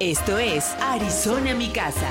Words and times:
Esto 0.00 0.38
es 0.38 0.64
Arizona 0.80 1.54
Mi 1.54 1.72
Casa. 1.72 2.08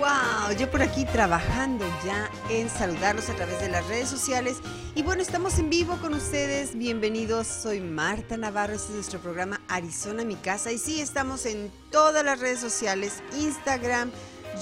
Wow, 0.00 0.56
yo 0.58 0.68
por 0.68 0.82
aquí 0.82 1.04
trabajando 1.04 1.86
ya 2.04 2.28
en 2.50 2.68
saludarlos 2.68 3.30
a 3.30 3.34
través 3.34 3.60
de 3.60 3.68
las 3.68 3.86
redes 3.86 4.08
sociales. 4.08 4.56
Y 4.96 5.04
bueno, 5.04 5.22
estamos 5.22 5.56
en 5.60 5.70
vivo 5.70 5.96
con 5.98 6.14
ustedes. 6.14 6.76
Bienvenidos, 6.76 7.46
soy 7.46 7.78
Marta 7.80 8.36
Navarro. 8.36 8.74
Este 8.74 8.88
es 8.88 8.94
nuestro 8.94 9.20
programa 9.20 9.60
Arizona 9.68 10.24
Mi 10.24 10.34
Casa. 10.34 10.72
Y 10.72 10.78
sí, 10.78 11.00
estamos 11.00 11.46
en 11.46 11.70
todas 11.92 12.24
las 12.24 12.40
redes 12.40 12.58
sociales, 12.58 13.22
Instagram, 13.38 14.10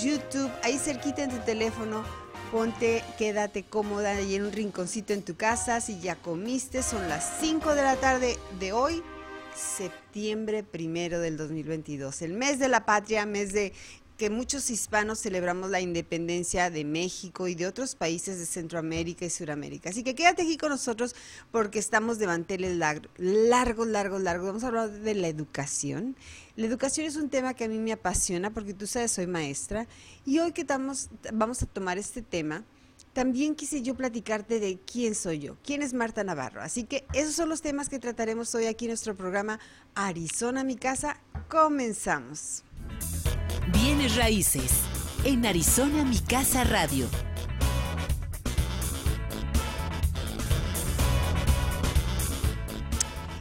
YouTube, 0.02 0.50
ahí 0.62 0.76
cerquita 0.76 1.22
en 1.22 1.30
tu 1.30 1.38
teléfono 1.46 2.04
Ponte, 2.50 3.04
quédate 3.16 3.62
cómoda 3.62 4.10
ahí 4.10 4.34
en 4.34 4.44
un 4.44 4.52
rinconcito 4.52 5.12
en 5.12 5.22
tu 5.22 5.36
casa. 5.36 5.80
Si 5.80 6.00
ya 6.00 6.16
comiste, 6.16 6.82
son 6.82 7.08
las 7.08 7.38
5 7.40 7.76
de 7.76 7.82
la 7.82 7.94
tarde 7.94 8.38
de 8.58 8.72
hoy, 8.72 9.04
septiembre 9.54 10.64
primero 10.64 11.20
del 11.20 11.36
2022. 11.36 12.22
El 12.22 12.32
mes 12.32 12.58
de 12.58 12.66
la 12.66 12.84
patria, 12.84 13.24
mes 13.24 13.52
de 13.52 13.72
que 14.20 14.28
muchos 14.28 14.68
hispanos 14.68 15.18
celebramos 15.18 15.70
la 15.70 15.80
independencia 15.80 16.68
de 16.68 16.84
México 16.84 17.48
y 17.48 17.54
de 17.54 17.66
otros 17.66 17.94
países 17.94 18.38
de 18.38 18.44
Centroamérica 18.44 19.24
y 19.24 19.30
Sudamérica. 19.30 19.88
Así 19.88 20.04
que 20.04 20.14
quédate 20.14 20.42
aquí 20.42 20.58
con 20.58 20.68
nosotros 20.68 21.16
porque 21.50 21.78
estamos 21.78 22.18
de 22.18 22.26
manteles 22.26 22.76
largos, 22.76 23.10
largos, 23.16 23.86
largos, 23.86 24.20
largos. 24.20 24.46
Vamos 24.46 24.64
a 24.64 24.66
hablar 24.66 24.90
de 24.90 25.14
la 25.14 25.28
educación. 25.28 26.16
La 26.54 26.66
educación 26.66 27.06
es 27.06 27.16
un 27.16 27.30
tema 27.30 27.54
que 27.54 27.64
a 27.64 27.68
mí 27.68 27.78
me 27.78 27.92
apasiona 27.92 28.52
porque 28.52 28.74
tú 28.74 28.86
sabes, 28.86 29.10
soy 29.10 29.26
maestra. 29.26 29.88
Y 30.26 30.38
hoy 30.40 30.52
que 30.52 30.60
estamos, 30.60 31.08
vamos 31.32 31.62
a 31.62 31.66
tomar 31.66 31.96
este 31.96 32.20
tema, 32.20 32.62
también 33.14 33.54
quise 33.54 33.80
yo 33.80 33.94
platicarte 33.94 34.60
de 34.60 34.78
quién 34.80 35.14
soy 35.14 35.38
yo, 35.38 35.56
quién 35.64 35.80
es 35.80 35.94
Marta 35.94 36.24
Navarro. 36.24 36.60
Así 36.60 36.84
que 36.84 37.06
esos 37.14 37.34
son 37.34 37.48
los 37.48 37.62
temas 37.62 37.88
que 37.88 37.98
trataremos 37.98 38.54
hoy 38.54 38.66
aquí 38.66 38.84
en 38.84 38.90
nuestro 38.90 39.14
programa 39.14 39.60
Arizona, 39.94 40.62
mi 40.62 40.76
casa. 40.76 41.16
Comenzamos. 41.48 42.64
Bienes 43.72 44.16
raíces. 44.16 44.72
En 45.24 45.44
Arizona, 45.46 46.04
mi 46.04 46.18
casa 46.18 46.64
radio. 46.64 47.06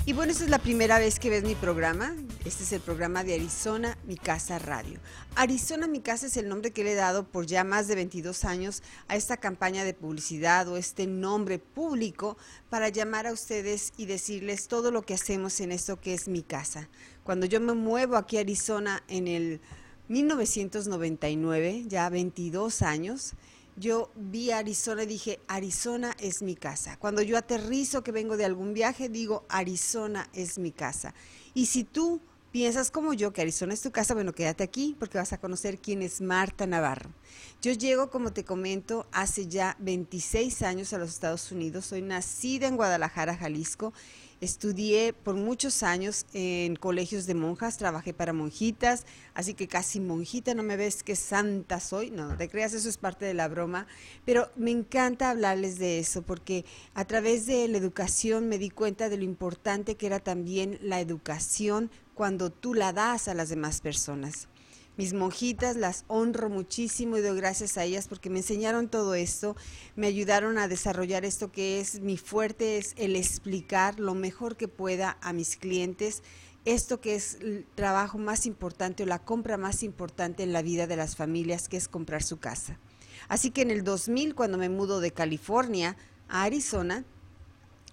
Y 0.10 0.14
bueno, 0.14 0.32
esta 0.32 0.44
es 0.44 0.50
la 0.50 0.58
primera 0.58 0.98
vez 0.98 1.20
que 1.20 1.30
ves 1.30 1.44
mi 1.44 1.54
programa. 1.54 2.16
Este 2.44 2.64
es 2.64 2.72
el 2.72 2.82
programa 2.82 3.24
de 3.24 3.36
Arizona, 3.36 3.96
mi 4.08 4.16
casa 4.16 4.58
radio. 4.58 5.00
Arizona, 5.36 5.86
mi 5.86 6.00
casa 6.00 6.26
es 6.26 6.36
el 6.36 6.50
nombre 6.50 6.72
que 6.72 6.84
le 6.84 6.94
he 6.94 6.96
dado 6.96 7.28
por 7.28 7.46
ya 7.46 7.64
más 7.64 7.88
de 7.88 7.94
22 7.94 8.44
años 8.44 8.82
a 9.08 9.16
esta 9.16 9.38
campaña 9.38 9.84
de 9.84 9.94
publicidad 9.94 10.68
o 10.68 10.78
este 10.78 11.06
nombre 11.06 11.60
público 11.60 12.38
para 12.72 12.90
llamar 12.90 13.28
a 13.28 13.34
ustedes 13.34 13.94
y 13.98 14.08
decirles 14.08 14.68
todo 14.68 14.90
lo 14.90 15.04
que 15.04 15.14
hacemos 15.14 15.60
en 15.60 15.72
esto 15.72 16.02
que 16.02 16.16
es 16.16 16.28
mi 16.28 16.42
casa. 16.42 16.90
Cuando 17.30 17.46
yo 17.46 17.62
me 17.62 17.74
muevo 17.74 18.16
aquí 18.18 18.38
a 18.38 18.40
Arizona 18.40 19.04
en 19.08 19.28
el 19.28 19.62
1999, 20.08 21.84
ya 21.86 22.10
22 22.10 22.82
años, 22.82 23.34
yo 23.76 24.10
vi 24.16 24.50
Arizona 24.50 25.04
y 25.04 25.06
dije, 25.06 25.40
Arizona 25.48 26.18
es 26.20 26.42
mi 26.42 26.56
casa. 26.56 26.98
Cuando 26.98 27.22
yo 27.22 27.38
aterrizo 27.38 28.04
que 28.04 28.12
vengo 28.12 28.36
de 28.36 28.46
algún 28.46 28.74
viaje, 28.74 29.10
digo, 29.10 29.46
Arizona 29.48 30.28
es 30.34 30.58
mi 30.58 30.72
casa. 30.72 31.14
Y 31.54 31.68
si 31.68 31.84
tú 31.84 32.20
piensas 32.52 32.90
como 32.90 33.14
yo 33.14 33.32
que 33.32 33.42
Arizona 33.42 33.76
es 33.76 33.82
tu 33.82 33.92
casa, 33.92 34.16
bueno, 34.16 34.34
quédate 34.34 34.64
aquí 34.64 34.96
porque 34.98 35.20
vas 35.20 35.32
a 35.32 35.40
conocer 35.40 35.78
quién 35.78 36.02
es 36.02 36.22
Marta 36.22 36.66
Navarro. 36.66 37.12
Yo 37.62 37.72
llego, 37.74 38.10
como 38.10 38.34
te 38.34 38.44
comento, 38.44 39.06
hace 39.12 39.46
ya 39.46 39.78
26 39.78 40.64
años 40.64 40.94
a 40.94 40.98
los 40.98 41.10
Estados 41.10 41.52
Unidos. 41.52 41.86
Soy 41.86 42.02
nacida 42.02 42.66
en 42.66 42.76
Guadalajara, 42.76 43.38
Jalisco, 43.38 43.94
Estudié 44.42 45.12
por 45.12 45.36
muchos 45.36 45.84
años 45.84 46.26
en 46.34 46.78
colegios 46.78 47.26
de 47.26 47.36
monjas, 47.36 47.78
trabajé 47.78 48.14
para 48.14 48.32
monjitas, 48.32 49.06
así 49.34 49.54
que 49.54 49.68
casi 49.68 50.00
monjita, 50.00 50.54
no 50.54 50.64
me 50.64 50.78
ves 50.78 51.04
que 51.04 51.18
santa 51.18 51.82
soy, 51.82 52.10
no, 52.10 52.38
te 52.38 52.48
creas, 52.48 52.74
eso 52.74 52.88
es 52.88 52.98
parte 52.98 53.26
de 53.26 53.34
la 53.34 53.50
broma, 53.50 53.86
pero 54.24 54.50
me 54.56 54.72
encanta 54.72 55.30
hablarles 55.30 55.78
de 55.78 56.00
eso 56.00 56.22
porque 56.22 56.64
a 56.94 57.04
través 57.04 57.48
de 57.48 57.68
la 57.68 57.78
educación 57.78 58.48
me 58.48 58.58
di 58.58 58.70
cuenta 58.70 59.10
de 59.10 59.18
lo 59.18 59.24
importante 59.24 59.96
que 59.96 60.06
era 60.06 60.22
también 60.22 60.80
la 60.82 61.02
educación 61.02 61.92
cuando 62.14 62.50
tú 62.50 62.74
la 62.74 62.94
das 62.94 63.28
a 63.28 63.34
las 63.34 63.50
demás 63.50 63.82
personas 63.82 64.48
mis 65.00 65.14
monjitas, 65.14 65.78
las 65.78 66.04
honro 66.10 66.50
muchísimo 66.50 67.16
y 67.16 67.22
doy 67.22 67.38
gracias 67.38 67.78
a 67.78 67.86
ellas 67.86 68.10
porque 68.10 68.30
me 68.30 68.40
enseñaron 68.40 68.90
todo 68.90 69.16
esto, 69.16 69.56
me 69.96 70.08
ayudaron 70.08 70.58
a 70.58 70.68
desarrollar 70.68 71.24
esto 71.24 71.54
que 71.54 71.80
es 71.80 72.02
mi 72.02 72.18
fuerte, 72.18 72.78
es 72.78 72.96
el 72.98 73.16
explicar 73.16 73.98
lo 73.98 74.14
mejor 74.14 74.58
que 74.58 74.68
pueda 74.68 75.18
a 75.22 75.32
mis 75.32 75.56
clientes 75.56 76.22
esto 76.66 77.00
que 77.00 77.16
es 77.16 77.36
el 77.36 77.66
trabajo 77.76 78.18
más 78.18 78.46
importante 78.46 79.04
o 79.04 79.06
la 79.06 79.20
compra 79.20 79.56
más 79.56 79.84
importante 79.84 80.44
en 80.44 80.52
la 80.52 80.62
vida 80.62 80.86
de 80.86 80.98
las 80.98 81.16
familias, 81.16 81.70
que 81.70 81.78
es 81.78 81.88
comprar 81.88 82.22
su 82.22 82.38
casa. 82.38 82.78
Así 83.30 83.52
que 83.52 83.62
en 83.62 83.72
el 83.72 83.86
2000, 83.86 84.36
cuando 84.36 84.58
me 84.58 84.68
mudo 84.68 85.00
de 85.00 85.12
California 85.12 85.96
a 86.28 86.44
Arizona, 86.44 87.06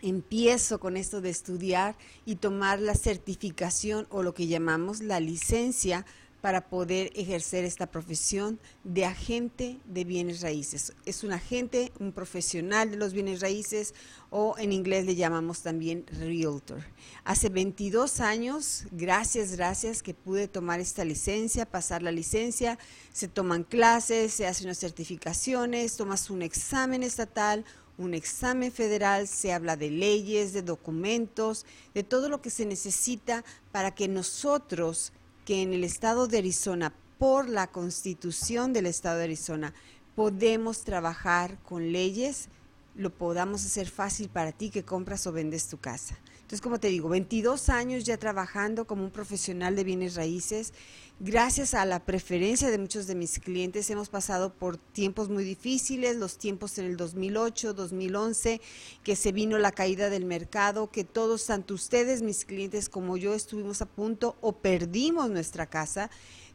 empiezo 0.02 0.80
con 0.80 0.96
esto 0.96 1.20
de 1.20 1.30
estudiar 1.30 1.96
y 2.24 2.34
tomar 2.34 2.80
la 2.80 2.96
certificación 2.96 4.08
o 4.10 4.24
lo 4.24 4.34
que 4.34 4.48
llamamos 4.48 5.00
la 5.00 5.20
licencia 5.20 6.04
para 6.46 6.68
poder 6.68 7.10
ejercer 7.16 7.64
esta 7.64 7.90
profesión 7.90 8.60
de 8.84 9.04
agente 9.04 9.80
de 9.84 10.04
bienes 10.04 10.42
raíces. 10.42 10.92
Es 11.04 11.24
un 11.24 11.32
agente, 11.32 11.90
un 11.98 12.12
profesional 12.12 12.88
de 12.88 12.96
los 12.96 13.12
bienes 13.12 13.40
raíces 13.40 13.94
o 14.30 14.54
en 14.56 14.70
inglés 14.70 15.06
le 15.06 15.16
llamamos 15.16 15.62
también 15.62 16.06
realtor. 16.06 16.84
Hace 17.24 17.48
22 17.48 18.20
años, 18.20 18.84
gracias, 18.92 19.56
gracias 19.56 20.04
que 20.04 20.14
pude 20.14 20.46
tomar 20.46 20.78
esta 20.78 21.04
licencia, 21.04 21.66
pasar 21.66 22.04
la 22.04 22.12
licencia, 22.12 22.78
se 23.12 23.26
toman 23.26 23.64
clases, 23.64 24.32
se 24.32 24.46
hacen 24.46 24.68
unas 24.68 24.78
certificaciones, 24.78 25.96
tomas 25.96 26.30
un 26.30 26.42
examen 26.42 27.02
estatal, 27.02 27.64
un 27.98 28.14
examen 28.14 28.70
federal, 28.70 29.26
se 29.26 29.52
habla 29.52 29.76
de 29.76 29.90
leyes, 29.90 30.52
de 30.52 30.62
documentos, 30.62 31.66
de 31.92 32.04
todo 32.04 32.28
lo 32.28 32.40
que 32.40 32.50
se 32.50 32.66
necesita 32.66 33.44
para 33.72 33.96
que 33.96 34.06
nosotros 34.06 35.12
que 35.46 35.62
en 35.62 35.72
el 35.72 35.84
estado 35.84 36.26
de 36.26 36.38
Arizona, 36.38 36.92
por 37.18 37.48
la 37.48 37.68
constitución 37.68 38.74
del 38.74 38.84
estado 38.84 39.18
de 39.18 39.24
Arizona, 39.24 39.72
podemos 40.16 40.82
trabajar 40.82 41.58
con 41.62 41.92
leyes, 41.92 42.48
lo 42.96 43.10
podamos 43.10 43.64
hacer 43.64 43.88
fácil 43.88 44.28
para 44.28 44.50
ti 44.50 44.70
que 44.70 44.84
compras 44.84 45.26
o 45.26 45.32
vendes 45.32 45.68
tu 45.68 45.78
casa. 45.78 46.18
Entonces, 46.46 46.60
como 46.60 46.78
te 46.78 46.86
digo, 46.86 47.08
22 47.08 47.70
años 47.70 48.04
ya 48.04 48.18
trabajando 48.18 48.86
como 48.86 49.02
un 49.02 49.10
profesional 49.10 49.74
de 49.74 49.82
bienes 49.82 50.14
raíces. 50.14 50.74
Gracias 51.18 51.74
a 51.74 51.84
la 51.84 52.04
preferencia 52.04 52.70
de 52.70 52.78
muchos 52.78 53.08
de 53.08 53.16
mis 53.16 53.40
clientes 53.40 53.90
hemos 53.90 54.08
pasado 54.08 54.54
por 54.54 54.76
tiempos 54.76 55.28
muy 55.28 55.42
difíciles, 55.42 56.14
los 56.14 56.38
tiempos 56.38 56.78
en 56.78 56.84
el 56.84 56.96
2008, 56.96 57.74
2011, 57.74 58.60
que 59.02 59.16
se 59.16 59.32
vino 59.32 59.58
la 59.58 59.72
caída 59.72 60.08
del 60.08 60.24
mercado, 60.24 60.88
que 60.88 61.02
todos, 61.02 61.46
tanto 61.46 61.74
ustedes, 61.74 62.22
mis 62.22 62.44
clientes, 62.44 62.88
como 62.88 63.16
yo, 63.16 63.34
estuvimos 63.34 63.82
a 63.82 63.86
punto 63.86 64.36
o 64.40 64.52
perdimos 64.52 65.28
nuestra 65.28 65.66
casa. 65.66 66.10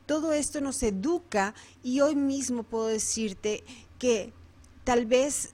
Todo 0.05 0.31
esto 0.31 0.61
nos 0.61 0.81
educa 0.83 1.53
y 1.83 1.99
hoy 1.99 2.15
mismo 2.15 2.63
puedo 2.63 2.87
decirte 2.87 3.65
que 3.99 4.31
tal 4.85 5.05
vez 5.05 5.53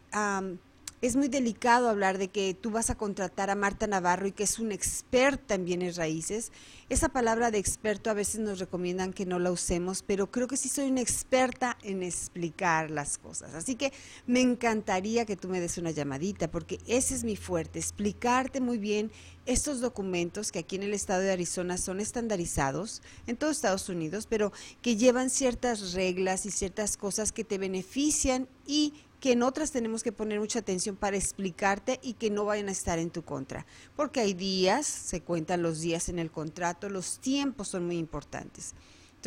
es 1.02 1.16
muy 1.16 1.28
delicado 1.28 1.90
hablar 1.90 2.18
de 2.18 2.30
que 2.30 2.56
tú 2.56 2.72
vas 2.72 2.90
a 2.90 2.96
contratar 2.96 3.52
a 3.52 3.56
Marta 3.56 3.86
Navarro 3.86 4.26
y 4.28 4.32
que 4.32 4.44
es 4.44 4.58
una 4.58 4.74
experta 4.74 5.54
en 5.54 5.66
bienes 5.66 5.96
raíces. 5.96 6.52
Esa 6.90 7.10
palabra 7.10 7.52
de 7.52 7.60
experto 7.60 8.10
a 8.10 8.16
veces 8.16 8.40
nos 8.40 8.58
recomiendan 8.58 9.14
que 9.14 9.26
no 9.28 9.38
la 9.38 9.52
usemos, 9.52 10.02
pero 10.02 10.32
creo 10.32 10.48
que 10.48 10.58
sí 10.58 10.70
soy 10.70 10.90
una 10.90 11.02
experta 11.02 11.78
en 11.84 12.02
explicar 12.02 12.90
las 12.90 13.20
cosas. 13.20 13.54
Así 13.54 13.76
que 13.76 13.94
me 14.26 14.42
encantaría 14.42 15.26
que 15.26 15.36
tú 15.36 15.50
me 15.50 15.60
des 15.60 15.78
una 15.78 15.92
llamadita, 15.92 16.50
porque 16.50 16.80
ese 16.88 17.14
es 17.14 17.24
mi 17.24 17.36
fuerte, 17.36 17.78
explicarte 17.78 18.60
muy 18.60 18.80
bien 18.80 19.12
estos 19.46 19.80
documentos 19.80 20.52
que 20.52 20.60
aquí 20.60 20.76
en 20.76 20.84
el 20.84 20.94
estado 20.94 21.22
de 21.22 21.32
Arizona 21.32 21.78
son 21.78 22.02
estandarizados 22.02 23.02
en 23.28 23.38
todo 23.38 23.50
Estados 23.50 23.88
Unidos, 23.88 24.28
pero 24.28 24.52
que 24.82 24.98
llevan 24.98 25.30
ciertas 25.30 25.94
reglas 25.94 26.46
y 26.46 26.52
ciertas 26.52 26.98
cosas 26.98 27.32
que 27.32 27.46
te 27.46 27.58
benefician 27.58 28.50
y 28.66 28.94
que 29.20 29.32
en 29.32 29.44
otras 29.44 29.72
tenemos 29.72 30.04
que 30.04 30.12
poner 30.12 30.40
mucha 30.40 30.60
atención 30.60 30.96
para 30.96 31.18
explicarte 31.18 32.00
y 32.04 32.14
que 32.14 32.30
no 32.30 32.46
vayan 32.46 32.70
a 32.70 32.72
estar 32.72 33.00
en 33.00 33.10
tu 33.10 33.24
contra. 33.24 33.66
Porque 33.96 34.20
hay 34.20 34.34
días, 34.34 34.86
se 34.86 35.22
cuentan 35.22 35.62
los 35.62 35.82
días 35.82 36.10
en 36.10 36.20
el 36.20 36.32
contrato, 36.32 36.90
los 36.90 37.20
tiempos 37.20 37.70
son 37.70 37.86
muy 37.86 37.98
importantes. 37.98 38.74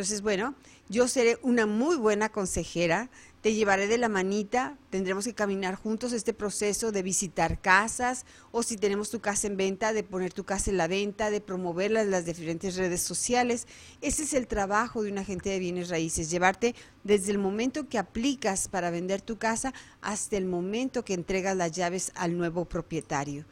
Entonces, 0.00 0.22
bueno, 0.22 0.54
yo 0.88 1.08
seré 1.08 1.38
una 1.42 1.66
muy 1.66 1.94
buena 1.96 2.30
consejera, 2.30 3.10
te 3.42 3.52
llevaré 3.52 3.86
de 3.86 3.98
la 3.98 4.08
manita, 4.08 4.78
tendremos 4.88 5.26
que 5.26 5.34
caminar 5.34 5.74
juntos 5.74 6.14
este 6.14 6.32
proceso 6.32 6.90
de 6.90 7.02
visitar 7.02 7.60
casas 7.60 8.24
o 8.50 8.62
si 8.62 8.78
tenemos 8.78 9.10
tu 9.10 9.20
casa 9.20 9.46
en 9.46 9.58
venta, 9.58 9.92
de 9.92 10.02
poner 10.02 10.32
tu 10.32 10.44
casa 10.44 10.70
en 10.70 10.78
la 10.78 10.88
venta, 10.88 11.30
de 11.30 11.42
promoverla 11.42 12.00
en 12.00 12.10
las 12.10 12.24
diferentes 12.24 12.76
redes 12.76 13.02
sociales. 13.02 13.66
Ese 14.00 14.22
es 14.22 14.32
el 14.32 14.46
trabajo 14.46 15.02
de 15.02 15.12
un 15.12 15.18
agente 15.18 15.50
de 15.50 15.58
bienes 15.58 15.90
raíces, 15.90 16.30
llevarte 16.30 16.74
desde 17.04 17.32
el 17.32 17.38
momento 17.38 17.86
que 17.86 17.98
aplicas 17.98 18.68
para 18.68 18.90
vender 18.90 19.20
tu 19.20 19.36
casa 19.36 19.74
hasta 20.00 20.38
el 20.38 20.46
momento 20.46 21.04
que 21.04 21.12
entregas 21.12 21.58
las 21.58 21.72
llaves 21.72 22.10
al 22.14 22.38
nuevo 22.38 22.64
propietario. 22.64 23.44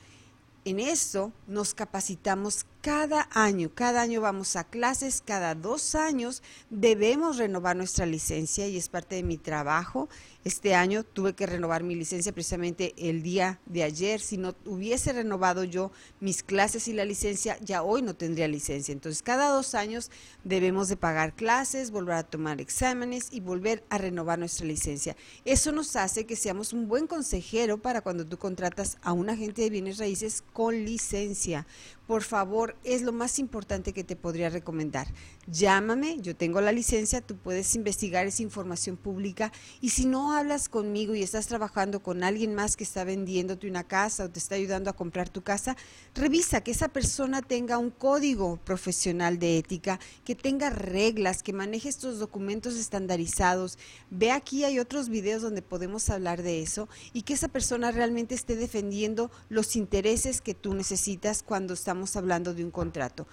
En 0.64 0.80
eso 0.80 1.30
nos 1.46 1.72
capacitamos 1.74 2.64
cada 2.88 3.29
año, 3.32 3.70
cada 3.75 4.00
año 4.00 4.23
vamos 4.23 4.56
a 4.56 4.64
clases, 4.64 5.23
cada 5.23 5.55
dos 5.55 5.94
años 5.94 6.43
debemos 6.70 7.37
renovar 7.37 7.76
nuestra 7.76 8.06
licencia 8.06 8.67
y 8.67 8.79
es 8.79 8.88
parte 8.88 9.17
de 9.17 9.23
mi 9.23 9.37
trabajo. 9.37 10.08
Este 10.43 10.75
año 10.75 11.05
tuve 11.05 11.35
que 11.35 11.44
renovar 11.44 11.82
mi 11.82 11.94
licencia 11.94 12.32
precisamente 12.32 12.94
el 12.96 13.23
día 13.23 13.61
de 13.67 13.82
ayer. 13.82 14.20
Si 14.20 14.38
no 14.38 14.55
hubiese 14.64 15.12
renovado 15.12 15.64
yo 15.64 15.93
mis 16.20 16.43
clases 16.43 16.88
y 16.88 16.94
la 16.94 17.05
licencia, 17.05 17.58
ya 17.61 17.82
hoy 17.82 18.00
no 18.00 18.14
tendría 18.14 18.49
licencia. 18.49 18.93
Entonces, 18.93 19.23
cada 19.23 19.50
dos 19.50 19.75
años 19.75 20.11
debemos 20.43 20.88
de 20.88 20.96
pagar 20.96 21.34
clases, 21.34 21.91
volver 21.91 22.14
a 22.14 22.23
tomar 22.23 22.58
exámenes 22.58 23.29
y 23.31 23.41
volver 23.41 23.84
a 23.91 23.99
renovar 23.99 24.38
nuestra 24.38 24.64
licencia. 24.64 25.14
Eso 25.44 25.73
nos 25.73 25.94
hace 25.96 26.25
que 26.25 26.37
seamos 26.37 26.73
un 26.73 26.88
buen 26.88 27.06
consejero 27.06 27.76
para 27.76 28.00
cuando 28.00 28.26
tú 28.26 28.38
contratas 28.38 28.96
a 29.02 29.12
un 29.12 29.29
agente 29.29 29.61
de 29.61 29.69
bienes 29.69 29.99
raíces 29.99 30.43
con 30.55 30.87
licencia 30.87 31.67
por 32.08 32.22
favor, 32.22 32.75
es 32.84 33.02
lo 33.02 33.12
más 33.12 33.38
importante 33.38 33.93
que 33.93 34.02
te 34.02 34.16
podría 34.16 34.49
recomendar. 34.49 35.08
Llámame, 35.46 36.16
yo 36.22 36.34
tengo 36.34 36.62
la 36.62 36.72
licencia, 36.72 37.20
tú 37.20 37.37
puedes 37.37 37.75
investigar 37.75 38.26
esa 38.26 38.43
información 38.43 38.96
pública 38.96 39.52
y 39.82 39.90
si 39.90 40.06
no 40.06 40.32
hablas 40.32 40.70
conmigo 40.70 41.14
y 41.14 41.22
estás 41.22 41.49
trabajando 41.49 42.00
con 42.00 42.25
alguien 42.25 42.55
más 42.55 42.78
que 42.78 42.84
está 42.84 43.05
vendiéndote 43.05 43.69
una 43.69 43.84
casa 43.84 44.25
o 44.25 44.31
te 44.31 44.38
está 44.38 44.55
ayudando 44.55 44.88
a 44.88 44.94
comprar 44.94 45.28
tu 45.28 45.43
casa, 45.43 45.76
revisa 46.14 46.62
que 46.62 46.70
esa 46.70 46.88
persona 46.88 47.43
tenga 47.43 47.76
un 47.76 47.90
código 47.90 48.56
profesional 48.56 49.38
de 49.38 49.58
ética, 49.58 50.00
que 50.25 50.34
tenga 50.34 50.70
reglas, 50.70 51.43
que 51.43 51.52
maneje 51.52 51.90
estos 51.90 52.19
documentos 52.19 52.76
estandarizados. 52.76 53.76
Ve 54.08 54.31
aquí, 54.31 54.64
hay 54.64 54.78
otros 54.78 55.10
videos 55.10 55.43
donde 55.43 55.60
podemos 55.60 56.08
hablar 56.08 56.43
de 56.43 56.62
eso 56.62 56.88
y 57.12 57.20
que 57.20 57.34
esa 57.34 57.49
persona 57.49 57.90
realmente 57.90 58.34
esté 58.34 58.56
defendiendo 58.56 59.31
los 59.50 59.76
intereses 59.76 60.40
que 60.40 60.55
tú 60.55 60.72
necesitas 60.72 61.43
cuando 61.43 61.75
estamos 61.75 61.97
hablando 62.16 62.54
de 62.54 62.64
un 62.64 62.70
contrato. 62.70 63.26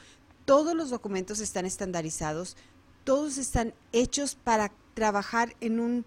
Todos 0.45 0.75
los 0.75 0.89
documentos 0.89 1.39
están 1.39 1.65
estandarizados, 1.65 2.55
todos 3.03 3.37
están 3.37 3.73
hechos 3.91 4.35
para 4.35 4.71
trabajar 4.93 5.55
en 5.61 5.79
un 5.79 6.05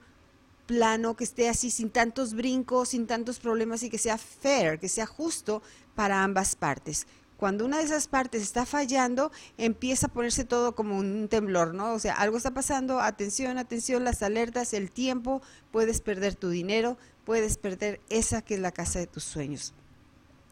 plano 0.66 1.16
que 1.16 1.24
esté 1.24 1.48
así 1.48 1.70
sin 1.70 1.90
tantos 1.90 2.34
brincos, 2.34 2.90
sin 2.90 3.06
tantos 3.06 3.38
problemas 3.38 3.82
y 3.82 3.90
que 3.90 3.98
sea 3.98 4.18
fair, 4.18 4.78
que 4.78 4.88
sea 4.88 5.06
justo 5.06 5.62
para 5.94 6.22
ambas 6.22 6.56
partes. 6.56 7.06
Cuando 7.38 7.64
una 7.64 7.78
de 7.78 7.84
esas 7.84 8.08
partes 8.08 8.42
está 8.42 8.66
fallando, 8.66 9.30
empieza 9.56 10.08
a 10.08 10.12
ponerse 10.12 10.44
todo 10.44 10.74
como 10.74 10.98
un 10.98 11.28
temblor, 11.28 11.72
¿no? 11.72 11.94
O 11.94 11.98
sea, 12.00 12.14
algo 12.14 12.36
está 12.36 12.52
pasando, 12.52 13.00
atención, 13.00 13.58
atención, 13.58 14.02
las 14.02 14.22
alertas, 14.22 14.74
el 14.74 14.90
tiempo, 14.90 15.40
puedes 15.70 16.00
perder 16.00 16.34
tu 16.34 16.50
dinero, 16.50 16.98
puedes 17.24 17.56
perder 17.56 18.00
esa 18.10 18.42
que 18.42 18.54
es 18.54 18.60
la 18.60 18.72
casa 18.72 18.98
de 18.98 19.06
tus 19.06 19.22
sueños. 19.22 19.72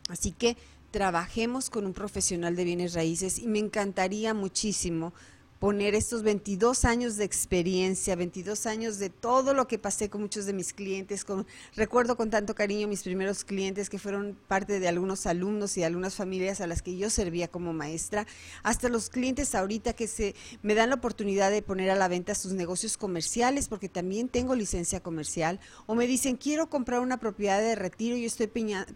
Así 0.08 0.30
que 0.30 0.56
trabajemos 0.96 1.68
con 1.68 1.84
un 1.84 1.92
profesional 1.92 2.56
de 2.56 2.64
bienes 2.64 2.94
raíces 2.94 3.38
y 3.38 3.48
me 3.48 3.58
encantaría 3.58 4.32
muchísimo 4.32 5.12
poner 5.58 5.94
estos 5.94 6.22
22 6.22 6.84
años 6.84 7.16
de 7.16 7.24
experiencia, 7.24 8.14
22 8.14 8.66
años 8.66 8.98
de 8.98 9.10
todo 9.10 9.54
lo 9.54 9.66
que 9.66 9.78
pasé 9.78 10.10
con 10.10 10.20
muchos 10.20 10.46
de 10.46 10.52
mis 10.52 10.72
clientes. 10.72 11.24
Con, 11.24 11.46
recuerdo 11.74 12.16
con 12.16 12.30
tanto 12.30 12.54
cariño 12.54 12.88
mis 12.88 13.02
primeros 13.02 13.44
clientes 13.44 13.88
que 13.88 13.98
fueron 13.98 14.36
parte 14.48 14.80
de 14.80 14.88
algunos 14.88 15.26
alumnos 15.26 15.76
y 15.76 15.82
algunas 15.82 16.14
familias 16.14 16.60
a 16.60 16.66
las 16.66 16.82
que 16.82 16.96
yo 16.96 17.10
servía 17.10 17.48
como 17.48 17.72
maestra, 17.72 18.26
hasta 18.62 18.88
los 18.88 19.08
clientes 19.08 19.54
ahorita 19.54 19.94
que 19.94 20.06
se 20.06 20.34
me 20.62 20.74
dan 20.74 20.90
la 20.90 20.96
oportunidad 20.96 21.50
de 21.50 21.62
poner 21.62 21.90
a 21.90 21.96
la 21.96 22.08
venta 22.08 22.34
sus 22.34 22.52
negocios 22.52 22.96
comerciales 22.96 23.68
porque 23.68 23.88
también 23.88 24.28
tengo 24.28 24.54
licencia 24.54 25.00
comercial 25.00 25.60
o 25.86 25.94
me 25.94 26.06
dicen 26.06 26.36
quiero 26.36 26.68
comprar 26.68 27.00
una 27.00 27.18
propiedad 27.18 27.60
de 27.60 27.74
retiro, 27.74 28.16
yo 28.16 28.26
estoy 28.26 28.46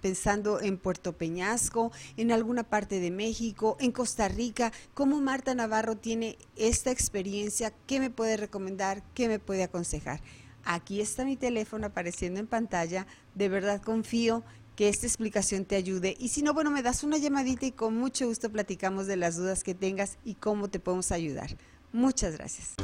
pensando 0.00 0.60
en 0.60 0.78
Puerto 0.78 1.12
Peñasco, 1.12 1.92
en 2.16 2.32
alguna 2.32 2.64
parte 2.64 3.00
de 3.00 3.10
México, 3.10 3.76
en 3.80 3.92
Costa 3.92 4.28
Rica, 4.28 4.72
como 4.94 5.20
Marta 5.20 5.54
Navarro 5.54 5.96
tiene 5.96 6.38
esta 6.56 6.90
experiencia, 6.90 7.72
¿qué 7.86 8.00
me 8.00 8.10
puede 8.10 8.36
recomendar? 8.36 9.02
¿Qué 9.14 9.28
me 9.28 9.38
puede 9.38 9.62
aconsejar? 9.62 10.20
Aquí 10.64 11.00
está 11.00 11.24
mi 11.24 11.36
teléfono 11.36 11.86
apareciendo 11.86 12.40
en 12.40 12.46
pantalla. 12.46 13.06
De 13.34 13.48
verdad 13.48 13.80
confío 13.82 14.44
que 14.76 14.88
esta 14.88 15.06
explicación 15.06 15.64
te 15.64 15.76
ayude. 15.76 16.16
Y 16.18 16.28
si 16.28 16.42
no, 16.42 16.54
bueno, 16.54 16.70
me 16.70 16.82
das 16.82 17.04
una 17.04 17.18
llamadita 17.18 17.66
y 17.66 17.72
con 17.72 17.96
mucho 17.96 18.26
gusto 18.26 18.50
platicamos 18.50 19.06
de 19.06 19.16
las 19.16 19.36
dudas 19.36 19.62
que 19.62 19.74
tengas 19.74 20.18
y 20.24 20.34
cómo 20.34 20.68
te 20.68 20.80
podemos 20.80 21.12
ayudar. 21.12 21.56
Muchas 21.92 22.36
gracias. 22.36 22.76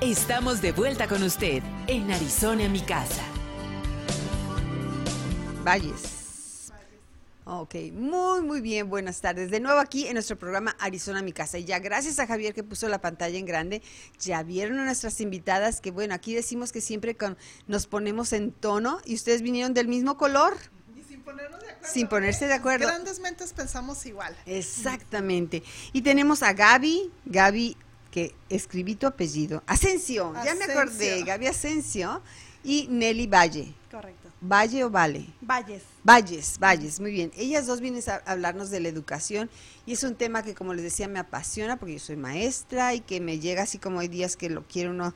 Estamos 0.00 0.62
de 0.62 0.72
vuelta 0.72 1.06
con 1.06 1.22
usted 1.22 1.62
en 1.86 2.10
Arizona, 2.10 2.68
mi 2.68 2.80
casa. 2.80 3.22
Valles. 5.64 6.19
Ok, 7.52 7.74
muy, 7.92 8.42
muy 8.42 8.60
bien, 8.60 8.88
buenas 8.88 9.20
tardes. 9.20 9.50
De 9.50 9.58
nuevo 9.58 9.80
aquí 9.80 10.06
en 10.06 10.12
nuestro 10.12 10.38
programa 10.38 10.76
Arizona 10.78 11.20
Mi 11.20 11.32
Casa. 11.32 11.58
Y 11.58 11.64
ya 11.64 11.80
gracias 11.80 12.20
a 12.20 12.28
Javier 12.28 12.54
que 12.54 12.62
puso 12.62 12.86
la 12.86 13.00
pantalla 13.00 13.36
en 13.36 13.44
grande, 13.44 13.82
ya 14.20 14.44
vieron 14.44 14.78
a 14.78 14.84
nuestras 14.84 15.20
invitadas 15.20 15.80
que, 15.80 15.90
bueno, 15.90 16.14
aquí 16.14 16.32
decimos 16.32 16.70
que 16.70 16.80
siempre 16.80 17.16
con, 17.16 17.36
nos 17.66 17.88
ponemos 17.88 18.32
en 18.34 18.52
tono 18.52 19.00
y 19.04 19.16
ustedes 19.16 19.42
vinieron 19.42 19.74
del 19.74 19.88
mismo 19.88 20.16
color. 20.16 20.56
Y 20.94 21.02
sin 21.02 21.22
ponernos 21.22 21.60
de 21.60 21.70
acuerdo. 21.70 21.92
Sin 21.92 22.06
ponerse 22.06 22.46
de 22.46 22.54
acuerdo. 22.54 22.86
Grandes 22.86 23.18
mentes 23.18 23.52
pensamos 23.52 24.06
igual. 24.06 24.36
Exactamente. 24.46 25.64
Y 25.92 26.02
tenemos 26.02 26.44
a 26.44 26.52
Gaby, 26.52 27.10
Gaby, 27.24 27.76
que 28.12 28.32
escribí 28.48 28.94
tu 28.94 29.08
apellido. 29.08 29.64
Asensio, 29.66 30.32
ya 30.44 30.54
me 30.54 30.66
acordé, 30.66 31.24
Gaby 31.24 31.48
Asensio. 31.48 32.22
Y 32.64 32.86
Nelly 32.88 33.26
Valle. 33.26 33.74
Correcto. 33.90 34.28
¿Valle 34.40 34.84
o 34.84 34.90
Vale? 34.90 35.26
Valles. 35.42 35.82
Valles, 36.02 36.58
Valles, 36.58 36.98
muy 36.98 37.12
bien. 37.12 37.30
Ellas 37.36 37.66
dos 37.66 37.80
vienen 37.80 38.02
a 38.08 38.30
hablarnos 38.30 38.70
de 38.70 38.80
la 38.80 38.88
educación 38.88 39.50
y 39.84 39.92
es 39.92 40.02
un 40.02 40.14
tema 40.14 40.42
que, 40.42 40.54
como 40.54 40.72
les 40.72 40.82
decía, 40.82 41.08
me 41.08 41.18
apasiona 41.18 41.76
porque 41.76 41.94
yo 41.94 41.98
soy 41.98 42.16
maestra 42.16 42.94
y 42.94 43.00
que 43.00 43.20
me 43.20 43.38
llega 43.38 43.62
así 43.62 43.78
como 43.78 44.00
hay 44.00 44.08
días 44.08 44.36
que 44.36 44.48
lo 44.48 44.62
quiero 44.66 44.92
uno. 44.92 45.14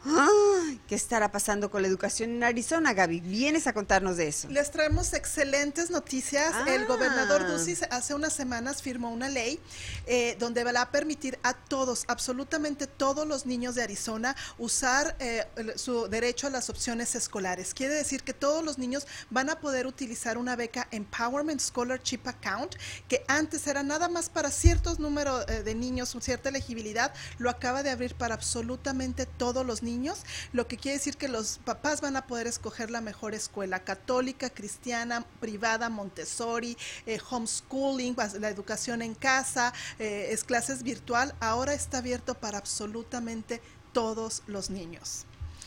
¿Qué 0.87 0.95
estará 0.95 1.31
pasando 1.33 1.71
con 1.71 1.83
la 1.83 1.89
educación 1.89 2.31
en 2.31 2.45
Arizona, 2.45 2.93
Gaby? 2.93 3.21
Vienes 3.21 3.67
a 3.67 3.73
contarnos 3.73 4.17
de 4.17 4.29
eso. 4.29 4.49
Les 4.49 4.71
traemos 4.71 5.13
excelentes 5.15 5.91
noticias. 5.91 6.55
El 6.67 6.83
Ah. 6.83 6.87
gobernador 6.87 7.47
Ducey 7.47 7.77
hace 7.91 8.15
unas 8.15 8.33
semanas 8.33 8.83
firmó 8.83 9.11
una 9.11 9.29
ley 9.29 9.61
eh, 10.07 10.37
donde 10.39 10.65
va 10.65 10.81
a 10.81 10.91
permitir 10.91 11.39
a 11.43 11.55
todos, 11.55 12.05
absolutamente 12.09 12.87
todos 12.87 13.27
los 13.27 13.47
niños 13.47 13.75
de 13.75 13.83
Arizona, 13.83 14.37
usar 14.59 15.17
eh, 15.21 15.47
su 15.77 16.09
derecho 16.09 16.47
a 16.47 16.51
las 16.51 16.69
opciones 16.69 17.15
escolares. 17.15 17.75
Quiere 17.75 17.95
decir 17.95 18.23
que 18.23 18.35
todos 18.35 18.65
los 18.65 18.79
niños 18.79 19.07
van 19.31 19.51
a 19.51 19.61
poder 19.61 19.87
utilizar 19.87 20.37
una 20.37 20.57
beca 20.57 20.89
Empowerment 20.91 21.61
Scholarship 21.61 22.21
Account, 22.25 22.75
que 23.09 23.25
antes 23.29 23.67
era 23.67 23.83
nada 23.83 24.09
más 24.09 24.29
para 24.29 24.51
ciertos 24.51 24.99
números 24.99 25.45
eh, 25.49 25.63
de 25.63 25.75
niños, 25.75 26.15
cierta 26.21 26.49
elegibilidad, 26.49 27.13
lo 27.39 27.51
acaba 27.51 27.83
de 27.83 27.91
abrir 27.91 28.15
para 28.15 28.35
absolutamente 28.35 29.27
todos 29.27 29.65
los 29.67 29.83
niños, 29.83 30.21
lo 30.53 30.64
que 30.67 30.77
quiere 30.77 30.99
decir 30.99 31.17
que 31.17 31.29
los 31.29 31.59
papás 31.65 32.01
van 32.01 32.17
a 32.17 32.27
poder 32.27 32.47
escoger 32.47 32.91
la 32.91 33.01
mejor 33.01 33.35
escuela, 33.35 33.85
católica, 33.85 34.51
cristiana, 34.51 35.27
privada, 35.41 35.89
Montessori, 35.89 36.77
eh, 37.07 37.19
homeschooling, 37.31 38.17
la 38.41 38.49
educación 38.49 39.03
en 39.03 39.15
casa, 39.15 39.73
eh, 39.99 40.29
es 40.31 40.45
clases 40.45 40.83
virtual, 40.83 41.35
ahora 41.41 41.75
está 41.75 41.99
abierto 41.99 42.35
para 42.35 42.59
absolutamente 42.59 43.61
todos 43.93 44.43
los 44.47 44.71
niños. 44.71 45.27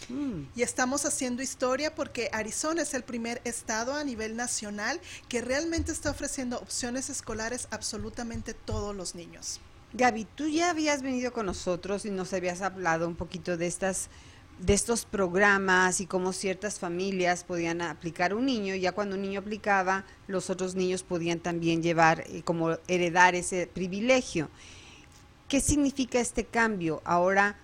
Mm. 0.09 0.43
Y 0.55 0.61
estamos 0.61 1.05
haciendo 1.05 1.41
historia 1.41 1.93
porque 1.93 2.29
Arizona 2.31 2.83
es 2.83 2.93
el 2.93 3.03
primer 3.03 3.41
estado 3.43 3.93
a 3.93 4.03
nivel 4.03 4.35
nacional 4.35 4.99
que 5.27 5.41
realmente 5.41 5.91
está 5.91 6.11
ofreciendo 6.11 6.57
opciones 6.59 7.09
escolares 7.09 7.67
a 7.71 7.75
absolutamente 7.75 8.53
todos 8.53 8.95
los 8.95 9.15
niños. 9.15 9.59
Gaby, 9.93 10.25
tú 10.35 10.47
ya 10.47 10.69
habías 10.69 11.01
venido 11.01 11.31
con 11.31 11.45
nosotros 11.45 12.05
y 12.05 12.11
nos 12.11 12.33
habías 12.33 12.61
hablado 12.61 13.07
un 13.07 13.15
poquito 13.15 13.57
de 13.57 13.67
estas 13.67 14.09
de 14.59 14.73
estos 14.73 15.05
programas 15.05 16.01
y 16.01 16.07
cómo 16.07 16.33
ciertas 16.33 16.79
familias 16.79 17.43
podían 17.43 17.81
aplicar 17.81 18.33
un 18.33 18.45
niño 18.45 18.75
ya 18.75 18.91
cuando 18.91 19.15
un 19.15 19.21
niño 19.21 19.39
aplicaba, 19.39 20.03
los 20.27 20.49
otros 20.49 20.75
niños 20.75 21.03
podían 21.03 21.39
también 21.39 21.83
llevar 21.83 22.23
eh, 22.27 22.41
como 22.43 22.77
heredar 22.87 23.35
ese 23.35 23.67
privilegio. 23.67 24.49
¿Qué 25.47 25.61
significa 25.61 26.19
este 26.19 26.43
cambio? 26.43 27.01
Ahora 27.05 27.57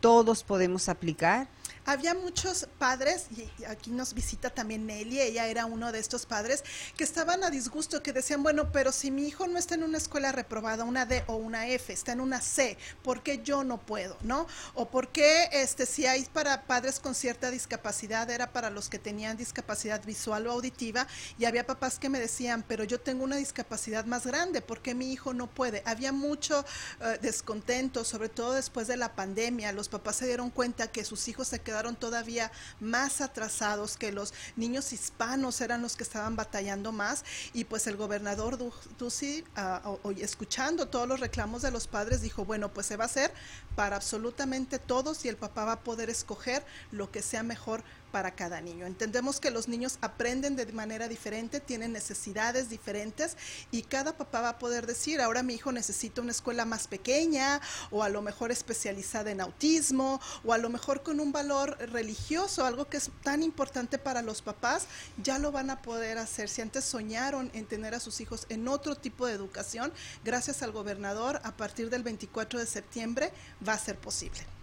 todos 0.00 0.42
podemos 0.42 0.88
aplicar. 0.88 1.48
Había 1.84 2.14
muchos 2.14 2.68
padres, 2.78 3.26
y 3.30 3.64
aquí 3.64 3.90
nos 3.90 4.14
visita 4.14 4.50
también 4.50 4.86
Nelly, 4.86 5.20
ella 5.20 5.46
era 5.46 5.66
uno 5.66 5.92
de 5.92 5.98
estos 5.98 6.26
padres, 6.26 6.62
que 6.96 7.04
estaban 7.04 7.42
a 7.44 7.50
disgusto, 7.50 8.02
que 8.02 8.12
decían, 8.12 8.42
bueno, 8.42 8.70
pero 8.70 8.92
si 8.92 9.10
mi 9.10 9.26
hijo 9.26 9.46
no 9.46 9.58
está 9.58 9.74
en 9.74 9.82
una 9.82 9.98
escuela 9.98 10.32
reprobada, 10.32 10.84
una 10.84 11.06
D 11.06 11.24
o 11.26 11.36
una 11.36 11.66
F, 11.68 11.92
está 11.92 12.12
en 12.12 12.20
una 12.20 12.40
C, 12.40 12.78
¿por 13.02 13.22
qué 13.22 13.42
yo 13.42 13.64
no 13.64 13.78
puedo? 13.78 14.16
¿No? 14.22 14.46
O 14.74 14.88
por 14.88 15.08
qué 15.08 15.48
este, 15.52 15.86
si 15.86 16.06
hay 16.06 16.24
para 16.26 16.62
padres 16.62 17.00
con 17.00 17.14
cierta 17.14 17.50
discapacidad, 17.50 18.30
era 18.30 18.52
para 18.52 18.70
los 18.70 18.88
que 18.88 18.98
tenían 18.98 19.36
discapacidad 19.36 20.04
visual 20.04 20.46
o 20.46 20.52
auditiva, 20.52 21.06
y 21.38 21.46
había 21.46 21.66
papás 21.66 21.98
que 21.98 22.08
me 22.08 22.20
decían, 22.20 22.64
pero 22.66 22.84
yo 22.84 23.00
tengo 23.00 23.24
una 23.24 23.36
discapacidad 23.36 24.04
más 24.04 24.24
grande, 24.24 24.62
¿por 24.62 24.82
qué 24.82 24.94
mi 24.94 25.12
hijo 25.12 25.34
no 25.34 25.48
puede? 25.48 25.82
Había 25.84 26.12
mucho 26.12 26.64
eh, 27.00 27.18
descontento, 27.20 28.04
sobre 28.04 28.28
todo 28.28 28.52
después 28.52 28.86
de 28.86 28.96
la 28.96 29.14
pandemia, 29.14 29.72
los 29.72 29.88
papás 29.88 30.16
se 30.16 30.26
dieron 30.26 30.50
cuenta 30.50 30.86
que 30.86 31.04
sus 31.04 31.26
hijos 31.26 31.48
se 31.48 31.58
quedaron 31.58 31.71
todavía 31.98 32.50
más 32.80 33.20
atrasados, 33.20 33.96
que 33.96 34.12
los 34.12 34.32
niños 34.56 34.92
hispanos 34.92 35.60
eran 35.60 35.82
los 35.82 35.96
que 35.96 36.02
estaban 36.02 36.36
batallando 36.36 36.92
más. 36.92 37.24
Y 37.52 37.64
pues 37.64 37.86
el 37.86 37.96
gobernador 37.96 38.58
Ducey, 38.98 39.44
uh, 39.56 40.10
escuchando 40.18 40.88
todos 40.88 41.08
los 41.08 41.20
reclamos 41.20 41.62
de 41.62 41.70
los 41.70 41.86
padres, 41.86 42.22
dijo, 42.22 42.44
bueno, 42.44 42.72
pues 42.72 42.86
se 42.86 42.96
va 42.96 43.04
a 43.04 43.06
hacer 43.06 43.32
para 43.74 43.96
absolutamente 43.96 44.78
todos 44.78 45.24
y 45.24 45.28
el 45.28 45.36
papá 45.36 45.64
va 45.64 45.72
a 45.72 45.80
poder 45.80 46.10
escoger 46.10 46.64
lo 46.90 47.10
que 47.10 47.22
sea 47.22 47.42
mejor 47.42 47.82
para 48.12 48.36
cada 48.36 48.60
niño. 48.60 48.86
Entendemos 48.86 49.40
que 49.40 49.50
los 49.50 49.66
niños 49.66 49.98
aprenden 50.02 50.54
de 50.54 50.66
manera 50.72 51.08
diferente, 51.08 51.58
tienen 51.58 51.92
necesidades 51.92 52.68
diferentes 52.68 53.36
y 53.72 53.82
cada 53.82 54.16
papá 54.16 54.42
va 54.42 54.48
a 54.50 54.58
poder 54.58 54.86
decir, 54.86 55.20
ahora 55.20 55.42
mi 55.42 55.54
hijo 55.54 55.72
necesita 55.72 56.20
una 56.20 56.30
escuela 56.30 56.64
más 56.64 56.86
pequeña 56.86 57.60
o 57.90 58.02
a 58.02 58.08
lo 58.08 58.22
mejor 58.22 58.52
especializada 58.52 59.30
en 59.30 59.40
autismo 59.40 60.20
o 60.44 60.52
a 60.52 60.58
lo 60.58 60.68
mejor 60.68 61.02
con 61.02 61.18
un 61.18 61.32
valor 61.32 61.76
religioso, 61.90 62.64
algo 62.64 62.88
que 62.88 62.98
es 62.98 63.10
tan 63.22 63.42
importante 63.42 63.98
para 63.98 64.22
los 64.22 64.42
papás, 64.42 64.86
ya 65.22 65.38
lo 65.38 65.50
van 65.50 65.70
a 65.70 65.82
poder 65.82 66.18
hacer. 66.18 66.48
Si 66.48 66.60
antes 66.60 66.84
soñaron 66.84 67.50
en 67.54 67.66
tener 67.66 67.94
a 67.94 68.00
sus 68.00 68.20
hijos 68.20 68.46
en 68.50 68.68
otro 68.68 68.94
tipo 68.94 69.26
de 69.26 69.32
educación, 69.32 69.92
gracias 70.24 70.62
al 70.62 70.72
gobernador, 70.72 71.40
a 71.44 71.56
partir 71.56 71.88
del 71.88 72.02
24 72.02 72.60
de 72.60 72.66
septiembre 72.66 73.32
va 73.66 73.72
a 73.72 73.78
ser 73.78 73.98
posible. 73.98 74.61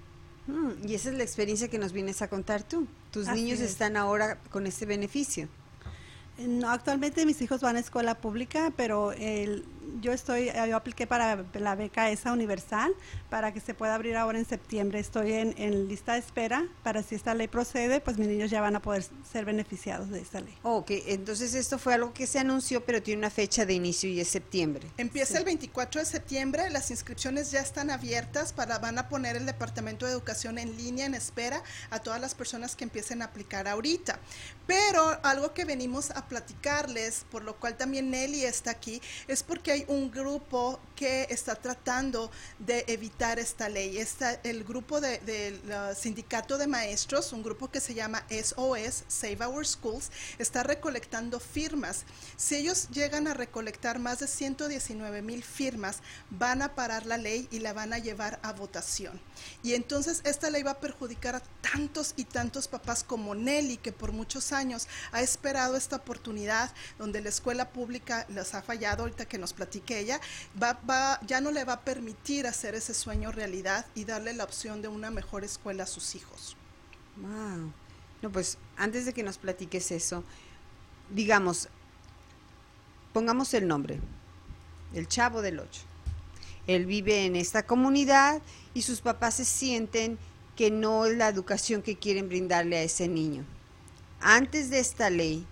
Mm, 0.50 0.88
y 0.88 0.96
esa 0.96 1.10
es 1.10 1.15
la 1.15 1.24
experiencia 1.24 1.68
que 1.68 1.77
nos 1.77 1.94
vienes 1.94 2.22
a 2.24 2.27
contar 2.27 2.63
tú. 2.63 2.88
Tus 3.12 3.27
niños 3.27 3.60
están 3.60 3.96
ahora 3.96 4.39
con 4.50 4.65
este 4.65 4.86
beneficio. 4.86 5.48
No, 6.39 6.70
actualmente 6.72 7.25
mis 7.25 7.41
hijos 7.41 7.62
van 7.62 7.75
a 7.75 7.79
escuela 7.79 8.15
pública, 8.15 8.74
pero 8.75 9.12
el, 9.12 9.65
yo 10.01 10.12
estoy, 10.12 10.51
yo 10.67 10.75
apliqué 10.75 11.08
para 11.08 11.46
la 11.53 11.75
beca 11.75 12.10
esa 12.10 12.31
universal 12.31 12.93
para 13.29 13.53
que 13.53 13.60
se 13.60 13.74
pueda 13.74 13.96
abrir 13.96 14.15
ahora 14.15 14.39
en 14.39 14.46
septiembre. 14.46 15.00
Estoy 15.00 15.34
en, 15.34 15.88
lista 15.88 16.13
de 16.13 16.19
espera 16.19 16.67
para 16.84 17.03
si 17.03 17.15
esta 17.15 17.34
ley 17.34 17.48
procede, 17.48 18.00
pues 18.01 18.17
mis 18.17 18.27
niños 18.27 18.50
ya 18.51 18.62
van 18.62 18.75
a 18.75 18.81
poder 18.81 19.05
ser 19.31 19.46
beneficiados 19.46 20.10
de 20.10 20.19
esta 20.19 20.41
ley. 20.41 20.55
Ok, 20.63 20.91
entonces 21.08 21.53
esto 21.53 21.77
fue 21.77 21.93
algo 21.93 22.13
que 22.13 22.27
se 22.27 22.39
anunció, 22.39 22.84
pero 22.86 23.01
tiene 23.01 23.19
una 23.19 23.29
fecha 23.29 23.65
de 23.65 23.74
inicio 23.74 24.10
y 24.10 24.19
es 24.19 24.27
septiembre. 24.27 24.88
Empieza 24.98 25.38
el 25.38 25.46
24 25.46 26.01
de 26.01 26.05
septiembre, 26.05 26.69
las 26.69 26.91
inscripciones 26.91 27.51
ya 27.51 27.62
están 27.62 27.89
abiertas, 27.89 28.53
para 28.53 28.79
van 28.79 28.98
a 28.98 29.10
poner 29.10 29.36
el 29.36 29.46
Departamento 29.46 30.05
de 30.05 30.12
Educación 30.12 30.58
en 30.58 30.75
línea, 30.77 31.05
en 31.05 31.13
espera, 31.13 31.63
a 31.89 32.00
todas 32.00 32.19
las 32.19 32.36
personas 32.36 32.75
que 32.75 32.84
empiecen 32.84 33.22
a 33.22 33.25
aplicar 33.25 33.67
ahorita. 33.67 34.19
Pero 34.67 35.19
algo 35.24 35.53
que 35.53 35.65
venimos 35.65 36.12
a 36.12 36.27
platicarles, 36.27 37.25
por 37.31 37.43
lo 37.43 37.55
cual 37.60 37.75
también 37.77 38.12
Nelly 38.12 38.46
está 38.46 38.72
aquí, 38.72 39.01
es 39.27 39.43
porque 39.43 39.72
hay 39.72 39.78
un 39.88 40.12
grupo 40.12 40.79
que 40.95 41.27
está 41.29 41.55
tratando 41.55 42.29
de 42.59 42.83
evitar 42.88 43.39
esta 43.39 43.69
ley. 43.69 43.98
Está 43.98 44.33
el 44.43 44.63
grupo 44.63 45.00
del 45.00 45.25
de, 45.25 45.95
sindicato 45.98 46.57
de 46.57 46.67
maestros, 46.67 47.31
un 47.31 47.41
grupo 47.41 47.69
que 47.69 47.79
se 47.79 47.93
llama 47.93 48.25
SOS, 48.29 49.05
Save 49.07 49.45
Our 49.45 49.65
Schools, 49.65 50.12
está 50.39 50.63
recolectando 50.63 51.39
firmas. 51.39 52.03
Si 52.36 52.55
ellos 52.55 52.89
llegan 52.89 53.27
a 53.27 53.33
recolectar 53.33 53.98
más 54.00 54.19
de 54.19 54.27
119 54.27 55.21
mil 55.21 55.43
firmas, 55.43 56.00
van 56.29 56.62
a 56.62 56.75
parar 56.75 57.05
la 57.05 57.17
ley 57.17 57.48
y 57.51 57.59
la 57.59 57.74
van 57.74 57.93
a 57.93 58.00
llevar 58.00 58.39
a 58.43 58.51
votación. 58.53 59.21
Y 59.63 59.74
entonces 59.75 60.21
esta 60.25 60.50
ley 60.50 60.63
va 60.63 60.71
a 60.71 60.79
perjudicar 60.79 61.36
a 61.36 61.41
tantos 61.62 62.13
y 62.17 62.25
tantos 62.25 62.67
papás 62.67 63.03
como 63.03 63.36
Nelly, 63.36 63.77
que 63.77 63.91
por 63.91 64.12
muchos 64.12 64.51
años 64.51 64.88
ha 65.12 65.21
esperado 65.21 65.77
esta 65.77 65.98
oportunidad 65.98 66.71
donde 66.98 67.21
la 67.21 67.29
escuela 67.29 67.69
pública 67.69 68.25
les 68.29 68.53
ha 68.53 68.62
fallado, 68.62 69.03
ahorita 69.03 69.25
que 69.25 69.38
nos 69.38 69.53
platique 69.69 69.99
ella, 69.99 70.19
va, 70.61 70.79
va, 70.89 71.19
ya 71.25 71.39
no 71.41 71.51
le 71.51 71.63
va 71.63 71.73
a 71.73 71.81
permitir 71.81 72.47
hacer 72.47 72.75
ese 72.75 72.93
sueño 72.93 73.31
realidad 73.31 73.85
y 73.95 74.05
darle 74.05 74.33
la 74.33 74.43
opción 74.43 74.81
de 74.81 74.88
una 74.88 75.11
mejor 75.11 75.43
escuela 75.43 75.83
a 75.83 75.88
sus 75.88 76.15
hijos. 76.15 76.57
Wow. 77.17 77.71
No, 78.21 78.31
pues 78.31 78.57
antes 78.77 79.05
de 79.05 79.13
que 79.13 79.23
nos 79.23 79.38
platiques 79.38 79.91
eso, 79.91 80.23
digamos, 81.09 81.69
pongamos 83.13 83.53
el 83.53 83.67
nombre, 83.67 83.99
el 84.93 85.07
chavo 85.07 85.41
del 85.41 85.59
8. 85.59 85.81
Él 86.67 86.85
vive 86.85 87.25
en 87.25 87.35
esta 87.35 87.63
comunidad 87.63 88.41
y 88.73 88.81
sus 88.81 89.01
papás 89.01 89.35
se 89.35 89.45
sienten 89.45 90.17
que 90.55 90.71
no 90.71 91.05
es 91.05 91.15
la 91.15 91.29
educación 91.29 91.81
que 91.81 91.97
quieren 91.97 92.27
brindarle 92.27 92.77
a 92.77 92.83
ese 92.83 93.07
niño. 93.07 93.45
Antes 94.19 94.69
de 94.69 94.79
esta 94.79 95.09
ley, 95.09 95.45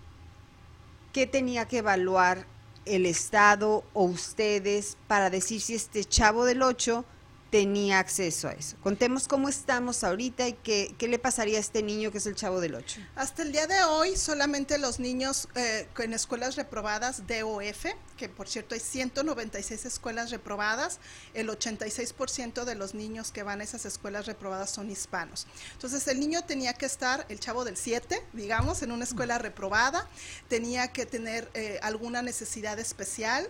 ¿qué 1.13 1.25
tenía 1.25 1.67
que 1.67 1.77
evaluar 1.77 2.45
el 2.87 3.05
Estado 3.05 3.83
o 3.93 4.03
ustedes 4.03 4.97
para 5.07 5.29
decir 5.29 5.61
si 5.61 5.75
este 5.75 6.03
chavo 6.05 6.45
del 6.45 6.61
8 6.61 7.05
tenía 7.49 7.99
acceso 7.99 8.47
a 8.47 8.51
eso. 8.51 8.75
Contemos 8.81 9.27
cómo 9.27 9.49
estamos 9.49 10.03
ahorita 10.03 10.47
y 10.47 10.53
qué, 10.53 10.93
qué, 10.97 11.07
le 11.07 11.19
pasaría 11.19 11.57
a 11.57 11.61
este 11.61 11.81
niño 11.81 12.11
que 12.11 12.17
es 12.17 12.25
el 12.25 12.35
chavo 12.35 12.59
del 12.59 12.75
8. 12.75 13.01
Hasta 13.15 13.43
el 13.43 13.51
día 13.51 13.67
de 13.67 13.83
hoy, 13.83 14.17
solamente 14.17 14.77
los 14.77 14.99
niños 14.99 15.47
eh, 15.55 15.87
en 15.97 16.13
escuelas 16.13 16.55
reprobadas 16.55 17.23
DOF, 17.27 17.85
que 18.17 18.29
por 18.29 18.47
cierto 18.49 18.75
hay 18.75 18.81
196 18.81 19.85
escuelas 19.85 20.31
reprobadas, 20.31 20.99
el 21.33 21.49
86% 21.49 22.65
de 22.65 22.75
los 22.75 22.93
niños 22.93 23.31
que 23.31 23.43
van 23.43 23.61
a 23.61 23.63
esas 23.63 23.85
escuelas 23.85 24.25
reprobadas 24.25 24.69
son 24.69 24.89
hispanos. 24.89 25.47
Entonces 25.73 26.07
el 26.07 26.19
niño 26.19 26.43
tenía 26.43 26.73
que 26.73 26.85
estar, 26.85 27.25
el 27.29 27.39
chavo 27.39 27.63
del 27.63 27.77
7, 27.77 28.23
digamos, 28.33 28.81
en 28.81 28.91
una 28.91 29.03
escuela 29.03 29.37
reprobada, 29.37 30.07
tenía 30.49 30.91
que 30.91 31.05
tener 31.05 31.49
eh, 31.53 31.79
alguna 31.81 32.21
necesidad 32.21 32.79
especial 32.79 33.47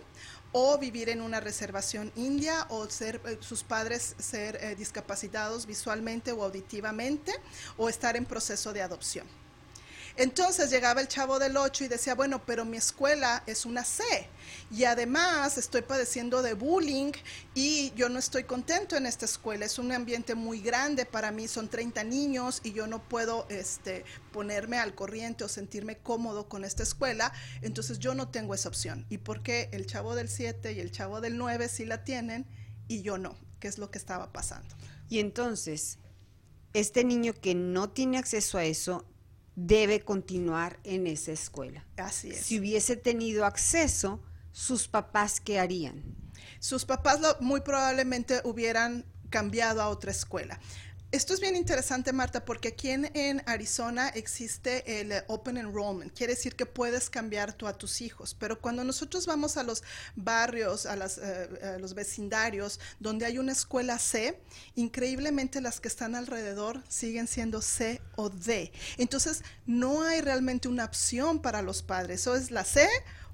o 0.51 0.77
vivir 0.77 1.09
en 1.09 1.21
una 1.21 1.39
reservación 1.39 2.11
india 2.15 2.65
o 2.69 2.89
ser 2.89 3.21
eh, 3.25 3.37
sus 3.41 3.63
padres 3.63 4.15
ser 4.17 4.57
eh, 4.61 4.75
discapacitados 4.75 5.65
visualmente 5.65 6.31
o 6.31 6.43
auditivamente 6.43 7.33
o 7.77 7.89
estar 7.89 8.15
en 8.15 8.25
proceso 8.25 8.73
de 8.73 8.81
adopción. 8.81 9.27
Entonces 10.17 10.71
llegaba 10.71 10.99
el 10.99 11.07
chavo 11.07 11.37
del 11.37 11.55
8 11.55 11.83
y 11.83 11.87
decía, 11.89 12.15
bueno, 12.15 12.43
pero 12.43 12.65
mi 12.65 12.77
escuela 12.77 13.43
es 13.45 13.67
una 13.67 13.83
C 13.83 14.03
y 14.71 14.85
además 14.85 15.59
estoy 15.59 15.83
padeciendo 15.83 16.41
de 16.41 16.55
bullying 16.55 17.11
y 17.53 17.93
yo 17.95 18.09
no 18.09 18.17
estoy 18.17 18.45
contento 18.45 18.95
en 18.95 19.05
esta 19.05 19.25
escuela. 19.25 19.65
Es 19.65 19.77
un 19.77 19.91
ambiente 19.91 20.33
muy 20.33 20.59
grande 20.59 21.05
para 21.05 21.31
mí, 21.31 21.47
son 21.47 21.69
30 21.69 22.03
niños 22.03 22.61
y 22.63 22.73
yo 22.73 22.87
no 22.87 23.07
puedo 23.07 23.45
este, 23.49 24.05
ponerme 24.31 24.79
al 24.79 24.95
corriente 24.95 25.43
o 25.43 25.47
sentirme 25.47 25.99
cómodo 25.99 26.49
con 26.49 26.65
esta 26.65 26.81
escuela. 26.81 27.31
Entonces 27.61 27.99
yo 27.99 28.15
no 28.15 28.29
tengo 28.29 28.55
esa 28.55 28.69
opción. 28.69 29.05
¿Y 29.09 29.19
por 29.19 29.43
qué 29.43 29.69
el 29.71 29.85
chavo 29.85 30.15
del 30.15 30.29
7 30.29 30.73
y 30.73 30.79
el 30.79 30.91
chavo 30.91 31.21
del 31.21 31.37
9 31.37 31.69
sí 31.69 31.85
la 31.85 32.03
tienen 32.03 32.47
y 32.87 33.03
yo 33.03 33.19
no? 33.19 33.37
¿Qué 33.59 33.67
es 33.67 33.77
lo 33.77 33.91
que 33.91 33.99
estaba 33.99 34.33
pasando? 34.33 34.75
Y 35.09 35.19
entonces, 35.19 35.99
este 36.73 37.03
niño 37.03 37.33
que 37.33 37.53
no 37.53 37.91
tiene 37.91 38.17
acceso 38.17 38.57
a 38.57 38.65
eso 38.65 39.05
debe 39.57 40.01
continuar 40.01 40.79
en 40.83 41.07
esa 41.07 41.31
escuela. 41.31 41.83
Así 41.97 42.29
es. 42.29 42.41
Si 42.41 42.59
hubiese 42.59 42.95
tenido 42.95 43.43
acceso, 43.43 44.23
sus 44.51 44.87
papás, 44.87 45.41
¿qué 45.41 45.59
harían? 45.59 46.03
Sus 46.59 46.85
papás 46.85 47.19
muy 47.41 47.61
probablemente 47.61 48.39
hubieran 48.43 49.03
cambiado 49.31 49.81
a 49.81 49.89
otra 49.89 50.11
escuela. 50.11 50.59
Esto 51.09 51.33
es 51.33 51.39
bien 51.39 51.55
interesante, 51.55 52.11
Marta, 52.11 52.43
porque 52.43 52.67
aquí 52.67 52.89
en, 52.89 53.41
Arizona 53.45 54.09
existe 54.09 54.99
el 54.99 55.13
Open 55.27 55.57
Enrollment. 55.57 56.13
Quiere 56.13 56.33
decir 56.33 56.57
que 56.57 56.65
puedes 56.65 57.09
cambiar 57.09 57.53
tú 57.53 57.65
a 57.65 57.77
tus 57.77 58.01
hijos. 58.01 58.35
Pero 58.37 58.59
cuando 58.59 58.83
nosotros 58.83 59.25
vamos 59.25 59.55
a 59.55 59.63
los 59.63 59.83
barrios, 60.17 60.85
a, 60.85 60.95
eh, 60.95 61.77
los 61.79 61.93
vecindarios, 61.93 62.81
donde 62.99 63.25
hay 63.25 63.37
una 63.37 63.53
escuela 63.53 63.99
C, 63.99 64.37
increíblemente 64.75 65.61
las 65.61 65.79
que 65.79 65.87
están 65.87 66.13
alrededor 66.13 66.83
siguen 66.89 67.27
siendo 67.27 67.61
C 67.61 68.01
o 68.17 68.29
D. 68.29 68.73
Entonces, 68.97 69.43
no 69.65 70.03
hay 70.03 70.19
realmente 70.19 70.67
una 70.67 70.83
opción 70.83 71.41
para 71.41 71.61
los 71.61 71.83
padres. 71.83 72.27
O 72.27 72.35
es 72.35 72.51
la 72.51 72.65
C 72.65 72.85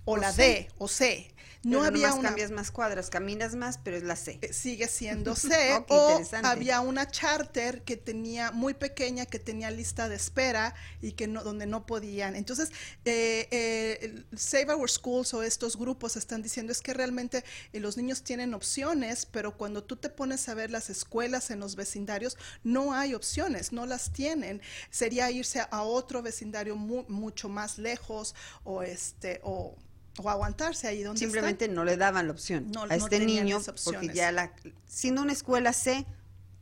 o, 0.05 0.17
la 0.17 0.31
D 0.31 0.69
o 0.77 0.87
C. 0.87 1.32
No 1.63 1.83
había 1.83 2.13
una... 2.13 2.29
cambias 2.29 2.51
más 2.51 2.71
cuadras, 2.71 3.09
caminas 3.09 3.55
más, 3.55 3.79
pero 3.81 3.95
es 3.95 4.03
la 4.03 4.17
C. 4.17 4.37
Eh, 4.41 4.51
sigue 4.51 4.87
siendo 4.87 5.35
C. 5.35 5.83
o 5.87 6.21
había 6.43 6.81
una 6.81 7.09
charter 7.09 7.83
que 7.83 7.95
tenía 7.95 8.51
muy 8.51 8.73
pequeña, 8.73 9.25
que 9.25 9.39
tenía 9.39 9.71
lista 9.71 10.09
de 10.09 10.15
espera 10.15 10.75
y 11.01 11.13
que 11.13 11.27
no, 11.27 11.43
donde 11.43 11.65
no 11.65 11.85
podían. 11.85 12.35
Entonces, 12.35 12.69
eh, 13.05 13.47
eh, 13.51 14.23
Save 14.35 14.73
Our 14.73 14.89
Schools 14.89 15.33
o 15.33 15.41
estos 15.41 15.77
grupos 15.77 16.17
están 16.17 16.41
diciendo 16.41 16.71
es 16.71 16.81
que 16.81 16.93
realmente 16.93 17.45
los 17.71 17.95
niños 17.95 18.23
tienen 18.23 18.53
opciones, 18.53 19.25
pero 19.25 19.55
cuando 19.57 19.83
tú 19.83 19.95
te 19.95 20.09
pones 20.09 20.49
a 20.49 20.53
ver 20.53 20.69
las 20.69 20.89
escuelas 20.89 21.49
en 21.49 21.59
los 21.59 21.75
vecindarios, 21.75 22.37
no 22.63 22.93
hay 22.93 23.13
opciones, 23.13 23.71
no 23.71 23.85
las 23.85 24.11
tienen. 24.11 24.61
Sería 24.89 25.31
irse 25.31 25.61
a 25.69 25.83
otro 25.83 26.21
vecindario 26.21 26.75
mucho 26.75 27.47
más 27.47 27.77
lejos 27.77 28.35
o 28.63 28.83
este 28.83 29.39
o 29.43 29.75
o 30.17 30.29
aguantarse 30.29 30.87
ahí 30.87 31.03
donde 31.03 31.19
simplemente 31.19 31.67
no 31.67 31.83
le 31.83 31.97
daban 31.97 32.27
la 32.27 32.33
opción 32.33 32.71
a 32.89 32.95
este 32.95 33.19
niño 33.19 33.61
porque 33.83 34.09
ya 34.09 34.31
la 34.31 34.53
siendo 34.87 35.21
una 35.21 35.33
escuela 35.33 35.73
C 35.73 36.05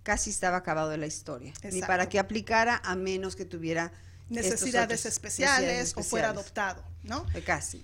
casi 0.04 0.30
estaba 0.30 0.58
acabado 0.58 0.90
de 0.90 0.98
la 0.98 1.08
historia 1.08 1.54
ni 1.72 1.82
para 1.82 2.08
que 2.08 2.20
aplicara 2.20 2.82
a 2.84 2.96
menos 2.96 3.36
que 3.36 3.46
tuviera 3.46 3.92
necesidades 4.30 5.06
especiales 5.06 5.94
o 5.98 6.04
fuera 6.04 6.30
adoptado 6.30 6.92
¿no? 7.04 7.26
Casi. 7.46 7.84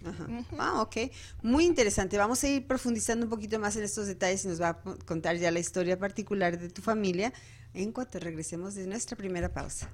Ah, 0.58 0.82
ok. 0.82 1.12
Muy 1.42 1.66
interesante. 1.66 2.18
Vamos 2.18 2.44
a 2.44 2.48
ir 2.48 2.68
profundizando 2.68 3.26
un 3.26 3.30
poquito 3.30 3.60
más 3.60 3.76
en 3.76 3.84
estos 3.84 4.08
detalles 4.08 4.46
y 4.46 4.48
nos 4.48 4.62
va 4.62 4.70
a 4.70 4.82
contar 5.06 5.38
ya 5.38 5.52
la 5.52 5.60
historia 5.60 5.98
particular 5.98 6.60
de 6.60 6.70
tu 6.70 6.82
familia 6.82 7.34
en 7.74 7.92
cuanto 7.92 8.20
regresemos 8.20 8.76
de 8.76 8.88
nuestra 8.88 9.18
primera 9.18 9.52
pausa. 9.52 9.90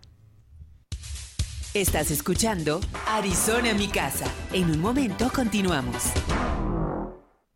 Estás 1.74 2.12
escuchando 2.12 2.82
Arizona 3.08 3.74
mi 3.74 3.88
casa. 3.88 4.32
En 4.52 4.70
un 4.70 4.80
momento 4.80 5.32
continuamos. 5.34 6.04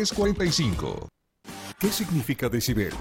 345. 0.00 1.08
¿Qué 1.78 1.92
significa 1.92 2.48
decibel? 2.48 2.94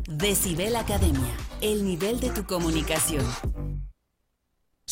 Decibel 0.06 0.76
Academia. 0.76 1.34
El 1.62 1.86
nivel 1.86 2.20
de 2.20 2.30
tu 2.32 2.46
comunicación. 2.46 3.24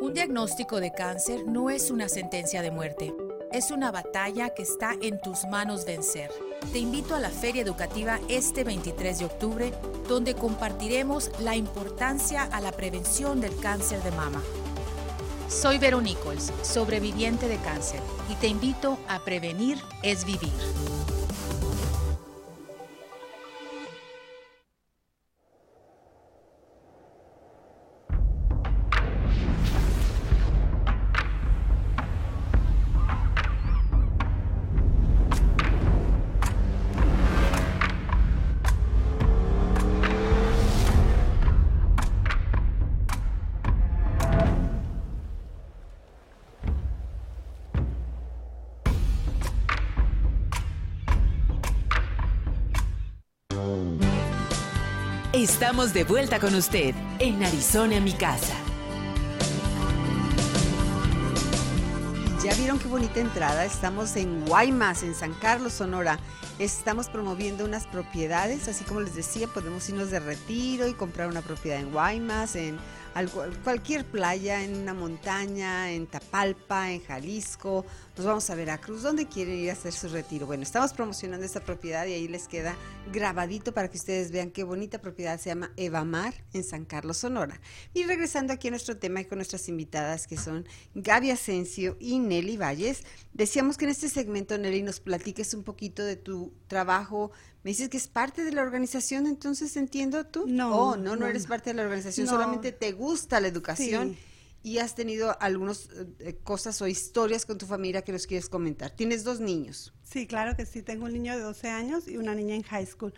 Un 0.00 0.14
diagnóstico 0.14 0.80
de 0.80 0.92
cáncer 0.92 1.46
no 1.46 1.68
es 1.70 1.90
una 1.90 2.08
sentencia 2.08 2.62
de 2.62 2.70
muerte, 2.70 3.12
es 3.52 3.70
una 3.70 3.90
batalla 3.90 4.50
que 4.50 4.62
está 4.62 4.94
en 5.02 5.20
tus 5.20 5.44
manos 5.46 5.84
vencer. 5.84 6.30
Te 6.72 6.78
invito 6.78 7.14
a 7.14 7.20
la 7.20 7.28
Feria 7.30 7.62
Educativa 7.62 8.18
este 8.28 8.64
23 8.64 9.18
de 9.18 9.24
octubre, 9.26 9.72
donde 10.08 10.34
compartiremos 10.34 11.30
la 11.40 11.56
importancia 11.56 12.44
a 12.44 12.60
la 12.60 12.72
prevención 12.72 13.40
del 13.40 13.56
cáncer 13.58 14.02
de 14.02 14.10
mama 14.12 14.42
soy 15.48 15.78
Vero 15.78 16.00
Nichols, 16.00 16.52
sobreviviente 16.62 17.48
de 17.48 17.58
cáncer, 17.58 18.00
y 18.30 18.34
te 18.36 18.48
invito 18.48 18.98
a 19.08 19.20
Prevenir 19.20 19.78
es 20.02 20.24
Vivir. 20.24 20.52
Estamos 55.76 55.92
de 55.92 56.04
vuelta 56.04 56.40
con 56.40 56.54
usted 56.54 56.94
en 57.18 57.44
Arizona, 57.44 58.00
mi 58.00 58.14
casa. 58.14 58.54
Ya 62.42 62.54
vieron 62.54 62.78
qué 62.78 62.88
bonita 62.88 63.20
entrada. 63.20 63.62
Estamos 63.66 64.16
en 64.16 64.46
Guaymas, 64.46 65.02
en 65.02 65.14
San 65.14 65.34
Carlos, 65.34 65.74
Sonora. 65.74 66.18
Estamos 66.58 67.10
promoviendo 67.10 67.66
unas 67.66 67.86
propiedades, 67.86 68.68
así 68.68 68.84
como 68.84 69.02
les 69.02 69.14
decía, 69.14 69.48
podemos 69.48 69.86
irnos 69.90 70.10
de 70.10 70.18
retiro 70.18 70.88
y 70.88 70.94
comprar 70.94 71.28
una 71.28 71.42
propiedad 71.42 71.78
en 71.78 71.92
Guaymas, 71.92 72.56
en 72.56 72.78
cualquier 73.64 74.04
playa, 74.04 74.62
en 74.62 74.76
una 74.76 74.92
montaña, 74.92 75.90
en 75.90 76.06
Tapalpa, 76.06 76.90
en 76.90 77.02
Jalisco, 77.02 77.86
nos 78.16 78.26
vamos 78.26 78.50
a 78.50 78.54
Veracruz, 78.54 79.02
¿dónde 79.02 79.26
quieren 79.26 79.54
ir 79.58 79.70
a 79.70 79.72
hacer 79.72 79.92
su 79.92 80.08
retiro? 80.08 80.46
Bueno, 80.46 80.62
estamos 80.62 80.92
promocionando 80.92 81.44
esta 81.44 81.60
propiedad 81.60 82.06
y 82.06 82.12
ahí 82.12 82.28
les 82.28 82.46
queda 82.46 82.76
grabadito 83.12 83.72
para 83.72 83.88
que 83.88 83.96
ustedes 83.96 84.30
vean 84.30 84.50
qué 84.50 84.64
bonita 84.64 85.00
propiedad 85.00 85.40
se 85.40 85.50
llama 85.50 85.72
Evamar 85.76 86.34
en 86.52 86.64
San 86.64 86.84
Carlos, 86.84 87.16
Sonora. 87.16 87.60
Y 87.94 88.04
regresando 88.04 88.52
aquí 88.52 88.68
a 88.68 88.70
nuestro 88.70 88.96
tema 88.98 89.20
y 89.20 89.24
con 89.24 89.38
nuestras 89.38 89.68
invitadas 89.68 90.26
que 90.26 90.36
son 90.36 90.66
Gaby 90.94 91.30
Asensio 91.30 91.96
y 92.00 92.18
Nelly 92.18 92.56
Valles, 92.58 93.02
decíamos 93.32 93.78
que 93.78 93.86
en 93.86 93.92
este 93.92 94.08
segmento, 94.08 94.58
Nelly, 94.58 94.82
nos 94.82 95.00
platiques 95.00 95.54
un 95.54 95.62
poquito 95.62 96.04
de 96.04 96.16
tu 96.16 96.52
trabajo 96.68 97.32
me 97.66 97.72
dices 97.72 97.88
que 97.88 97.96
es 97.96 98.06
parte 98.06 98.44
de 98.44 98.52
la 98.52 98.62
organización, 98.62 99.26
entonces 99.26 99.76
entiendo 99.76 100.24
tú. 100.24 100.44
No, 100.46 100.72
oh, 100.72 100.96
no, 100.96 101.16
no, 101.16 101.26
eres 101.26 101.48
parte 101.48 101.70
de 101.70 101.74
la 101.74 101.82
organización, 101.82 102.28
solamente 102.28 102.70
te 102.70 102.92
gusta 102.92 103.40
la 103.40 103.48
educación. 103.48 104.16
Y 104.62 104.78
has 104.78 104.94
tenido 104.94 105.36
algunas 105.40 105.88
eh, 106.20 106.36
cosas 106.44 106.80
o 106.80 106.86
historias 106.86 107.44
con 107.44 107.58
tu 107.58 107.66
familia 107.66 108.02
que 108.02 108.12
nos 108.12 108.28
quieres 108.28 108.48
comentar. 108.48 108.92
Tienes 108.92 109.24
dos 109.24 109.40
niños. 109.40 109.92
Sí, 110.04 110.28
claro 110.28 110.54
que 110.54 110.64
sí. 110.64 110.80
Tengo 110.82 111.06
un 111.06 111.12
niño 111.12 111.34
de 111.34 111.42
12 111.42 111.68
años 111.68 112.06
y 112.06 112.18
una 112.18 112.36
niña 112.36 112.54
en 112.54 112.62
high 112.62 112.86
school. 112.86 113.12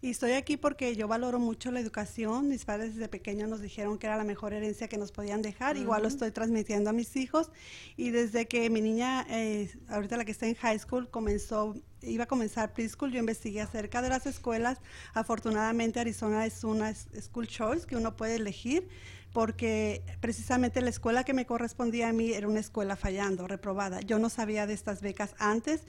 Y 0.00 0.08
estoy 0.08 0.32
aquí 0.32 0.56
porque 0.56 0.96
yo 0.96 1.06
valoro 1.06 1.38
mucho 1.38 1.70
la 1.70 1.80
educación. 1.80 2.48
Mis 2.48 2.64
padres 2.64 2.94
desde 2.94 3.08
pequeños 3.08 3.50
nos 3.50 3.60
dijeron 3.60 3.98
que 3.98 4.06
era 4.06 4.16
la 4.16 4.24
mejor 4.24 4.54
herencia 4.54 4.88
que 4.88 4.96
nos 4.96 5.12
podían 5.12 5.42
dejar. 5.42 5.76
Igual 5.76 6.02
lo 6.02 6.08
estoy 6.08 6.30
transmitiendo 6.30 6.88
a 6.88 6.94
mis 6.94 7.16
hijos. 7.16 7.50
Y 7.98 8.10
desde 8.10 8.48
que 8.48 8.70
mi 8.70 8.80
niña, 8.80 9.26
eh, 9.28 9.70
ahorita 9.88 10.16
la 10.16 10.24
que 10.24 10.32
está 10.32 10.46
en 10.46 10.54
high 10.54 10.78
school, 10.78 11.10
comenzó 11.10 11.74
iba 12.02 12.24
a 12.24 12.26
comenzar 12.26 12.72
preschool, 12.72 13.12
yo 13.12 13.18
investigué 13.18 13.60
acerca 13.60 14.02
de 14.02 14.08
las 14.08 14.26
escuelas. 14.26 14.78
Afortunadamente 15.14 16.00
Arizona 16.00 16.46
es 16.46 16.64
una 16.64 16.94
school 16.94 17.46
choice 17.46 17.86
que 17.86 17.96
uno 17.96 18.16
puede 18.16 18.36
elegir 18.36 18.88
porque 19.32 20.02
precisamente 20.20 20.80
la 20.80 20.90
escuela 20.90 21.24
que 21.24 21.34
me 21.34 21.46
correspondía 21.46 22.08
a 22.08 22.12
mí 22.12 22.32
era 22.32 22.48
una 22.48 22.60
escuela 22.60 22.96
fallando, 22.96 23.46
reprobada. 23.46 24.00
Yo 24.00 24.18
no 24.18 24.28
sabía 24.28 24.66
de 24.66 24.74
estas 24.74 25.00
becas 25.02 25.34
antes, 25.38 25.82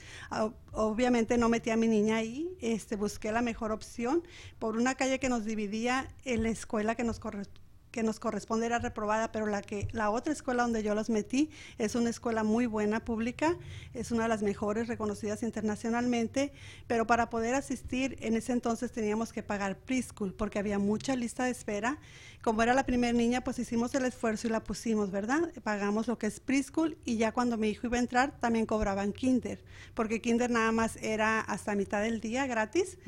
obviamente 0.72 1.38
no 1.38 1.48
metí 1.48 1.70
a 1.70 1.76
mi 1.76 1.88
niña 1.88 2.16
ahí, 2.16 2.56
este, 2.60 2.96
busqué 2.96 3.32
la 3.32 3.42
mejor 3.42 3.72
opción 3.72 4.22
por 4.58 4.76
una 4.76 4.94
calle 4.94 5.18
que 5.18 5.28
nos 5.28 5.44
dividía 5.44 6.08
en 6.24 6.44
la 6.44 6.50
escuela 6.50 6.94
que 6.94 7.04
nos 7.04 7.18
correspondía 7.18 7.61
que 7.92 8.02
nos 8.02 8.18
corresponde 8.18 8.66
era 8.66 8.78
reprobada, 8.78 9.30
pero 9.30 9.46
la 9.46 9.62
que 9.62 9.86
la 9.92 10.10
otra 10.10 10.32
escuela 10.32 10.64
donde 10.64 10.82
yo 10.82 10.94
los 10.94 11.10
metí 11.10 11.50
es 11.78 11.94
una 11.94 12.10
escuela 12.10 12.42
muy 12.42 12.66
buena 12.66 13.04
pública, 13.04 13.56
es 13.94 14.10
una 14.10 14.24
de 14.24 14.28
las 14.30 14.42
mejores 14.42 14.88
reconocidas 14.88 15.42
internacionalmente, 15.42 16.52
pero 16.88 17.06
para 17.06 17.30
poder 17.30 17.54
asistir 17.54 18.16
en 18.20 18.34
ese 18.34 18.52
entonces 18.52 18.90
teníamos 18.90 19.32
que 19.32 19.42
pagar 19.42 19.76
preschool 19.78 20.32
porque 20.32 20.58
había 20.58 20.78
mucha 20.78 21.14
lista 21.14 21.44
de 21.44 21.50
espera. 21.50 21.98
Como 22.42 22.62
era 22.62 22.74
la 22.74 22.84
primera 22.84 23.12
niña, 23.12 23.44
pues 23.44 23.58
hicimos 23.60 23.94
el 23.94 24.04
esfuerzo 24.04 24.48
y 24.48 24.50
la 24.50 24.64
pusimos, 24.64 25.12
¿verdad? 25.12 25.52
Pagamos 25.62 26.08
lo 26.08 26.18
que 26.18 26.26
es 26.26 26.40
preschool 26.40 26.98
y 27.04 27.16
ya 27.16 27.32
cuando 27.32 27.56
mi 27.56 27.68
hijo 27.68 27.86
iba 27.86 27.96
a 27.96 28.00
entrar 28.00 28.38
también 28.40 28.66
cobraban 28.66 29.12
kinder, 29.12 29.62
porque 29.94 30.20
kinder 30.20 30.50
nada 30.50 30.72
más 30.72 30.96
era 30.96 31.40
hasta 31.40 31.76
mitad 31.76 32.02
del 32.02 32.20
día 32.20 32.46
gratis. 32.46 32.98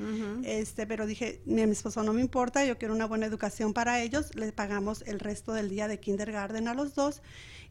Este, 0.45 0.87
pero 0.87 1.07
dije, 1.07 1.41
mi 1.47 1.63
esposo 1.63 2.03
no 2.05 2.13
me 2.13 2.21
importa, 2.21 2.65
yo 2.65 2.79
quiero 2.79 2.95
una 2.95 3.07
buena 3.07 3.27
educación 3.27 3.73
para 3.73 4.01
ellos, 4.01 4.35
les 4.37 4.53
pagamos 4.53 5.03
el 5.07 5.19
resto 5.19 5.53
del 5.53 5.69
día 5.69 5.89
de 5.89 5.99
kindergarten 5.99 6.69
a 6.69 6.75
los 6.75 6.95
dos 6.95 7.21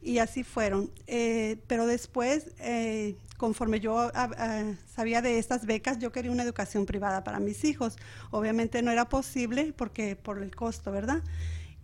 y 0.02 0.18
así 0.18 0.44
fueron. 0.44 0.92
Eh, 1.08 1.58
pero 1.68 1.88
después, 1.88 2.48
eh, 2.60 3.16
conforme 3.44 3.82
yo 3.82 4.10
ah, 4.16 4.64
sabía 4.96 5.22
de 5.22 5.38
estas 5.38 5.66
becas, 5.66 6.00
yo 6.00 6.14
quería 6.14 6.32
una 6.32 6.44
educación 6.44 6.86
privada 6.86 7.26
para 7.26 7.42
mis 7.42 7.66
hijos. 7.66 7.98
Obviamente 8.32 8.82
no 8.82 8.90
era 8.90 9.10
posible 9.10 9.74
porque 9.76 10.16
por 10.16 10.42
el 10.42 10.56
costo, 10.56 10.94
¿verdad? 10.94 11.22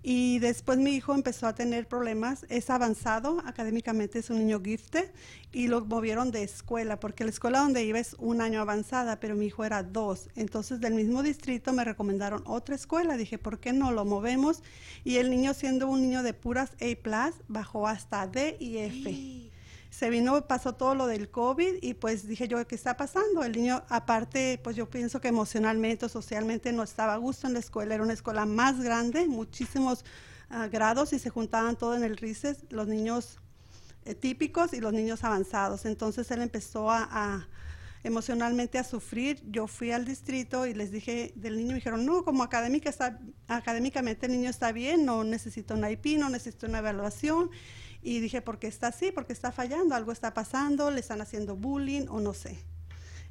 Y 0.01 0.39
después 0.39 0.77
mi 0.77 0.91
hijo 0.91 1.13
empezó 1.13 1.47
a 1.47 1.55
tener 1.55 1.85
problemas, 1.85 2.45
es 2.47 2.69
avanzado, 2.69 3.43
académicamente 3.45 4.19
es 4.19 4.29
un 4.29 4.37
niño 4.37 4.61
gifted 4.63 5.11
y 5.51 5.67
lo 5.67 5.83
movieron 5.83 6.31
de 6.31 6.43
escuela, 6.43 6.97
porque 6.97 7.25
la 7.25 7.31
escuela 7.31 7.59
donde 7.59 7.83
iba 7.83 7.99
es 7.99 8.15
un 8.19 8.39
año 8.39 8.61
avanzada, 8.61 9.19
pero 9.19 9.35
mi 9.35 9.47
hijo 9.47 9.65
era 9.65 9.83
dos. 9.83 10.29
Entonces 10.37 10.79
del 10.79 10.93
mismo 10.93 11.23
distrito 11.23 11.73
me 11.73 11.83
recomendaron 11.83 12.41
otra 12.45 12.75
escuela, 12.75 13.17
dije, 13.17 13.37
¿por 13.37 13.59
qué 13.59 13.73
no 13.73 13.91
lo 13.91 14.05
movemos? 14.05 14.63
Y 15.03 15.17
el 15.17 15.29
niño 15.29 15.53
siendo 15.53 15.89
un 15.89 16.03
niño 16.03 16.23
de 16.23 16.33
puras 16.33 16.71
A, 17.11 17.31
bajó 17.49 17.85
hasta 17.85 18.27
D 18.27 18.55
y 18.61 18.77
F 18.77 19.48
se 19.89 20.09
vino, 20.09 20.45
pasó 20.47 20.75
todo 20.75 20.93
lo 20.95 21.07
del 21.07 21.29
COVID 21.29 21.75
y 21.81 21.95
pues 21.95 22.27
dije 22.27 22.47
yo, 22.47 22.65
¿qué 22.67 22.75
está 22.75 22.95
pasando? 22.95 23.43
El 23.43 23.53
niño, 23.53 23.83
aparte, 23.89 24.59
pues 24.63 24.75
yo 24.75 24.89
pienso 24.89 25.19
que 25.19 25.27
emocionalmente 25.27 26.05
o 26.05 26.09
socialmente 26.09 26.71
no 26.71 26.83
estaba 26.83 27.15
a 27.15 27.17
gusto 27.17 27.47
en 27.47 27.53
la 27.53 27.59
escuela, 27.59 27.95
era 27.95 28.03
una 28.03 28.13
escuela 28.13 28.45
más 28.45 28.79
grande, 28.81 29.27
muchísimos 29.27 30.05
ah, 30.49 30.67
grados 30.67 31.13
y 31.13 31.19
se 31.19 31.29
juntaban 31.29 31.75
todo 31.75 31.95
en 31.95 32.03
el 32.03 32.17
RICES, 32.17 32.65
los 32.69 32.87
niños 32.87 33.39
eh, 34.05 34.15
típicos 34.15 34.73
y 34.73 34.79
los 34.79 34.93
niños 34.93 35.23
avanzados. 35.23 35.85
Entonces 35.85 36.29
él 36.31 36.41
empezó 36.41 36.89
a, 36.89 37.47
emocionalmente 38.03 38.77
a 38.77 38.83
sufrir. 38.83 39.41
Yo 39.51 39.67
fui 39.67 39.91
al 39.91 40.05
distrito 40.05 40.65
y 40.65 40.73
les 40.73 40.91
dije 40.91 41.33
del 41.35 41.57
niño, 41.57 41.69
me 41.69 41.75
dijeron, 41.75 42.05
no, 42.05 42.23
como 42.23 42.43
académica 42.43 42.89
está, 42.89 43.19
académicamente 43.47 44.27
el 44.27 44.31
niño 44.33 44.49
está 44.49 44.71
bien, 44.71 45.05
no 45.05 45.23
necesita 45.23 45.73
una 45.73 45.91
IP, 45.91 46.17
no 46.17 46.29
necesita 46.29 46.67
una 46.67 46.79
evaluación. 46.79 47.51
Y 48.01 48.19
dije, 48.19 48.41
¿por 48.41 48.59
qué 48.59 48.67
está 48.67 48.87
así? 48.87 49.11
¿Por 49.11 49.25
qué 49.25 49.33
está 49.33 49.51
fallando? 49.51 49.95
¿Algo 49.95 50.11
está 50.11 50.33
pasando? 50.33 50.91
¿Le 50.91 50.99
están 50.99 51.21
haciendo 51.21 51.55
bullying 51.55 52.07
o 52.09 52.19
no 52.19 52.33
sé? 52.33 52.57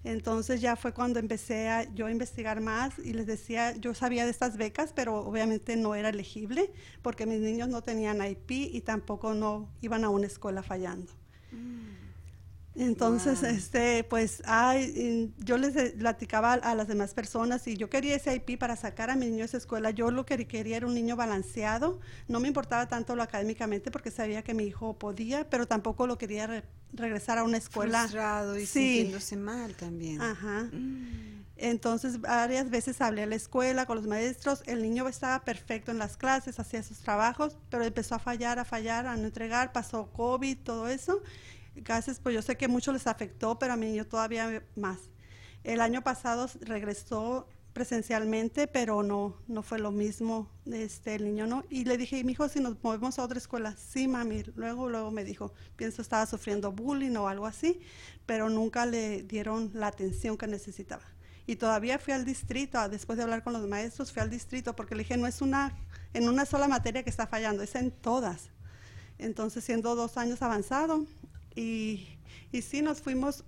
Entonces 0.05 0.61
ya 0.61 0.77
fue 0.77 0.93
cuando 0.93 1.19
empecé 1.19 1.69
a, 1.69 1.93
yo 1.95 2.07
a 2.07 2.11
investigar 2.11 2.61
más 2.61 2.99
y 2.99 3.13
les 3.13 3.27
decía, 3.27 3.75
yo 3.77 3.95
sabía 3.95 4.25
de 4.25 4.31
estas 4.31 4.57
becas, 4.57 4.93
pero 4.95 5.17
obviamente 5.17 5.77
no 5.77 5.95
era 5.95 6.11
elegible 6.11 6.71
porque 7.03 7.27
mis 7.27 7.41
niños 7.41 7.69
no 7.69 7.83
tenían 7.83 8.25
IP 8.25 8.51
y 8.51 8.81
tampoco 8.83 9.35
no 9.35 9.69
iban 9.81 10.05
a 10.05 10.09
una 10.09 10.27
escuela 10.27 10.63
fallando. 10.63 11.13
Mm. 11.51 11.98
Entonces, 12.79 13.43
este, 13.43 14.05
pues, 14.05 14.41
ay, 14.47 15.33
yo 15.39 15.59
les 15.59 15.93
platicaba 15.95 16.53
a 16.53 16.75
las 16.77 16.87
demás 16.87 17.13
personas 17.13 17.67
y 17.67 17.77
yo 17.77 17.91
quería 17.91 18.15
ese 18.15 18.37
IP 18.37 18.57
para 18.57 18.77
sacar 18.77 19.11
a 19.11 19.17
mi 19.17 19.27
niño 19.27 19.39
de 19.39 19.47
esa 19.47 19.57
escuela. 19.57 19.91
Yo 19.91 20.13
lo 20.13 20.25
que 20.25 20.47
quería 20.47 20.77
era 20.77 20.87
un 20.87 20.95
niño 20.95 21.17
balanceado. 21.17 21.99
No 22.29 22.39
me 22.39 22.47
importaba 22.47 22.87
tanto 22.87 23.17
lo 23.17 23.25
académicamente 23.25 23.91
porque 23.91 24.13
sabía 24.13 24.45
que 24.45 24.55
mi 24.55 24.63
hijo 24.63 24.97
podía, 24.97 25.51
pero 25.51 25.67
tampoco 25.67 26.07
lo 26.07 26.19
quería 26.19 26.63
regresar 26.93 27.39
a 27.39 27.43
una 27.43 27.57
escuela. 27.57 28.03
Frustrado 28.03 28.57
y 28.57 28.65
sintiéndose 28.65 29.37
mal 29.37 29.75
también. 29.75 30.23
Ajá. 30.23 30.69
Mm. 30.73 31.47
Entonces, 31.57 32.21
varias 32.21 32.71
veces 32.71 33.01
hablé 33.01 33.25
a 33.25 33.27
la 33.27 33.35
escuela 33.35 33.87
con 33.87 33.97
los 33.97 34.07
maestros. 34.07 34.63
El 34.67 34.83
niño 34.83 35.09
estaba 35.09 35.45
perfecto 35.45 35.91
en 35.91 35.99
las 35.99 36.17
clases, 36.17 36.61
hacía 36.61 36.85
sus 36.85 36.99
trabajos, 36.99 37.57
pero 37.71 37.83
empezó 37.83 38.15
a 38.15 38.21
fallar, 38.21 38.61
a 38.61 38.65
fallar, 38.65 39.09
a 39.09 39.17
no 39.17 39.25
entregar. 39.25 39.73
Pasó 39.73 40.13
COVID, 40.13 40.59
todo 40.59 40.87
eso 40.87 41.21
Gracias, 41.83 42.21
pues 42.21 42.35
yo 42.35 42.43
sé 42.43 42.57
que 42.57 42.69
mucho 42.69 42.93
les 42.93 43.07
afectó, 43.07 43.59
pero 43.59 43.73
a 43.73 43.77
mí 43.77 43.95
yo 43.95 44.07
todavía 44.07 44.63
más. 44.77 44.99
El 45.65 45.81
año 45.81 46.03
pasado 46.03 46.49
regresó 46.61 47.49
presencialmente, 47.73 48.67
pero 48.67 49.03
no, 49.03 49.37
no 49.47 49.63
fue 49.63 49.79
lo 49.79 49.93
mismo, 49.93 50.51
este, 50.67 51.15
el 51.15 51.25
niño 51.25 51.47
no. 51.47 51.65
Y 51.71 51.85
le 51.85 51.97
dije, 51.97 52.25
mi 52.25 52.33
hijo, 52.33 52.49
si 52.49 52.61
nos 52.61 52.83
movemos 52.83 53.19
a 53.19 53.23
otra 53.23 53.39
escuela, 53.39 53.77
sí, 53.77 54.09
mami. 54.09 54.43
Luego, 54.57 54.89
luego 54.89 55.11
me 55.11 55.25
dijo, 55.25 55.53
pienso 55.77 56.03
estaba 56.03 56.27
sufriendo 56.27 56.73
bullying 56.73 57.15
o 57.17 57.29
algo 57.29 57.47
así, 57.47 57.81
pero 58.27 58.51
nunca 58.51 58.85
le 58.85 59.23
dieron 59.23 59.71
la 59.75 59.89
atención 59.89 60.37
que 60.37 60.47
necesitaba. 60.47 61.05
Y 61.47 61.57
todavía 61.57 61.99
fui 61.99 62.13
al 62.13 62.25
distrito, 62.25 62.89
después 62.89 63.17
de 63.17 63.23
hablar 63.23 63.43
con 63.45 63.53
los 63.53 63.67
maestros, 63.69 64.13
fui 64.13 64.23
al 64.23 64.31
distrito 64.31 64.75
porque 64.75 64.95
le 64.95 65.05
dije, 65.05 65.17
no 65.17 65.27
es 65.27 65.41
una, 65.41 65.79
en 66.13 66.29
una 66.29 66.45
sola 66.45 66.69
materia 66.69 67.03
que 67.03 67.11
está 67.11 67.27
fallando, 67.27 67.63
es 67.63 67.75
en 67.75 67.91
todas. 67.91 68.51
Entonces, 69.19 69.65
siendo 69.65 69.95
dos 69.95 70.17
años 70.17 70.43
avanzado, 70.43 71.07
y, 71.59 72.07
y 72.53 72.63
sí, 72.63 72.83
nos 72.83 73.01
fuimos 73.01 73.45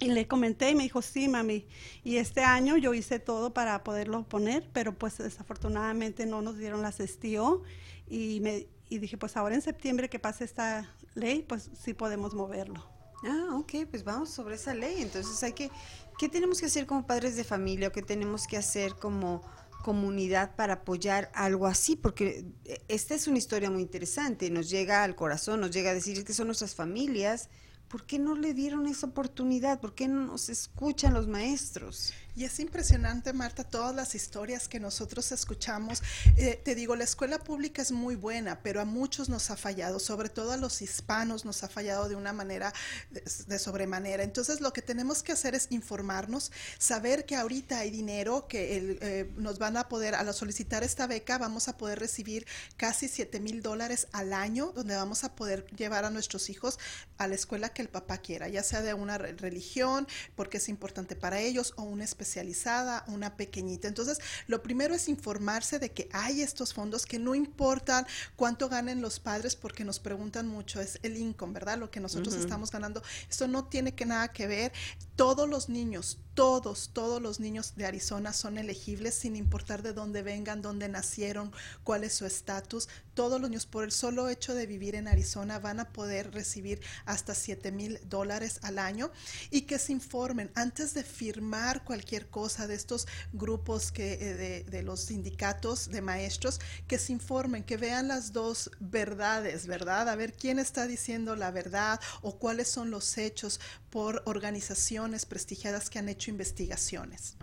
y 0.00 0.06
le 0.06 0.26
comenté 0.26 0.70
y 0.70 0.74
me 0.74 0.82
dijo, 0.82 1.02
sí, 1.02 1.28
mami. 1.28 1.66
Y 2.04 2.16
este 2.16 2.42
año 2.42 2.76
yo 2.76 2.94
hice 2.94 3.18
todo 3.18 3.52
para 3.52 3.82
poderlo 3.84 4.24
poner, 4.28 4.68
pero 4.72 4.96
pues 4.96 5.18
desafortunadamente 5.18 6.26
no 6.26 6.42
nos 6.42 6.58
dieron 6.58 6.82
las 6.82 6.96
STO. 6.96 7.62
Y, 8.08 8.40
me, 8.40 8.66
y 8.88 8.98
dije, 8.98 9.18
pues 9.18 9.36
ahora 9.36 9.54
en 9.54 9.62
septiembre 9.62 10.08
que 10.08 10.18
pase 10.18 10.44
esta 10.44 10.90
ley, 11.14 11.42
pues 11.42 11.70
sí 11.82 11.94
podemos 11.94 12.34
moverlo. 12.34 12.88
Ah, 13.24 13.48
ok, 13.54 13.86
pues 13.90 14.04
vamos 14.04 14.30
sobre 14.30 14.54
esa 14.54 14.74
ley. 14.74 15.02
Entonces 15.02 15.42
hay 15.42 15.52
que, 15.52 15.70
¿qué 16.18 16.28
tenemos 16.28 16.60
que 16.60 16.66
hacer 16.66 16.86
como 16.86 17.06
padres 17.06 17.36
de 17.36 17.44
familia 17.44 17.90
qué 17.90 18.02
tenemos 18.02 18.46
que 18.46 18.56
hacer 18.56 18.94
como 18.94 19.42
comunidad 19.86 20.56
para 20.56 20.72
apoyar 20.72 21.30
algo 21.32 21.68
así, 21.68 21.94
porque 21.94 22.44
eh, 22.64 22.82
esta 22.88 23.14
es 23.14 23.28
una 23.28 23.38
historia 23.38 23.70
muy 23.70 23.82
interesante, 23.82 24.50
nos 24.50 24.68
llega 24.68 25.04
al 25.04 25.14
corazón, 25.14 25.60
nos 25.60 25.70
llega 25.70 25.90
a 25.90 25.94
decir 25.94 26.24
que 26.24 26.32
son 26.32 26.48
nuestras 26.48 26.74
familias, 26.74 27.50
¿por 27.86 28.04
qué 28.04 28.18
no 28.18 28.34
le 28.34 28.52
dieron 28.52 28.88
esa 28.88 29.06
oportunidad? 29.06 29.78
¿Por 29.78 29.94
qué 29.94 30.08
no 30.08 30.26
nos 30.26 30.48
escuchan 30.48 31.14
los 31.14 31.28
maestros? 31.28 32.12
Y 32.36 32.44
es 32.44 32.60
impresionante, 32.60 33.32
Marta, 33.32 33.64
todas 33.64 33.94
las 33.94 34.14
historias 34.14 34.68
que 34.68 34.78
nosotros 34.78 35.32
escuchamos. 35.32 36.02
Eh, 36.36 36.60
te 36.62 36.74
digo, 36.74 36.94
la 36.94 37.04
escuela 37.04 37.38
pública 37.38 37.80
es 37.80 37.92
muy 37.92 38.14
buena, 38.14 38.60
pero 38.62 38.82
a 38.82 38.84
muchos 38.84 39.30
nos 39.30 39.50
ha 39.50 39.56
fallado, 39.56 39.98
sobre 39.98 40.28
todo 40.28 40.52
a 40.52 40.58
los 40.58 40.82
hispanos 40.82 41.46
nos 41.46 41.64
ha 41.64 41.68
fallado 41.70 42.10
de 42.10 42.14
una 42.14 42.34
manera 42.34 42.74
de, 43.10 43.58
sobremanera. 43.58 44.22
Entonces, 44.22 44.60
lo 44.60 44.74
que 44.74 44.82
tenemos 44.82 45.22
que 45.22 45.32
hacer 45.32 45.54
es 45.54 45.68
informarnos, 45.70 46.52
saber 46.76 47.24
que 47.24 47.36
ahorita 47.36 47.78
hay 47.78 47.90
dinero, 47.90 48.46
que 48.48 48.98
eh, 49.00 49.32
nos 49.36 49.58
van 49.58 49.78
a 49.78 49.88
poder, 49.88 50.14
al 50.14 50.34
solicitar 50.34 50.84
esta 50.84 51.06
beca, 51.06 51.38
vamos 51.38 51.68
a 51.68 51.78
poder 51.78 51.98
recibir 51.98 52.46
casi 52.76 53.08
7 53.08 53.40
mil 53.40 53.62
dólares 53.62 54.08
al 54.12 54.34
año, 54.34 54.72
donde 54.74 54.94
vamos 54.94 55.24
a 55.24 55.34
poder 55.34 55.64
llevar 55.74 56.04
a 56.04 56.10
nuestros 56.10 56.50
hijos 56.50 56.78
a 57.16 57.28
la 57.28 57.34
escuela 57.34 57.70
que 57.70 57.80
el 57.80 57.88
papá 57.88 58.18
quiera, 58.18 58.46
ya 58.48 58.62
sea 58.62 58.82
de 58.82 58.92
una 58.92 59.16
religión, 59.16 60.06
porque 60.34 60.58
es 60.58 60.68
importante 60.68 61.16
para 61.16 61.40
ellos, 61.40 61.72
o 61.76 61.84
una 61.84 62.04
especialidad 62.04 62.25
especializada, 62.26 63.04
una 63.06 63.36
pequeñita. 63.36 63.86
Entonces, 63.86 64.20
lo 64.48 64.62
primero 64.62 64.94
es 64.94 65.08
informarse 65.08 65.78
de 65.78 65.92
que 65.92 66.08
hay 66.12 66.42
estos 66.42 66.74
fondos 66.74 67.06
que 67.06 67.18
no 67.18 67.34
importan 67.34 68.06
cuánto 68.34 68.68
ganen 68.68 69.00
los 69.00 69.20
padres 69.20 69.54
porque 69.54 69.84
nos 69.84 70.00
preguntan 70.00 70.48
mucho, 70.48 70.80
es 70.80 70.98
el 71.02 71.16
income, 71.16 71.54
¿verdad? 71.54 71.78
Lo 71.78 71.90
que 71.90 72.00
nosotros 72.00 72.34
estamos 72.34 72.70
ganando. 72.72 73.02
Esto 73.30 73.46
no 73.46 73.64
tiene 73.64 73.94
que 73.94 74.06
nada 74.06 74.28
que 74.28 74.46
ver. 74.46 74.72
Todos 75.14 75.48
los 75.48 75.68
niños, 75.68 76.18
todos, 76.34 76.90
todos 76.92 77.22
los 77.22 77.38
niños 77.38 77.74
de 77.76 77.86
Arizona 77.86 78.32
son 78.32 78.58
elegibles 78.58 79.14
sin 79.14 79.36
importar 79.36 79.82
de 79.82 79.92
dónde 79.92 80.22
vengan, 80.22 80.62
dónde 80.62 80.88
nacieron, 80.88 81.52
cuál 81.84 82.04
es 82.04 82.14
su 82.14 82.26
estatus. 82.26 82.88
Todos 83.16 83.40
los 83.40 83.48
niños, 83.48 83.64
por 83.64 83.82
el 83.82 83.92
solo 83.92 84.28
hecho 84.28 84.54
de 84.54 84.66
vivir 84.66 84.94
en 84.94 85.08
Arizona, 85.08 85.58
van 85.58 85.80
a 85.80 85.88
poder 85.88 86.34
recibir 86.34 86.82
hasta 87.06 87.34
7 87.34 87.72
mil 87.72 87.98
dólares 88.10 88.60
al 88.60 88.78
año 88.78 89.10
y 89.50 89.62
que 89.62 89.78
se 89.78 89.92
informen 89.92 90.50
antes 90.54 90.92
de 90.92 91.02
firmar 91.02 91.82
cualquier 91.82 92.28
cosa 92.28 92.66
de 92.66 92.74
estos 92.74 93.08
grupos 93.32 93.90
que, 93.90 94.12
eh, 94.12 94.34
de, 94.34 94.64
de 94.64 94.82
los 94.82 95.00
sindicatos 95.00 95.88
de 95.88 96.02
maestros, 96.02 96.60
que 96.86 96.98
se 96.98 97.12
informen, 97.12 97.64
que 97.64 97.78
vean 97.78 98.06
las 98.06 98.34
dos 98.34 98.70
verdades, 98.80 99.66
¿verdad? 99.66 100.10
A 100.10 100.14
ver 100.14 100.34
quién 100.34 100.58
está 100.58 100.86
diciendo 100.86 101.36
la 101.36 101.50
verdad 101.50 101.98
o 102.20 102.38
cuáles 102.38 102.68
son 102.68 102.90
los 102.90 103.16
hechos 103.16 103.60
por 103.88 104.22
organizaciones 104.26 105.24
prestigiadas 105.24 105.88
que 105.88 105.98
han 105.98 106.10
hecho 106.10 106.30
investigaciones. 106.30 107.34